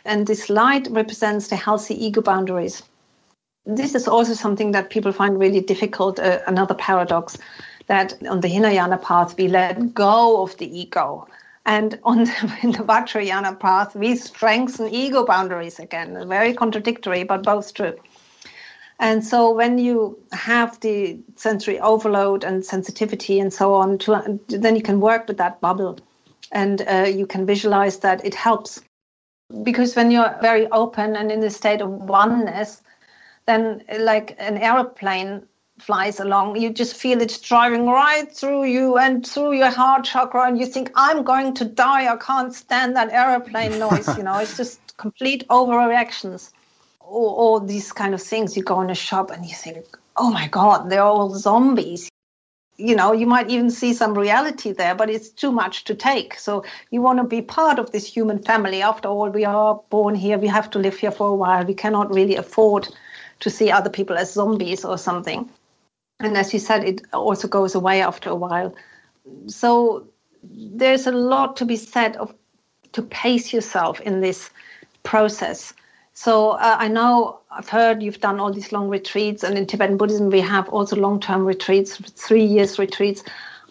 [0.07, 2.83] And this light represents the healthy ego boundaries
[3.69, 6.19] this is also something that people find really difficult.
[6.19, 7.37] Uh, another paradox
[7.87, 11.29] that on the Hinayana path, we let go of the ego.
[11.67, 16.29] And on the, in the Vajrayana path, we strengthen ego boundaries again.
[16.29, 17.97] Very contradictory, but both true.
[18.99, 24.75] And so when you have the sensory overload and sensitivity and so on, to, then
[24.75, 25.99] you can work with that bubble
[26.51, 28.81] and uh, you can visualize that it helps.
[29.63, 32.83] Because when you're very open and in a state of oneness,
[33.49, 35.47] then like an aeroplane
[35.79, 40.47] flies along, you just feel it driving right through you and through your heart chakra,
[40.47, 42.13] and you think, I'm going to die.
[42.13, 44.17] I can't stand that aeroplane noise.
[44.17, 46.51] you know, it's just complete overreactions.
[47.01, 48.55] Or, or these kind of things.
[48.55, 52.11] You go in a shop and you think, oh my God, they're all zombies.
[52.77, 56.35] You know, you might even see some reality there, but it's too much to take.
[56.39, 58.83] So you want to be part of this human family.
[58.83, 60.39] After all, we are born here.
[60.39, 61.65] We have to live here for a while.
[61.65, 62.89] We cannot really afford
[63.41, 65.49] to see other people as zombies or something.
[66.21, 68.75] And as you said, it also goes away after a while.
[69.47, 70.09] So
[70.43, 72.35] there's a lot to be said of
[72.93, 74.51] to pace yourself in this
[75.03, 75.75] process.
[76.15, 79.97] So uh, I know I've heard you've done all these long retreats, and in Tibetan
[79.97, 83.23] Buddhism we have also long-term retreats, three years retreats.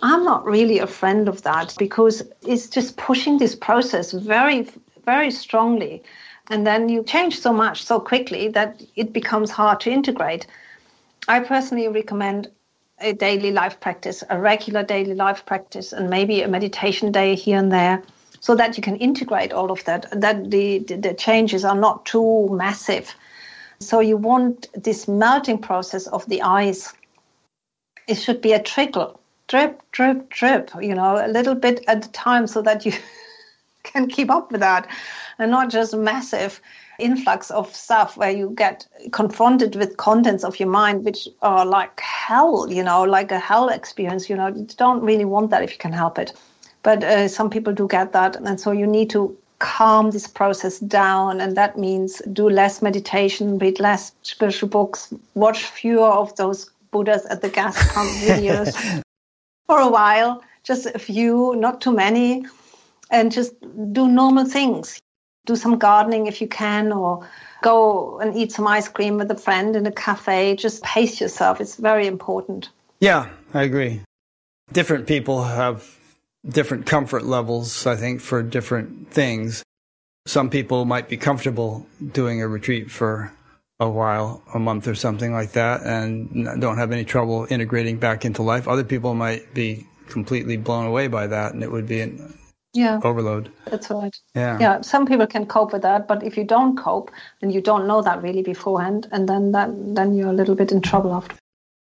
[0.02, 4.70] I'm not really a friend of that because it's just pushing this process very,
[5.04, 6.04] very strongly,
[6.50, 10.48] and then you change so much so quickly that it becomes hard to integrate.
[11.28, 12.50] I personally recommend
[13.00, 17.60] a daily life practice, a regular daily life practice, and maybe a meditation day here
[17.60, 18.02] and there,
[18.40, 20.08] so that you can integrate all of that.
[20.20, 23.14] That the the changes are not too massive.
[23.80, 26.94] So you want this melting process of the ice.
[28.08, 30.72] It should be a trickle, drip, drip, drip.
[30.82, 32.94] You know, a little bit at a time, so that you
[33.84, 34.88] can keep up with that,
[35.40, 36.62] and not just massive
[37.00, 42.00] influx of stuff where you get confronted with contents of your mind which are like
[42.00, 44.30] hell, you know, like a hell experience.
[44.30, 46.34] You know, you don't really want that if you can help it.
[46.84, 48.36] But uh, some people do get that.
[48.36, 51.42] And so you need to calm this process down.
[51.42, 57.26] And that means do less meditation, read less spiritual books, watch fewer of those Buddhas
[57.26, 59.04] at the gas pump videos
[59.66, 62.46] for a while, just a few, not too many,
[63.12, 63.54] and just
[63.92, 65.00] do normal things
[65.48, 67.28] do some gardening if you can, or
[67.64, 70.56] go and eat some ice cream with a friend in a cafe.
[70.56, 71.60] Just pace yourself.
[71.60, 72.70] It's very important.
[73.00, 74.02] Yeah, I agree.
[74.72, 75.98] Different people have
[76.48, 79.64] different comfort levels, I think, for different things.
[80.28, 83.32] Some people might be comfortable doing a retreat for
[83.80, 88.26] a while, a month or something like that, and don't have any trouble integrating back
[88.26, 88.68] into life.
[88.68, 92.34] Other people might be completely blown away by that, and it would be an
[92.78, 93.00] yeah.
[93.04, 93.52] Overload.
[93.66, 94.16] That's right.
[94.36, 94.58] Yeah.
[94.60, 97.88] Yeah some people can cope with that but if you don't cope and you don't
[97.88, 101.36] know that really beforehand and then that then you're a little bit in trouble after.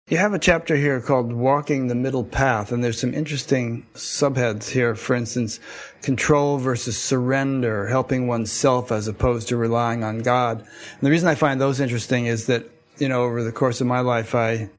[0.08, 4.68] You have a chapter here called Walking the Middle Path, and there's some interesting subheads
[4.68, 4.96] here.
[4.96, 5.60] For instance,
[6.02, 10.58] control versus surrender, helping oneself as opposed to relying on God.
[10.58, 12.68] And the reason I find those interesting is that,
[12.98, 14.70] you know, over the course of my life, I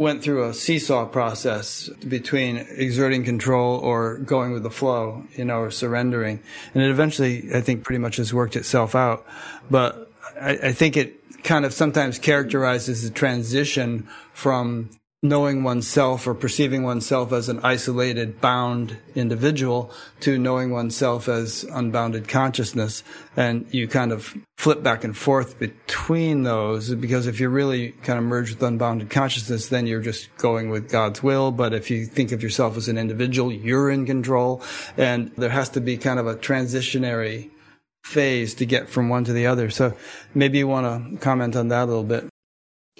[0.00, 5.58] went through a seesaw process between exerting control or going with the flow, you know,
[5.58, 6.42] or surrendering.
[6.72, 9.26] And it eventually, I think, pretty much has worked itself out.
[9.70, 10.10] But
[10.40, 14.88] I, I think it kind of sometimes characterizes the transition from
[15.22, 22.26] knowing oneself or perceiving oneself as an isolated, bound individual to knowing oneself as unbounded
[22.26, 23.04] consciousness.
[23.36, 28.18] And you kind of flip back and forth between those because if you're really kind
[28.18, 31.50] of merged with unbounded consciousness, then you're just going with God's will.
[31.50, 34.62] But if you think of yourself as an individual, you're in control.
[34.96, 37.50] And there has to be kind of a transitionary
[38.02, 39.68] phase to get from one to the other.
[39.68, 39.94] So
[40.34, 42.29] maybe you want to comment on that a little bit.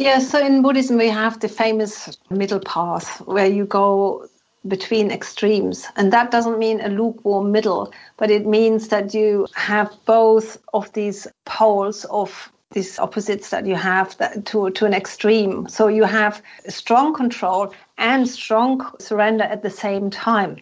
[0.01, 4.27] Yeah, so in Buddhism, we have the famous middle path where you go
[4.67, 5.87] between extremes.
[5.95, 10.91] And that doesn't mean a lukewarm middle, but it means that you have both of
[10.95, 15.69] these poles of these opposites that you have that, to, to an extreme.
[15.69, 20.57] So you have strong control and strong surrender at the same time.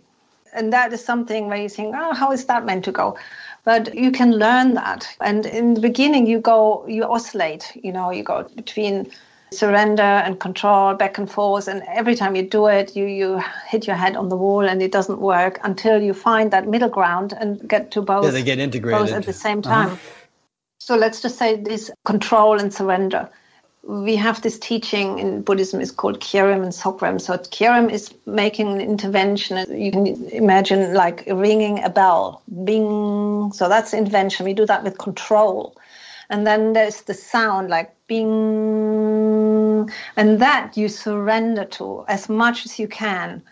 [0.52, 3.16] And that is something where you think, oh, how is that meant to go?
[3.62, 5.06] But you can learn that.
[5.20, 9.12] And in the beginning, you go, you oscillate, you know, you go between
[9.50, 13.86] surrender and control back and forth and every time you do it you you hit
[13.86, 17.32] your head on the wall and it doesn't work until you find that middle ground
[17.38, 19.74] and get to both yeah, they get integrated both at the same uh-huh.
[19.74, 19.96] time uh-huh.
[20.78, 23.28] so let's just say this control and surrender
[23.88, 27.18] we have this teaching in Buddhism is called Kyerim and Dzogrim.
[27.18, 29.56] So Kyerim is making an intervention.
[29.80, 33.52] You can imagine like ringing a bell, bing.
[33.52, 34.44] So that's intervention.
[34.44, 35.74] We do that with control.
[36.28, 42.78] And then there's the sound like bing, and that you surrender to as much as
[42.78, 43.42] you can.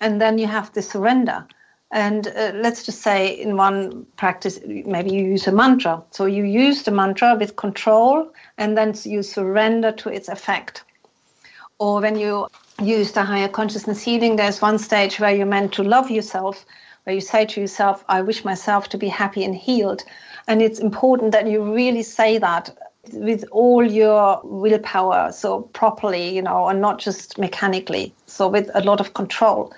[0.00, 1.46] And then you have the surrender.
[1.92, 6.02] And uh, let's just say in one practice, maybe you use a mantra.
[6.10, 10.84] So you use the mantra with control and then you surrender to its effect.
[11.78, 12.46] Or when you
[12.80, 16.64] use the higher consciousness healing, there's one stage where you're meant to love yourself,
[17.04, 20.04] where you say to yourself, I wish myself to be happy and healed.
[20.46, 22.70] And it's important that you really say that
[23.14, 28.82] with all your willpower, so properly, you know, and not just mechanically, so with a
[28.82, 29.72] lot of control.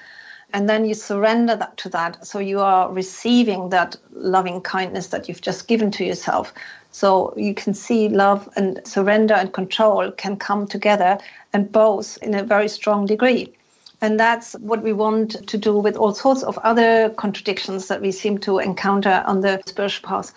[0.54, 5.28] And then you surrender that to that so you are receiving that loving kindness that
[5.28, 6.52] you've just given to yourself.
[6.90, 11.18] So you can see love and surrender and control can come together
[11.54, 13.54] and both in a very strong degree.
[14.02, 18.12] And that's what we want to do with all sorts of other contradictions that we
[18.12, 20.34] seem to encounter on the spiritual path.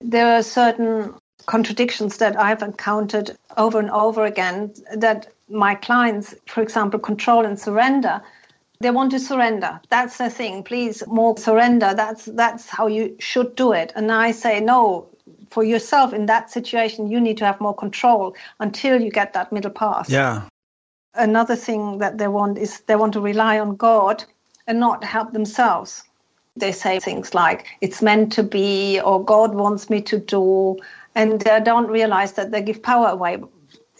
[0.00, 1.14] There are certain
[1.46, 7.58] contradictions that i've encountered over and over again that my clients for example control and
[7.58, 8.22] surrender.
[8.80, 9.80] They want to surrender.
[9.90, 10.62] That's the thing.
[10.62, 11.92] Please more surrender.
[11.94, 13.92] That's that's how you should do it.
[13.94, 15.08] And i say no
[15.50, 19.52] for yourself in that situation you need to have more control until you get that
[19.52, 20.08] middle path.
[20.08, 20.42] Yeah.
[21.14, 24.24] Another thing that they want is they want to rely on god
[24.66, 26.04] and not help themselves.
[26.56, 30.78] They say things like it's meant to be or god wants me to do
[31.14, 33.38] and they don't realize that they give power away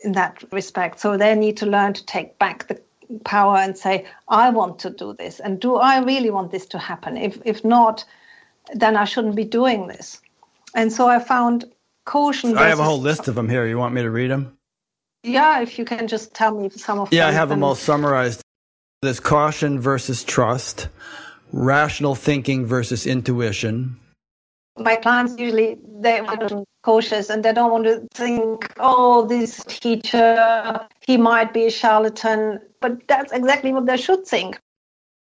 [0.05, 2.81] in that respect so they need to learn to take back the
[3.24, 5.41] power and say, I want to do this.
[5.41, 7.16] And do I really want this to happen?
[7.16, 8.05] If, if not,
[8.73, 10.20] then I shouldn't be doing this.
[10.74, 11.65] And so I found
[12.05, 12.57] caution.
[12.57, 13.66] I have a whole list of them here.
[13.66, 14.57] You want me to read them?
[15.23, 17.27] Yeah, if you can just tell me some of yeah, them.
[17.27, 18.43] Yeah, I have them all summarized.
[19.03, 20.89] There's caution versus trust,
[21.53, 23.99] rational thinking versus intuition.
[24.81, 30.81] My clients usually they want cautious and they don't want to think, oh, this teacher,
[31.01, 32.61] he might be a charlatan.
[32.81, 34.59] But that's exactly what they should think.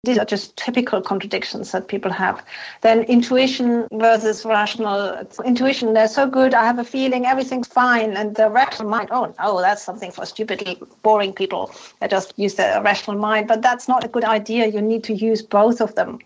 [0.05, 2.41] These are just typical contradictions that people have.
[2.79, 5.27] Then intuition versus rational.
[5.43, 6.53] Intuition, they're so good.
[6.53, 8.15] I have a feeling everything's fine.
[8.15, 12.55] And the rational mind, oh, oh, that's something for stupid, boring people that just use
[12.55, 13.49] the rational mind.
[13.49, 14.67] But that's not a good idea.
[14.67, 16.19] You need to use both of them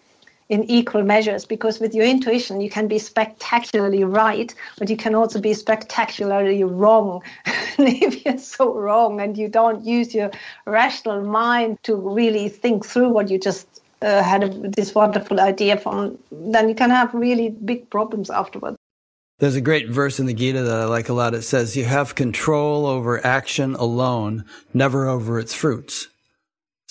[0.54, 5.16] in equal measures because with your intuition you can be spectacularly right but you can
[5.16, 10.30] also be spectacularly wrong and if you're so wrong and you don't use your
[10.68, 15.76] rational mind to really think through what you just uh, had a, this wonderful idea
[15.76, 18.78] from then you can have really big problems afterwards
[19.40, 21.34] there's a great verse in the Gita that I like a lot.
[21.34, 26.08] It says, You have control over action alone, never over its fruits.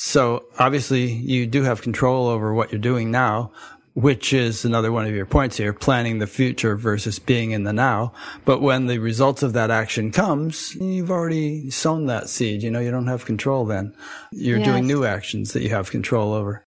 [0.04, 3.52] So obviously you do have control over what you're doing now,
[3.94, 7.72] which is another one of your points here, planning the future versus being in the
[7.72, 8.12] now.
[8.44, 12.64] But when the results of that action comes, you've already sown that seed.
[12.64, 13.94] You know, you don't have control then.
[14.32, 14.66] You're yes.
[14.66, 16.64] doing new actions that you have control over.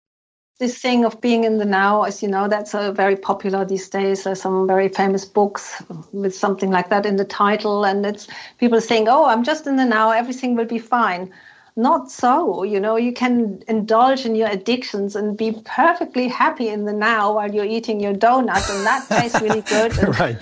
[0.58, 3.88] This thing of being in the now, as you know, that's a very popular these
[3.88, 4.24] days.
[4.24, 5.80] There's some very famous books
[6.12, 8.26] with something like that in the title, and it's
[8.58, 10.10] people saying, "Oh, I'm just in the now.
[10.10, 11.32] Everything will be fine."
[11.76, 12.62] Not so.
[12.62, 17.34] You know, you can indulge in your addictions and be perfectly happy in the now
[17.34, 19.90] while you're eating your donut, and that tastes really good.
[20.00, 20.38] And, right.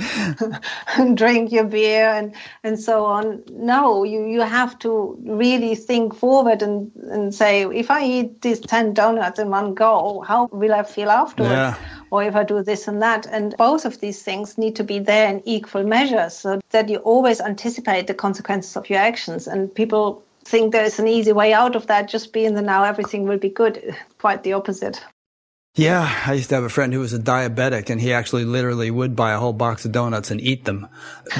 [0.97, 3.43] and drink your beer and and so on.
[3.51, 8.61] No, you you have to really think forward and and say, if I eat these
[8.61, 11.53] ten donuts in one go, how will I feel afterwards?
[11.53, 11.75] Yeah.
[12.11, 14.99] Or if I do this and that, and both of these things need to be
[14.99, 19.47] there in equal measure, so that you always anticipate the consequences of your actions.
[19.47, 22.09] And people think there's an easy way out of that.
[22.09, 23.95] Just be in the now, everything will be good.
[24.19, 25.05] Quite the opposite.
[25.75, 28.91] Yeah, I used to have a friend who was a diabetic, and he actually literally
[28.91, 30.89] would buy a whole box of donuts and eat them.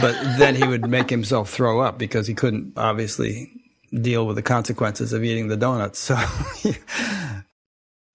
[0.01, 3.51] But then he would make himself throw up because he couldn't obviously
[3.93, 5.99] deal with the consequences of eating the donuts.
[5.99, 6.15] So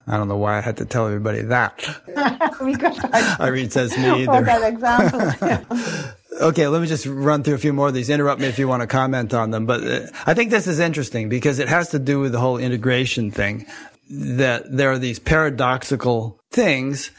[0.06, 1.82] I don't know why I had to tell everybody that.
[3.40, 4.42] Irene says me either.
[4.42, 6.10] that example.
[6.40, 8.10] Okay, let me just run through a few more of these.
[8.10, 9.66] Interrupt me if you want to comment on them.
[9.66, 12.58] But uh, I think this is interesting because it has to do with the whole
[12.58, 13.66] integration thing.
[14.10, 17.12] That there are these paradoxical things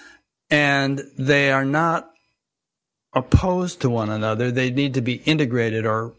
[0.49, 2.11] and they are not
[3.13, 4.51] opposed to one another.
[4.51, 6.13] They need to be integrated or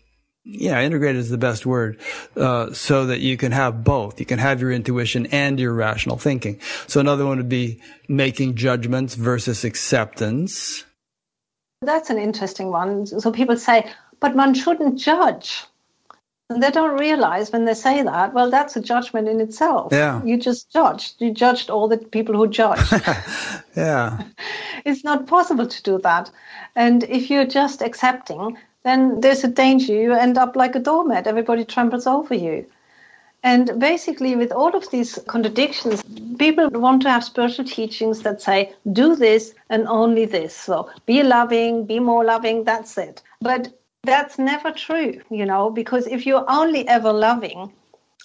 [0.46, 1.98] yeah, integrated is the best word,
[2.36, 4.20] uh, so that you can have both.
[4.20, 6.60] You can have your intuition and your rational thinking.
[6.86, 10.84] So another one would be making judgments versus acceptance.
[11.82, 13.06] That's an interesting one.
[13.06, 13.90] So people say,
[14.20, 15.64] but one shouldn't judge.
[16.48, 19.92] And they don't realize when they say that, well, that's a judgment in itself.
[19.92, 20.22] Yeah.
[20.22, 21.16] You just judged.
[21.18, 22.92] You judged all the people who judged.
[23.76, 24.22] yeah.
[24.84, 26.30] It's not possible to do that.
[26.76, 28.56] And if you're just accepting,
[28.86, 31.26] then there's a danger you end up like a doormat.
[31.26, 32.66] Everybody tramples over you.
[33.42, 36.02] And basically, with all of these contradictions,
[36.38, 40.54] people want to have spiritual teachings that say, do this and only this.
[40.54, 43.22] So be loving, be more loving, that's it.
[43.40, 47.72] But that's never true, you know, because if you're only ever loving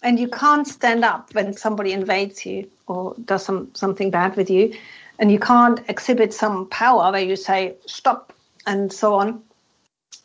[0.04, 4.50] and you can't stand up when somebody invades you or does some, something bad with
[4.50, 4.76] you,
[5.18, 8.34] and you can't exhibit some power where you say, stop,
[8.68, 9.44] and so on,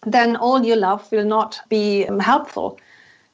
[0.05, 2.79] then all your love will not be um, helpful.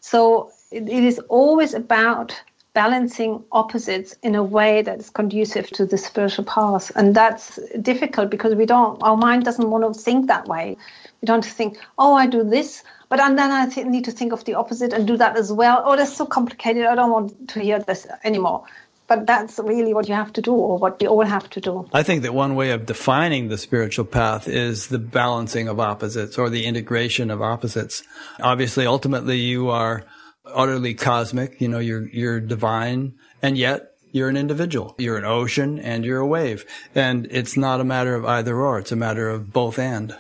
[0.00, 2.40] So it is always about
[2.74, 6.90] balancing opposites in a way that is conducive to the spiritual path.
[6.96, 10.76] And that's difficult because we don't our mind doesn't want to think that way.
[11.20, 14.32] We don't think oh i do this but and then i th- need to think
[14.32, 15.82] of the opposite and do that as well.
[15.84, 16.86] Oh that's so complicated.
[16.86, 18.64] I don't want to hear this anymore
[19.12, 21.88] but that's really what you have to do or what we all have to do
[21.92, 26.38] i think that one way of defining the spiritual path is the balancing of opposites
[26.38, 28.02] or the integration of opposites
[28.40, 30.04] obviously ultimately you are
[30.44, 31.60] utterly cosmic.
[31.60, 34.94] You know, you're, you're divine and yet you're an individual.
[34.98, 36.64] You're an ocean and you're a wave.
[36.94, 38.78] And it's not a matter of either or.
[38.78, 40.16] It's a matter of both and.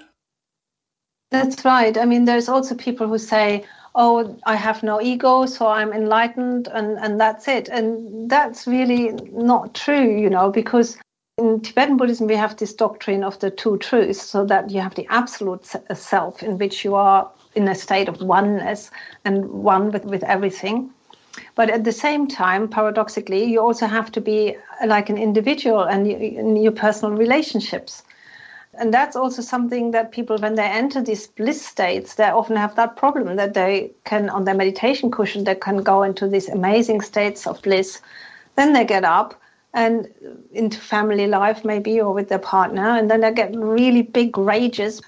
[1.30, 1.96] That's right.
[1.96, 3.64] I mean, there's also people who say,
[3.94, 7.68] oh, I have no ego, so I'm enlightened and, and that's it.
[7.68, 10.96] And that's really not true, you know, because
[11.38, 14.94] in Tibetan Buddhism, we have this doctrine of the two truths, so that you have
[14.94, 18.90] the absolute uh, self in which you are in a state of oneness
[19.24, 20.90] and one with, with everything.
[21.54, 25.82] But at the same time, paradoxically, you also have to be uh, like an individual
[25.82, 28.02] and in your personal relationships.
[28.78, 32.74] And that's also something that people, when they enter these bliss states, they often have
[32.76, 37.02] that problem that they can, on their meditation cushion, they can go into these amazing
[37.02, 38.00] states of bliss.
[38.56, 39.40] Then they get up
[39.74, 40.08] and
[40.52, 45.00] into family life maybe or with their partner and then they get really big rages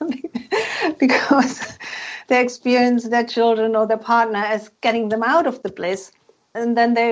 [0.98, 1.78] because
[2.28, 6.12] they experience their children or their partner as getting them out of the bliss
[6.54, 7.10] and then they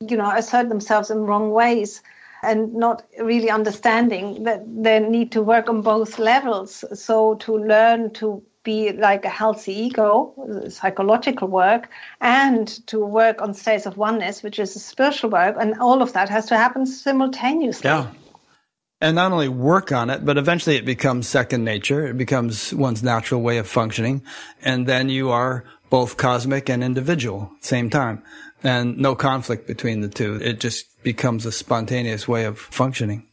[0.00, 2.02] you know assert themselves in wrong ways
[2.44, 8.12] and not really understanding that they need to work on both levels so to learn
[8.14, 10.34] to be like a healthy ego,
[10.70, 11.90] psychological work,
[12.20, 15.56] and to work on states of oneness, which is a spiritual work.
[15.60, 17.88] And all of that has to happen simultaneously.
[17.90, 18.08] Yeah.
[19.00, 22.06] And not only work on it, but eventually it becomes second nature.
[22.06, 24.22] It becomes one's natural way of functioning.
[24.62, 28.22] And then you are both cosmic and individual at the same time.
[28.64, 30.40] And no conflict between the two.
[30.42, 33.28] It just becomes a spontaneous way of functioning.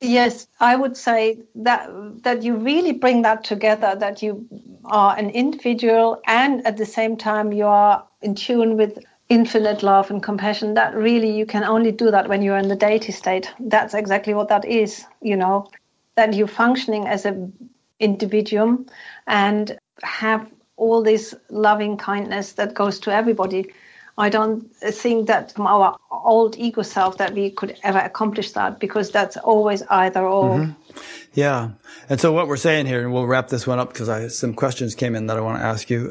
[0.00, 1.90] Yes, I would say that
[2.22, 3.96] that you really bring that together.
[3.98, 4.46] That you
[4.84, 8.98] are an individual, and at the same time you are in tune with
[9.28, 10.74] infinite love and compassion.
[10.74, 13.52] That really you can only do that when you're in the deity state.
[13.58, 15.04] That's exactly what that is.
[15.20, 15.68] You know,
[16.14, 17.52] that you're functioning as an
[17.98, 18.88] individuum
[19.26, 23.72] and have all this loving kindness that goes to everybody.
[24.18, 28.80] I don't think that from our old ego self that we could ever accomplish that
[28.80, 30.58] because that's always either or.
[30.58, 30.98] Mm-hmm.
[31.34, 31.70] Yeah.
[32.08, 34.96] And so what we're saying here, and we'll wrap this one up because some questions
[34.96, 36.10] came in that I want to ask you,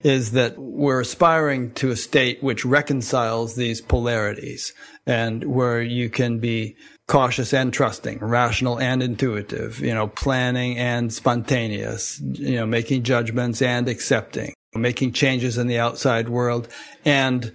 [0.00, 4.72] is that we're aspiring to a state which reconciles these polarities
[5.06, 6.76] and where you can be
[7.08, 13.60] cautious and trusting, rational and intuitive, you know, planning and spontaneous, you know, making judgments
[13.60, 16.68] and accepting making changes in the outside world
[17.04, 17.52] and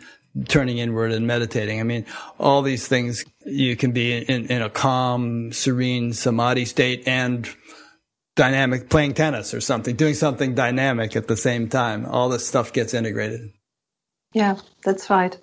[0.48, 1.80] turning inward and meditating.
[1.80, 2.06] I mean,
[2.40, 7.50] all these things you can be in, in a calm, serene samadhi state and
[8.36, 12.06] dynamic playing tennis or something, doing something dynamic at the same time.
[12.06, 13.52] All this stuff gets integrated.
[14.34, 15.38] Yeah, that's right.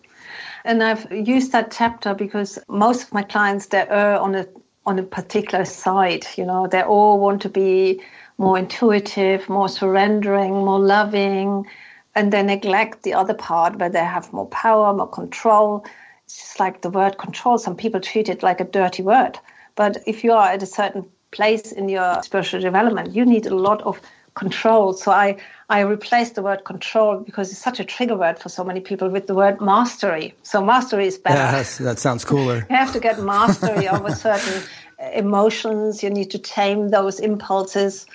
[0.64, 4.46] And I've used that chapter because most of my clients they are uh, on a
[4.84, 6.26] on a particular side.
[6.36, 8.00] You know, they all want to be
[8.38, 11.66] more intuitive, more surrendering, more loving,
[12.14, 15.84] and they neglect the other part where they have more power, more control.
[16.24, 17.58] It's just like the word control.
[17.58, 19.38] Some people treat it like a dirty word.
[19.74, 23.54] But if you are at a certain place in your spiritual development, you need a
[23.54, 24.00] lot of
[24.34, 24.92] control.
[24.92, 25.36] So I,
[25.68, 29.08] I replaced the word control because it's such a trigger word for so many people
[29.08, 30.34] with the word mastery.
[30.42, 31.56] So mastery is better.
[31.56, 32.66] Yes, that sounds cooler.
[32.70, 34.62] you have to get mastery over certain
[35.12, 36.02] emotions.
[36.02, 38.06] You need to tame those impulses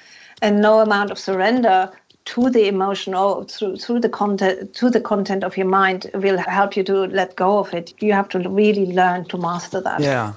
[0.41, 1.91] and no amount of surrender
[2.26, 6.38] to the emotion or through, through the content to the content of your mind will
[6.38, 7.93] help you to let go of it.
[7.99, 10.01] You have to really learn to master that.
[10.01, 10.34] Yeah.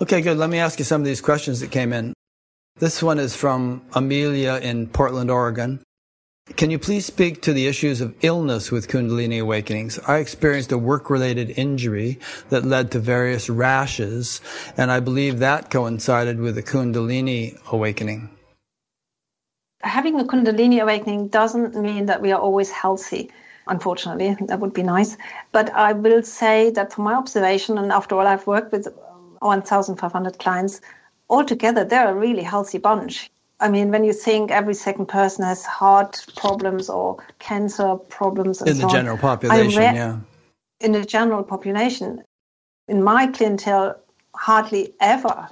[0.00, 0.38] Okay good.
[0.38, 2.14] Let me ask you some of these questions that came in.
[2.76, 5.82] This one is from amelia in portland oregon.
[6.56, 10.00] Can you please speak to the issues of illness with Kundalini awakenings?
[10.00, 12.18] I experienced a work related injury
[12.48, 14.40] that led to various rashes,
[14.76, 18.28] and I believe that coincided with the Kundalini awakening
[19.82, 23.30] having a Kundalini awakening doesn't mean that we are always healthy.
[23.66, 24.36] unfortunately.
[24.48, 25.16] That would be nice.
[25.52, 29.36] But I will say that from my observation, and after all, I've worked with um,
[29.40, 30.80] 1,500 clients,
[31.30, 33.30] altogether, they're a really healthy bunch.
[33.60, 38.76] I mean, when you think every second person has heart problems or cancer problems, in
[38.76, 40.18] the so general population, re- yeah.
[40.80, 42.22] In the general population,
[42.88, 44.00] in my clientele,
[44.34, 45.48] hardly ever.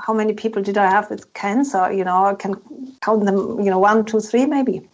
[0.00, 1.92] How many people did I have with cancer?
[1.92, 2.54] You know, I can
[3.02, 3.60] count them.
[3.60, 4.88] You know, one, two, three, maybe.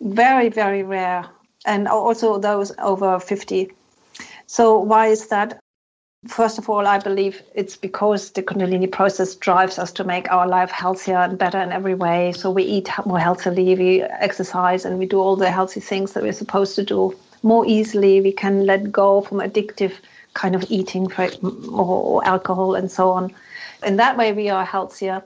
[0.00, 1.26] Very, very rare,
[1.64, 3.72] and also those over fifty.
[4.46, 5.58] So why is that?
[6.26, 10.48] First of all, I believe it's because the Kundalini process drives us to make our
[10.48, 12.32] life healthier and better in every way.
[12.32, 16.24] So we eat more healthily, we exercise, and we do all the healthy things that
[16.24, 18.20] we're supposed to do more easily.
[18.20, 19.92] We can let go from addictive
[20.34, 21.06] kind of eating
[21.72, 23.32] or alcohol and so on.
[23.84, 25.22] In that way, we are healthier.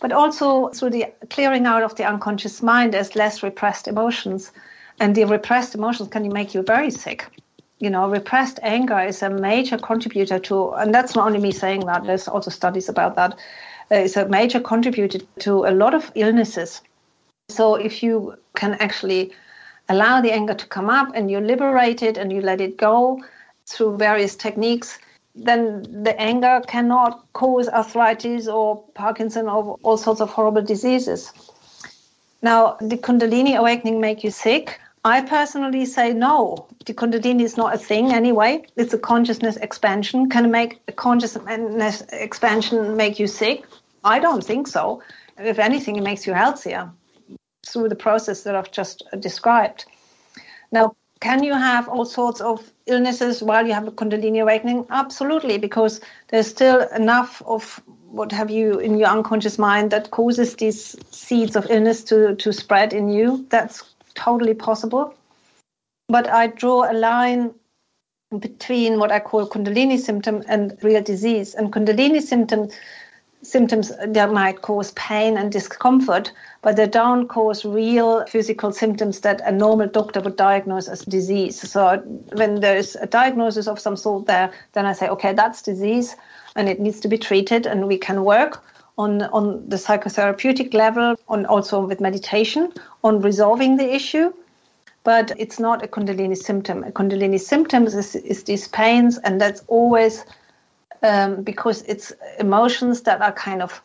[0.00, 4.52] But also through the clearing out of the unconscious mind, there's less repressed emotions.
[4.98, 7.26] And the repressed emotions can make you very sick
[7.80, 11.86] you know, repressed anger is a major contributor to, and that's not only me saying
[11.86, 13.32] that, there's also studies about that.
[13.90, 16.82] Uh, it's a major contributor to a lot of illnesses.
[17.48, 19.32] So if you can actually
[19.88, 23.24] allow the anger to come up and you liberate it and you let it go
[23.66, 24.98] through various techniques,
[25.34, 31.32] then the anger cannot cause arthritis or Parkinson or all sorts of horrible diseases.
[32.42, 34.80] Now, the Kundalini awakening make you sick?
[35.04, 36.66] I personally say no.
[36.84, 38.64] The Kundalini is not a thing anyway.
[38.76, 40.28] It's a consciousness expansion.
[40.28, 43.64] Can make a consciousness expansion make you sick?
[44.04, 45.02] I don't think so.
[45.38, 46.90] If anything, it makes you healthier
[47.66, 49.86] through the process that I've just described.
[50.72, 54.86] Now, can you have all sorts of illnesses while you have a Kundalini awakening?
[54.90, 57.80] Absolutely, because there's still enough of
[58.10, 62.52] what have you in your unconscious mind that causes these seeds of illness to, to
[62.52, 63.46] spread in you.
[63.48, 63.84] That's
[64.14, 65.14] totally possible.
[66.08, 67.54] But I draw a line
[68.38, 71.54] between what I call Kundalini symptom and real disease.
[71.54, 72.74] And Kundalini symptoms
[73.42, 79.40] symptoms that might cause pain and discomfort, but they don't cause real physical symptoms that
[79.44, 81.70] a normal doctor would diagnose as disease.
[81.70, 81.98] So
[82.32, 86.16] when there's a diagnosis of some sort there, then I say, okay, that's disease
[86.56, 88.62] and it needs to be treated and we can work
[88.98, 92.72] on, on the psychotherapeutic level, on also with meditation,
[93.02, 94.32] on resolving the issue.
[95.02, 96.84] But it's not a Kundalini symptom.
[96.84, 100.26] A Kundalini symptom is, is these pains, and that's always
[101.02, 103.82] um, because it's emotions that are kind of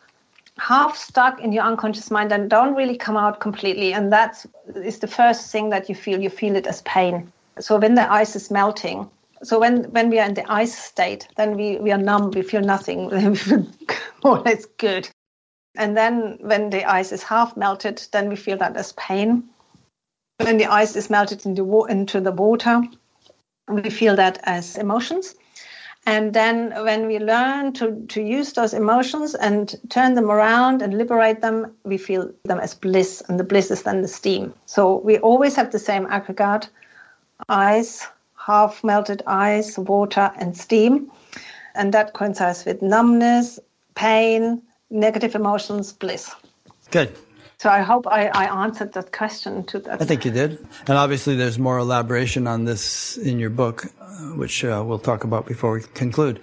[0.58, 3.92] half stuck in your unconscious mind and don't really come out completely.
[3.92, 4.44] And that
[4.74, 6.20] is the first thing that you feel.
[6.20, 7.30] You feel it as pain.
[7.58, 9.10] So when the ice is melting,
[9.42, 12.42] so when, when we are in the ice state, then we, we are numb, we
[12.42, 13.66] feel nothing, we feel
[14.24, 15.08] more or less good.
[15.76, 19.44] And then when the ice is half melted, then we feel that as pain.
[20.38, 22.82] When the ice is melted into, into the water,
[23.68, 25.34] we feel that as emotions.
[26.06, 30.96] And then when we learn to, to use those emotions and turn them around and
[30.96, 33.24] liberate them, we feel them as bliss.
[33.28, 34.54] And the bliss is then the steam.
[34.66, 36.68] So we always have the same aggregate
[37.48, 38.06] ice,
[38.36, 41.10] half melted ice, water, and steam.
[41.74, 43.58] And that coincides with numbness,
[43.96, 46.32] pain, negative emotions, bliss.
[46.92, 47.16] Good.
[47.58, 50.02] So I hope I, I answered that question to that.
[50.02, 50.58] I think you did.
[50.86, 54.06] And obviously, there's more elaboration on this in your book, uh,
[54.36, 56.40] which uh, we'll talk about before we conclude.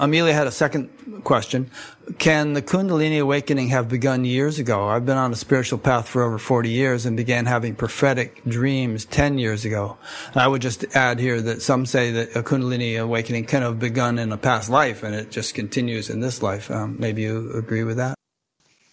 [0.00, 0.88] Amelia had a second
[1.24, 1.70] question.
[2.18, 4.88] Can the Kundalini awakening have begun years ago?
[4.88, 9.04] I've been on a spiritual path for over 40 years and began having prophetic dreams
[9.04, 9.98] 10 years ago.
[10.34, 14.18] I would just add here that some say that a Kundalini awakening can have begun
[14.18, 16.70] in a past life and it just continues in this life.
[16.70, 18.14] Um, maybe you agree with that?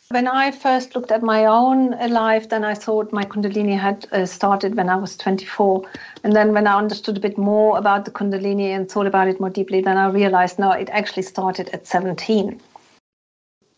[0.10, 4.26] When I first looked at my own life, then I thought my Kundalini had uh,
[4.26, 5.84] started when I was 24.
[6.24, 9.42] And then when I understood a bit more about the Kundalini and thought about it
[9.42, 12.62] more deeply, then I realized no, it actually started at 17.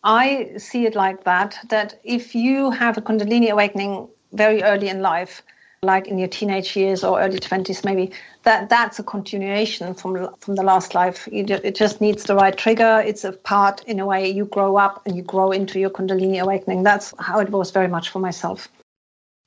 [0.04, 5.02] I see it like that, that if you have a Kundalini awakening very early in
[5.02, 5.42] life,
[5.82, 8.12] like in your teenage years or early 20s maybe
[8.44, 13.02] that that's a continuation from from the last life it just needs the right trigger
[13.06, 16.42] it's a part in a way you grow up and you grow into your kundalini
[16.42, 18.68] awakening that's how it was very much for myself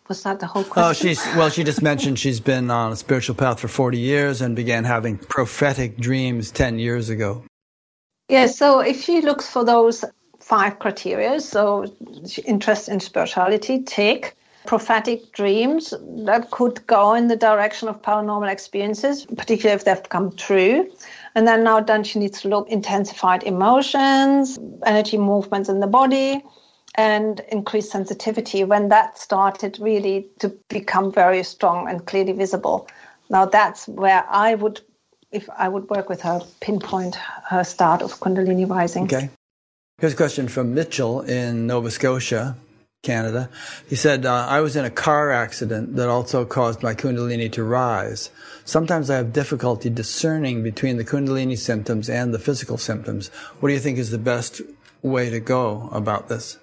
[0.08, 0.90] was that the whole oh, question?
[0.90, 1.48] Oh, she's well.
[1.48, 5.16] She just mentioned she's been on a spiritual path for forty years and began having
[5.16, 7.44] prophetic dreams ten years ago.
[8.28, 8.46] Yeah.
[8.46, 10.04] So if she looks for those
[10.40, 11.86] five criteria, so
[12.44, 14.36] interest in spirituality, tick,
[14.66, 15.92] prophetic dreams
[16.24, 20.90] that could go in the direction of paranormal experiences, particularly if they've come true.
[21.34, 26.42] And then now then needs to look intensified emotions, energy movements in the body,
[26.94, 32.88] and increased sensitivity when that started really to become very strong and clearly visible.
[33.30, 34.80] Now that's where I would,
[35.30, 39.04] if I would work with her, pinpoint her start of Kundalini rising.
[39.04, 39.30] Okay.
[39.98, 42.56] Here's a question from Mitchell in Nova Scotia.
[43.02, 43.50] Canada.
[43.88, 47.64] He said, uh, I was in a car accident that also caused my Kundalini to
[47.64, 48.30] rise.
[48.64, 53.26] Sometimes I have difficulty discerning between the Kundalini symptoms and the physical symptoms.
[53.58, 54.60] What do you think is the best
[55.02, 56.58] way to go about this?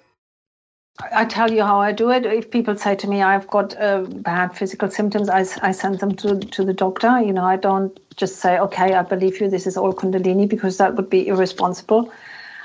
[1.12, 2.24] I tell you how I do it.
[2.24, 6.16] If people say to me, I've got uh, bad physical symptoms, I, I send them
[6.16, 7.20] to, to the doctor.
[7.20, 10.78] You know, I don't just say, okay, I believe you, this is all Kundalini, because
[10.78, 12.10] that would be irresponsible.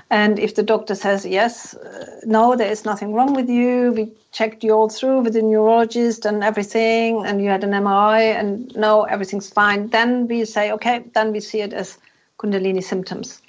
[0.10, 4.12] And if the doctor says, yes, uh, no, there is nothing wrong with you, we
[4.32, 8.76] checked you all through with the neurologist and everything, and you had an MRI, and
[8.76, 11.98] no, everything's fine, then we say, okay, then we see it as
[12.38, 13.42] Kundalini symptoms.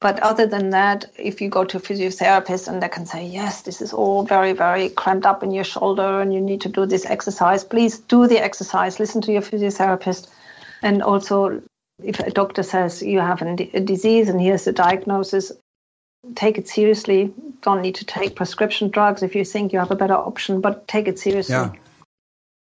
[0.00, 3.62] But other than that, if you go to a physiotherapist and they can say, yes,
[3.62, 6.84] this is all very, very cramped up in your shoulder and you need to do
[6.84, 10.28] this exercise, please do the exercise, listen to your physiotherapist.
[10.82, 11.62] And also,
[12.02, 15.50] if a doctor says you have a disease and here's the diagnosis,
[16.34, 17.32] take it seriously.
[17.62, 20.86] Don't need to take prescription drugs if you think you have a better option, but
[20.88, 21.54] take it seriously.
[21.54, 21.72] Yeah.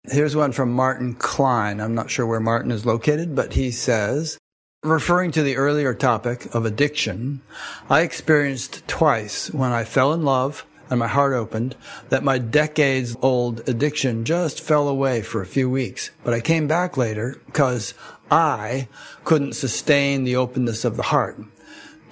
[0.06, 1.80] Here's one from Martin Klein.
[1.80, 4.38] I'm not sure where Martin is located, but he says,
[4.84, 7.42] referring to the earlier topic of addiction,
[7.90, 11.76] I experienced twice when I fell in love and my heart opened
[12.10, 16.12] that my decades old addiction just fell away for a few weeks.
[16.24, 17.94] But I came back later because
[18.30, 18.90] I
[19.24, 21.40] couldn't sustain the openness of the heart.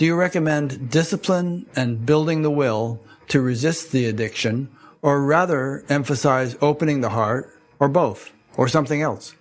[0.01, 4.67] Do you recommend discipline and building the will to resist the addiction,
[5.03, 9.35] or rather emphasize opening the heart, or both, or something else?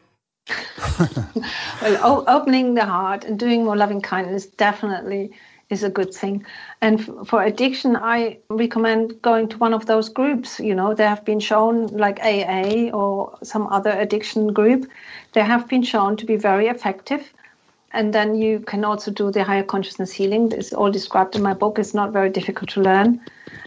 [1.80, 5.32] well, opening the heart and doing more loving kindness definitely
[5.70, 6.44] is a good thing.
[6.82, 10.60] And for addiction, I recommend going to one of those groups.
[10.60, 14.90] You know, they have been shown, like AA or some other addiction group,
[15.32, 17.32] they have been shown to be very effective
[17.92, 20.52] and then you can also do the higher consciousness healing.
[20.52, 21.78] It's all described in my book.
[21.78, 23.20] It's not very difficult to learn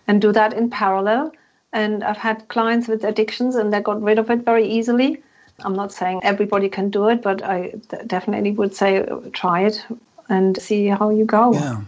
[0.08, 1.34] and do that in parallel.
[1.74, 5.22] And I've had clients with addictions and they got rid of it very easily.
[5.60, 7.74] I'm not saying everybody can do it, but I
[8.08, 9.86] definitely would say try it
[10.30, 11.54] and see how you go.
[11.54, 11.82] Yeah.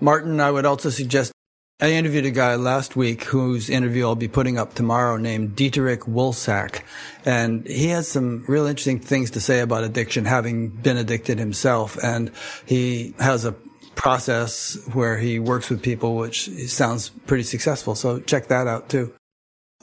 [0.00, 1.32] Martin, I would also suggest
[1.80, 6.00] I interviewed a guy last week whose interview I'll be putting up tomorrow named Dietrich
[6.00, 6.82] Woolsack.
[7.24, 11.96] And he has some real interesting things to say about addiction, having been addicted himself.
[12.02, 12.32] And
[12.66, 13.52] he has a
[13.94, 17.94] process where he works with people, which sounds pretty successful.
[17.94, 19.14] So check that out too.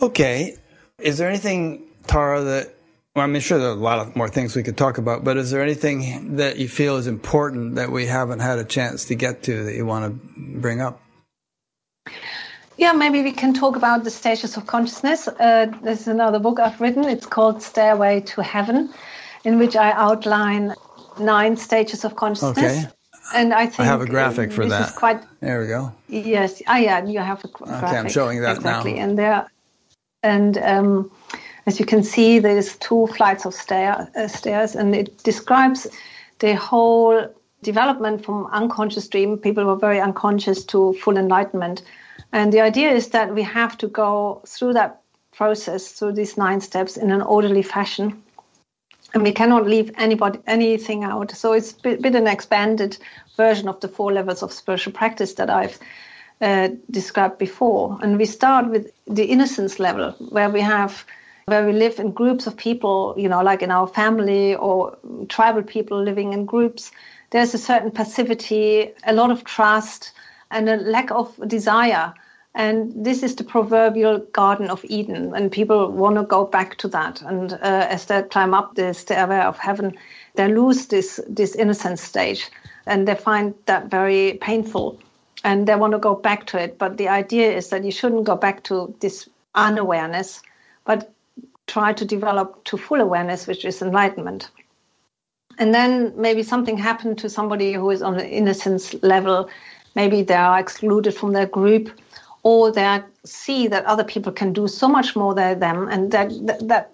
[0.01, 0.57] Okay.
[0.99, 2.75] Is there anything, Tara, that
[3.15, 5.23] well, I mean, sure there are a lot of more things we could talk about,
[5.23, 9.05] but is there anything that you feel is important that we haven't had a chance
[9.05, 11.01] to get to that you want to bring up?
[12.77, 15.27] Yeah, maybe we can talk about the stages of consciousness.
[15.27, 17.05] Uh, there's another book I've written.
[17.05, 18.93] It's called Stairway to Heaven,
[19.45, 20.73] in which I outline
[21.17, 22.57] nine stages of consciousness.
[22.57, 22.91] Okay.
[23.33, 24.93] And I think I have a graphic for that.
[24.95, 25.93] quite, there we go.
[26.09, 26.61] Yes.
[26.67, 27.03] Ah, yeah.
[27.03, 27.89] You have a graphic.
[27.89, 28.93] Okay, I'm showing that exactly.
[28.95, 29.03] now.
[29.03, 29.47] And there,
[30.21, 31.11] and um,
[31.65, 35.87] as you can see, there's two flights of stair, uh, stairs, and it describes
[36.39, 37.33] the whole
[37.65, 39.37] development from unconscious dream.
[39.37, 41.81] People were very unconscious to full enlightenment
[42.31, 45.01] and the idea is that we have to go through that
[45.33, 48.21] process, through these nine steps in an orderly fashion.
[49.13, 51.31] And we cannot leave anybody anything out.
[51.31, 52.97] So it's a bit, an expanded
[53.37, 55.79] version of the four levels of spiritual practice that I've
[56.41, 57.97] uh, described before.
[58.01, 61.05] And we start with the innocence level, where we have
[61.45, 64.97] where we live in groups of people, you know, like in our family or
[65.29, 66.91] tribal people living in groups.
[67.35, 70.13] There's a certain passivity, a lot of trust,
[70.49, 72.13] and a lack of desire
[72.55, 76.87] and this is the proverbial Garden of Eden, and people want to go back to
[76.87, 77.21] that.
[77.21, 79.97] And uh, as they climb up the stairway of heaven,
[80.35, 82.49] they lose this this innocent stage,
[82.85, 84.97] and they find that very painful,
[85.43, 86.77] and they want to go back to it.
[86.77, 90.41] But the idea is that you shouldn't go back to this unawareness,
[90.85, 91.11] but
[91.67, 94.49] try to develop to full awareness, which is enlightenment.
[95.57, 99.49] And then maybe something happened to somebody who is on the innocence level.
[99.95, 101.89] Maybe they are excluded from their group
[102.43, 106.29] or they see that other people can do so much more than them and that,
[106.45, 106.91] that, that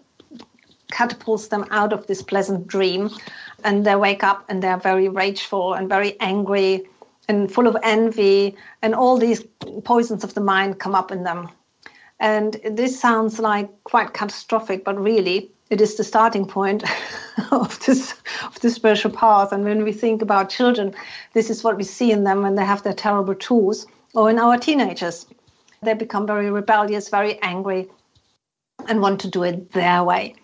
[0.91, 3.09] catapults them out of this pleasant dream
[3.63, 6.83] and they wake up and they're very rageful and very angry
[7.27, 9.43] and full of envy and all these
[9.83, 11.49] poisons of the mind come up in them
[12.19, 16.83] and this sounds like quite catastrophic but really it is the starting point
[17.51, 18.13] of this
[18.45, 20.93] of the spiritual path and when we think about children
[21.33, 24.39] this is what we see in them when they have their terrible tools or in
[24.39, 25.25] our teenagers
[25.83, 27.89] They become very rebellious, very angry,
[28.87, 30.35] and want to do it their way.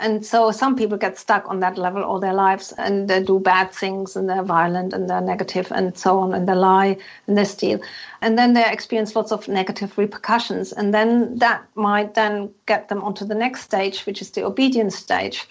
[0.00, 3.38] And so some people get stuck on that level all their lives and they do
[3.38, 6.96] bad things and they're violent and they're negative and so on and they lie
[7.26, 7.80] and they steal.
[8.22, 10.72] And then they experience lots of negative repercussions.
[10.72, 14.96] And then that might then get them onto the next stage, which is the obedience
[14.96, 15.46] stage,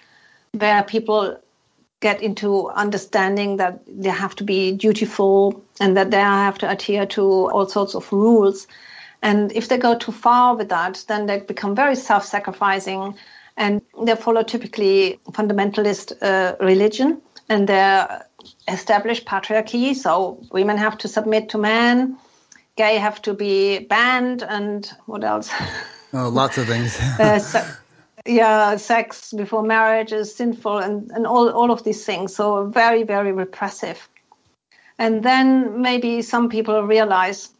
[0.50, 1.38] where people
[2.00, 7.06] get into understanding that they have to be dutiful and that they have to adhere
[7.06, 8.66] to all sorts of rules.
[9.22, 13.14] And if they go too far with that, then they become very self sacrificing
[13.56, 18.06] and they follow typically fundamentalist uh, religion and they
[18.68, 19.94] established patriarchy.
[19.94, 22.16] So women have to submit to men,
[22.76, 25.50] gay have to be banned, and what else?
[26.12, 26.98] Oh, lots of things.
[27.20, 27.64] uh, so,
[28.26, 32.34] yeah, sex before marriage is sinful, and, and all, all of these things.
[32.34, 34.08] So very, very repressive.
[34.98, 37.50] And then maybe some people realize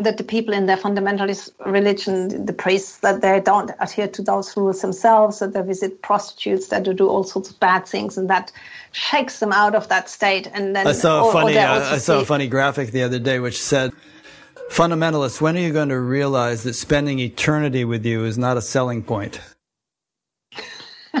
[0.00, 4.54] that the people in their fundamentalist religion, the priests, that they don't adhere to those
[4.56, 8.28] rules themselves, that they visit prostitutes, that they do all sorts of bad things, and
[8.28, 8.52] that
[8.92, 10.46] shakes them out of that state.
[10.52, 13.02] And then I saw a or, funny, or uh, I saw a funny graphic the
[13.02, 13.92] other day which said,
[14.70, 18.62] "Fundamentalists, when are you going to realize that spending eternity with you is not a
[18.62, 19.40] selling point?"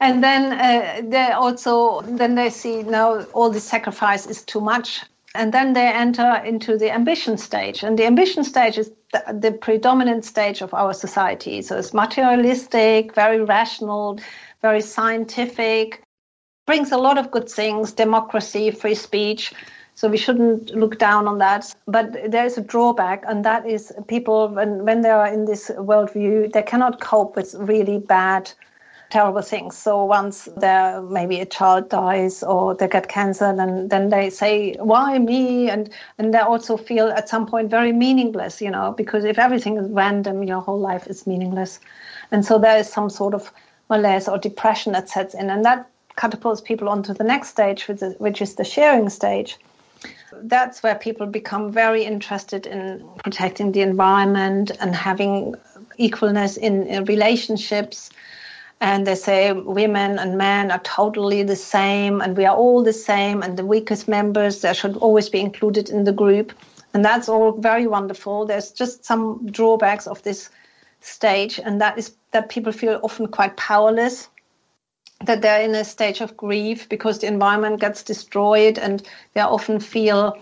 [0.00, 5.02] and then uh, they also then they see now all the sacrifice is too much
[5.34, 7.82] and then they enter into the ambition stage.
[7.82, 11.60] And the ambition stage is the, the, predominant stage of our society.
[11.62, 14.20] So it's materialistic, very rational,
[14.62, 16.02] very scientific,
[16.66, 19.52] brings a lot of good things democracy, free speech.
[19.96, 21.74] So we shouldn't look down on that.
[21.86, 25.70] But there is a drawback, and that is people, when, when they are in this
[25.70, 28.50] worldview, they cannot cope with really bad
[29.14, 29.76] terrible things.
[29.76, 34.74] So once there maybe a child dies or they get cancer, then then they say,
[34.92, 35.88] "Why me?" and
[36.18, 39.88] and they also feel at some point very meaningless, you know, because if everything is
[40.02, 41.80] random, your whole life is meaningless,
[42.32, 43.52] and so there is some sort of
[43.88, 45.86] malaise or depression that sets in, and that
[46.16, 49.58] catapults people onto the next stage, which is, which is the sharing stage.
[50.54, 52.82] That's where people become very interested in
[53.22, 55.54] protecting the environment and having
[55.98, 58.10] equalness in, in relationships
[58.84, 62.92] and they say women and men are totally the same and we are all the
[62.92, 66.52] same and the weakest members they should always be included in the group.
[66.92, 68.44] And that's all very wonderful.
[68.44, 70.50] There's just some drawbacks of this
[71.00, 74.28] stage and that is that people feel often quite powerless
[75.24, 79.02] that they're in a stage of grief because the environment gets destroyed and
[79.32, 80.36] they often feel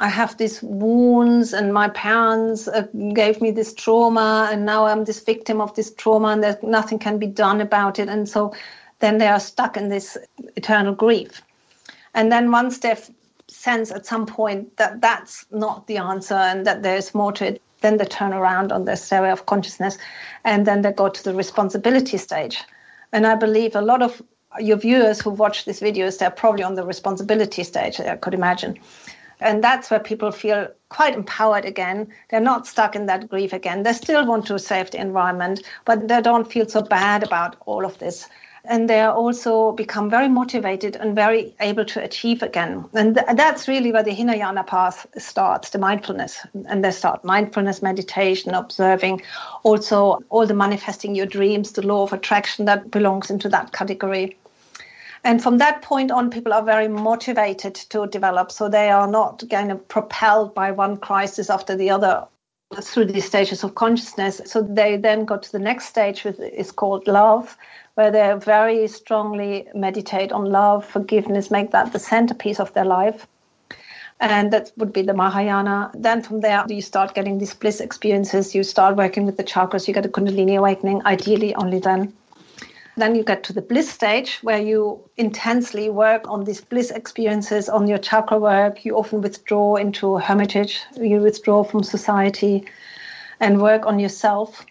[0.00, 5.04] I have these wounds, and my parents uh, gave me this trauma, and now I'm
[5.04, 8.08] this victim of this trauma, and there's nothing can be done about it.
[8.08, 8.54] And so
[9.00, 10.16] then they are stuck in this
[10.56, 11.42] eternal grief.
[12.14, 13.10] And then once they've
[13.48, 17.62] sense at some point that that's not the answer and that there's more to it,
[17.80, 19.98] then they turn around on their area of consciousness,
[20.44, 22.62] and then they go to the responsibility stage.
[23.12, 24.22] And I believe a lot of
[24.58, 28.78] your viewers who watch these videos, they're probably on the responsibility stage, I could imagine.
[29.40, 32.08] And that's where people feel quite empowered again.
[32.30, 33.82] They're not stuck in that grief again.
[33.82, 37.84] They still want to save the environment, but they don't feel so bad about all
[37.84, 38.28] of this.
[38.64, 42.84] And they also become very motivated and very able to achieve again.
[42.92, 46.44] And th- that's really where the Hinayana path starts, the mindfulness.
[46.66, 49.22] And they start mindfulness meditation, observing
[49.62, 54.36] also all the manifesting your dreams, the law of attraction that belongs into that category.
[55.24, 58.52] And from that point on, people are very motivated to develop.
[58.52, 62.26] So they are not kind of propelled by one crisis after the other
[62.80, 64.40] through these stages of consciousness.
[64.44, 67.56] So they then go to the next stage, which is called love,
[67.94, 73.26] where they very strongly meditate on love, forgiveness, make that the centerpiece of their life.
[74.20, 75.92] And that would be the Mahayana.
[75.94, 78.54] Then from there, you start getting these bliss experiences.
[78.54, 79.86] You start working with the chakras.
[79.86, 82.12] You get a Kundalini awakening, ideally only then.
[82.98, 87.68] Then you get to the bliss stage where you intensely work on these bliss experiences,
[87.68, 88.84] on your chakra work.
[88.84, 92.66] You often withdraw into hermitage, you withdraw from society
[93.38, 94.66] and work on yourself.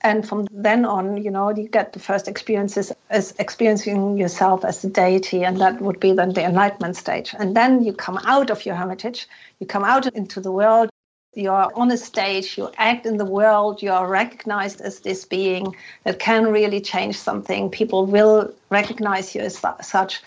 [0.00, 4.82] And from then on, you know, you get the first experiences as experiencing yourself as
[4.82, 7.34] a deity, and that would be then the enlightenment stage.
[7.38, 9.28] And then you come out of your hermitage,
[9.58, 10.88] you come out into the world,
[11.36, 15.76] you're on a stage, you act in the world, you are recognized as this being
[16.04, 17.70] that can really change something.
[17.70, 20.22] People will recognize you as such.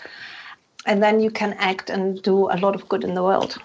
[0.86, 3.58] And then you can act and do a lot of good in the world.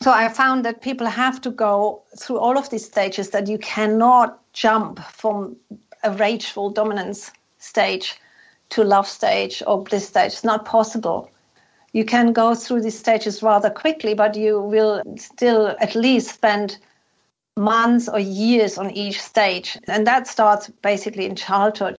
[0.00, 3.58] So I found that people have to go through all of these stages, that you
[3.58, 5.56] cannot jump from
[6.02, 8.14] a rageful dominance stage
[8.70, 10.32] to love stage or bliss stage.
[10.32, 11.30] It's not possible
[11.96, 16.76] you can go through these stages rather quickly, but you will still at least spend
[17.56, 19.78] months or years on each stage.
[19.88, 21.96] And that starts basically in childhood.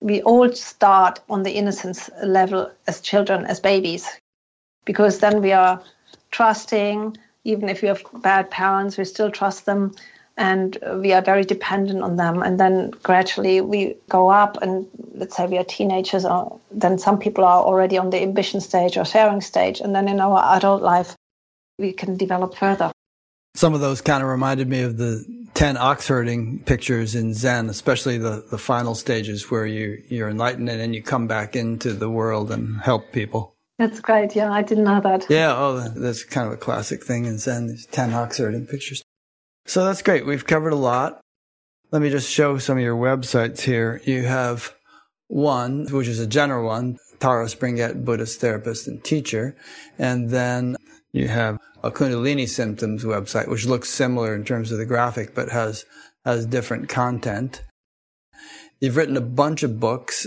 [0.00, 4.08] We all start on the innocence level as children, as babies,
[4.84, 5.80] because then we are
[6.32, 9.94] trusting, even if we have bad parents, we still trust them
[10.38, 12.42] and we are very dependent on them.
[12.42, 17.18] And then gradually we go up, and let's say we are teenagers, or then some
[17.18, 19.80] people are already on the ambition stage or sharing stage.
[19.80, 21.16] And then in our adult life,
[21.78, 22.92] we can develop further.
[23.56, 25.24] Some of those kind of reminded me of the
[25.54, 30.68] 10 ox herding pictures in Zen, especially the, the final stages where you, you're enlightened
[30.68, 33.56] and then you come back into the world and help people.
[33.78, 34.36] That's great.
[34.36, 35.26] Yeah, I didn't know that.
[35.28, 39.02] Yeah, oh, that's kind of a classic thing in Zen, these 10 ox herding pictures.
[39.68, 40.24] So that's great.
[40.24, 41.20] We've covered a lot.
[41.90, 44.00] Let me just show some of your websites here.
[44.06, 44.74] You have
[45.26, 49.54] one, which is a general one, Tara Springett, Buddhist therapist and teacher.
[49.98, 50.76] And then
[51.12, 55.50] you have a Kundalini symptoms website, which looks similar in terms of the graphic, but
[55.50, 55.84] has,
[56.24, 57.62] has different content.
[58.80, 60.26] You've written a bunch of books.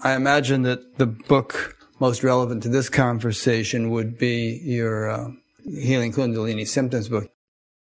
[0.00, 5.30] I imagine that the book most relevant to this conversation would be your uh,
[5.64, 7.28] Healing Kundalini Symptoms book.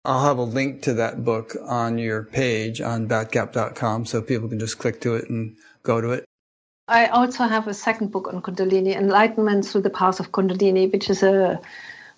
[0.05, 4.59] I'll have a link to that book on your page on batgap.com so people can
[4.59, 6.25] just click to it and go to it.
[6.87, 11.11] I also have a second book on Kundalini, Enlightenment Through the Path of Kundalini, which
[11.11, 11.61] is a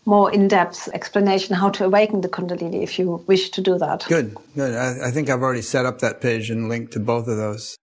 [0.07, 4.05] more in-depth explanation how to awaken the Kundalini if you wish to do that.
[4.09, 4.75] Good, good.
[4.75, 7.77] I, I think I've already set up that page and linked to both of those.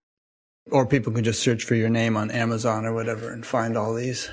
[0.71, 3.93] Or people can just search for your name on Amazon or whatever and find all
[3.93, 4.29] these.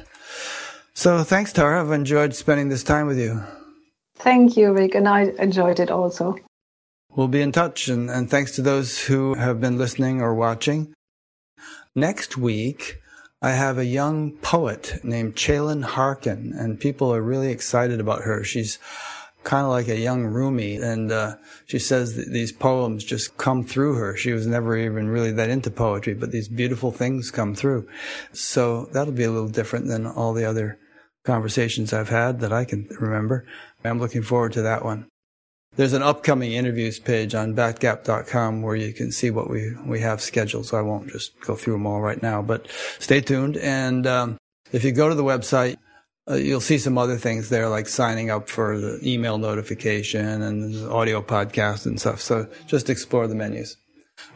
[0.95, 1.81] So thanks, Tara.
[1.81, 3.43] I've enjoyed spending this time with you.
[4.16, 6.36] Thank you, Rick, and I enjoyed it also.
[7.11, 10.93] We'll be in touch, and, and thanks to those who have been listening or watching.
[11.95, 13.01] Next week,
[13.41, 18.43] I have a young poet named Chelan Harkin, and people are really excited about her.
[18.43, 18.78] She's
[19.45, 21.36] kind of like a young Rumi, and uh,
[21.66, 24.16] she says that these poems just come through her.
[24.16, 27.86] She was never even really that into poetry, but these beautiful things come through.
[28.32, 30.78] So that'll be a little different than all the other
[31.24, 33.47] conversations I've had that I can remember.
[33.85, 35.06] I'm looking forward to that one.
[35.77, 40.20] There's an upcoming interviews page on batgap.com where you can see what we, we have
[40.20, 40.66] scheduled.
[40.66, 42.69] So I won't just go through them all right now, but
[43.01, 43.56] stay tuned.
[43.56, 44.39] And um,
[44.70, 45.77] if you go to the website,
[46.31, 50.89] uh, you'll see some other things there like signing up for the email notification and
[50.90, 52.20] audio podcast and stuff.
[52.20, 53.77] So just explore the menus.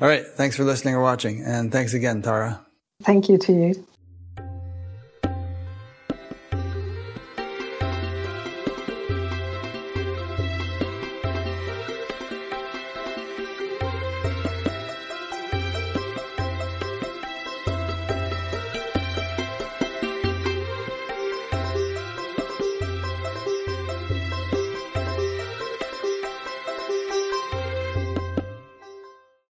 [0.00, 0.26] All right.
[0.26, 1.42] Thanks for listening or watching.
[1.44, 2.64] And thanks again, Tara.
[3.02, 3.86] Thank you to you.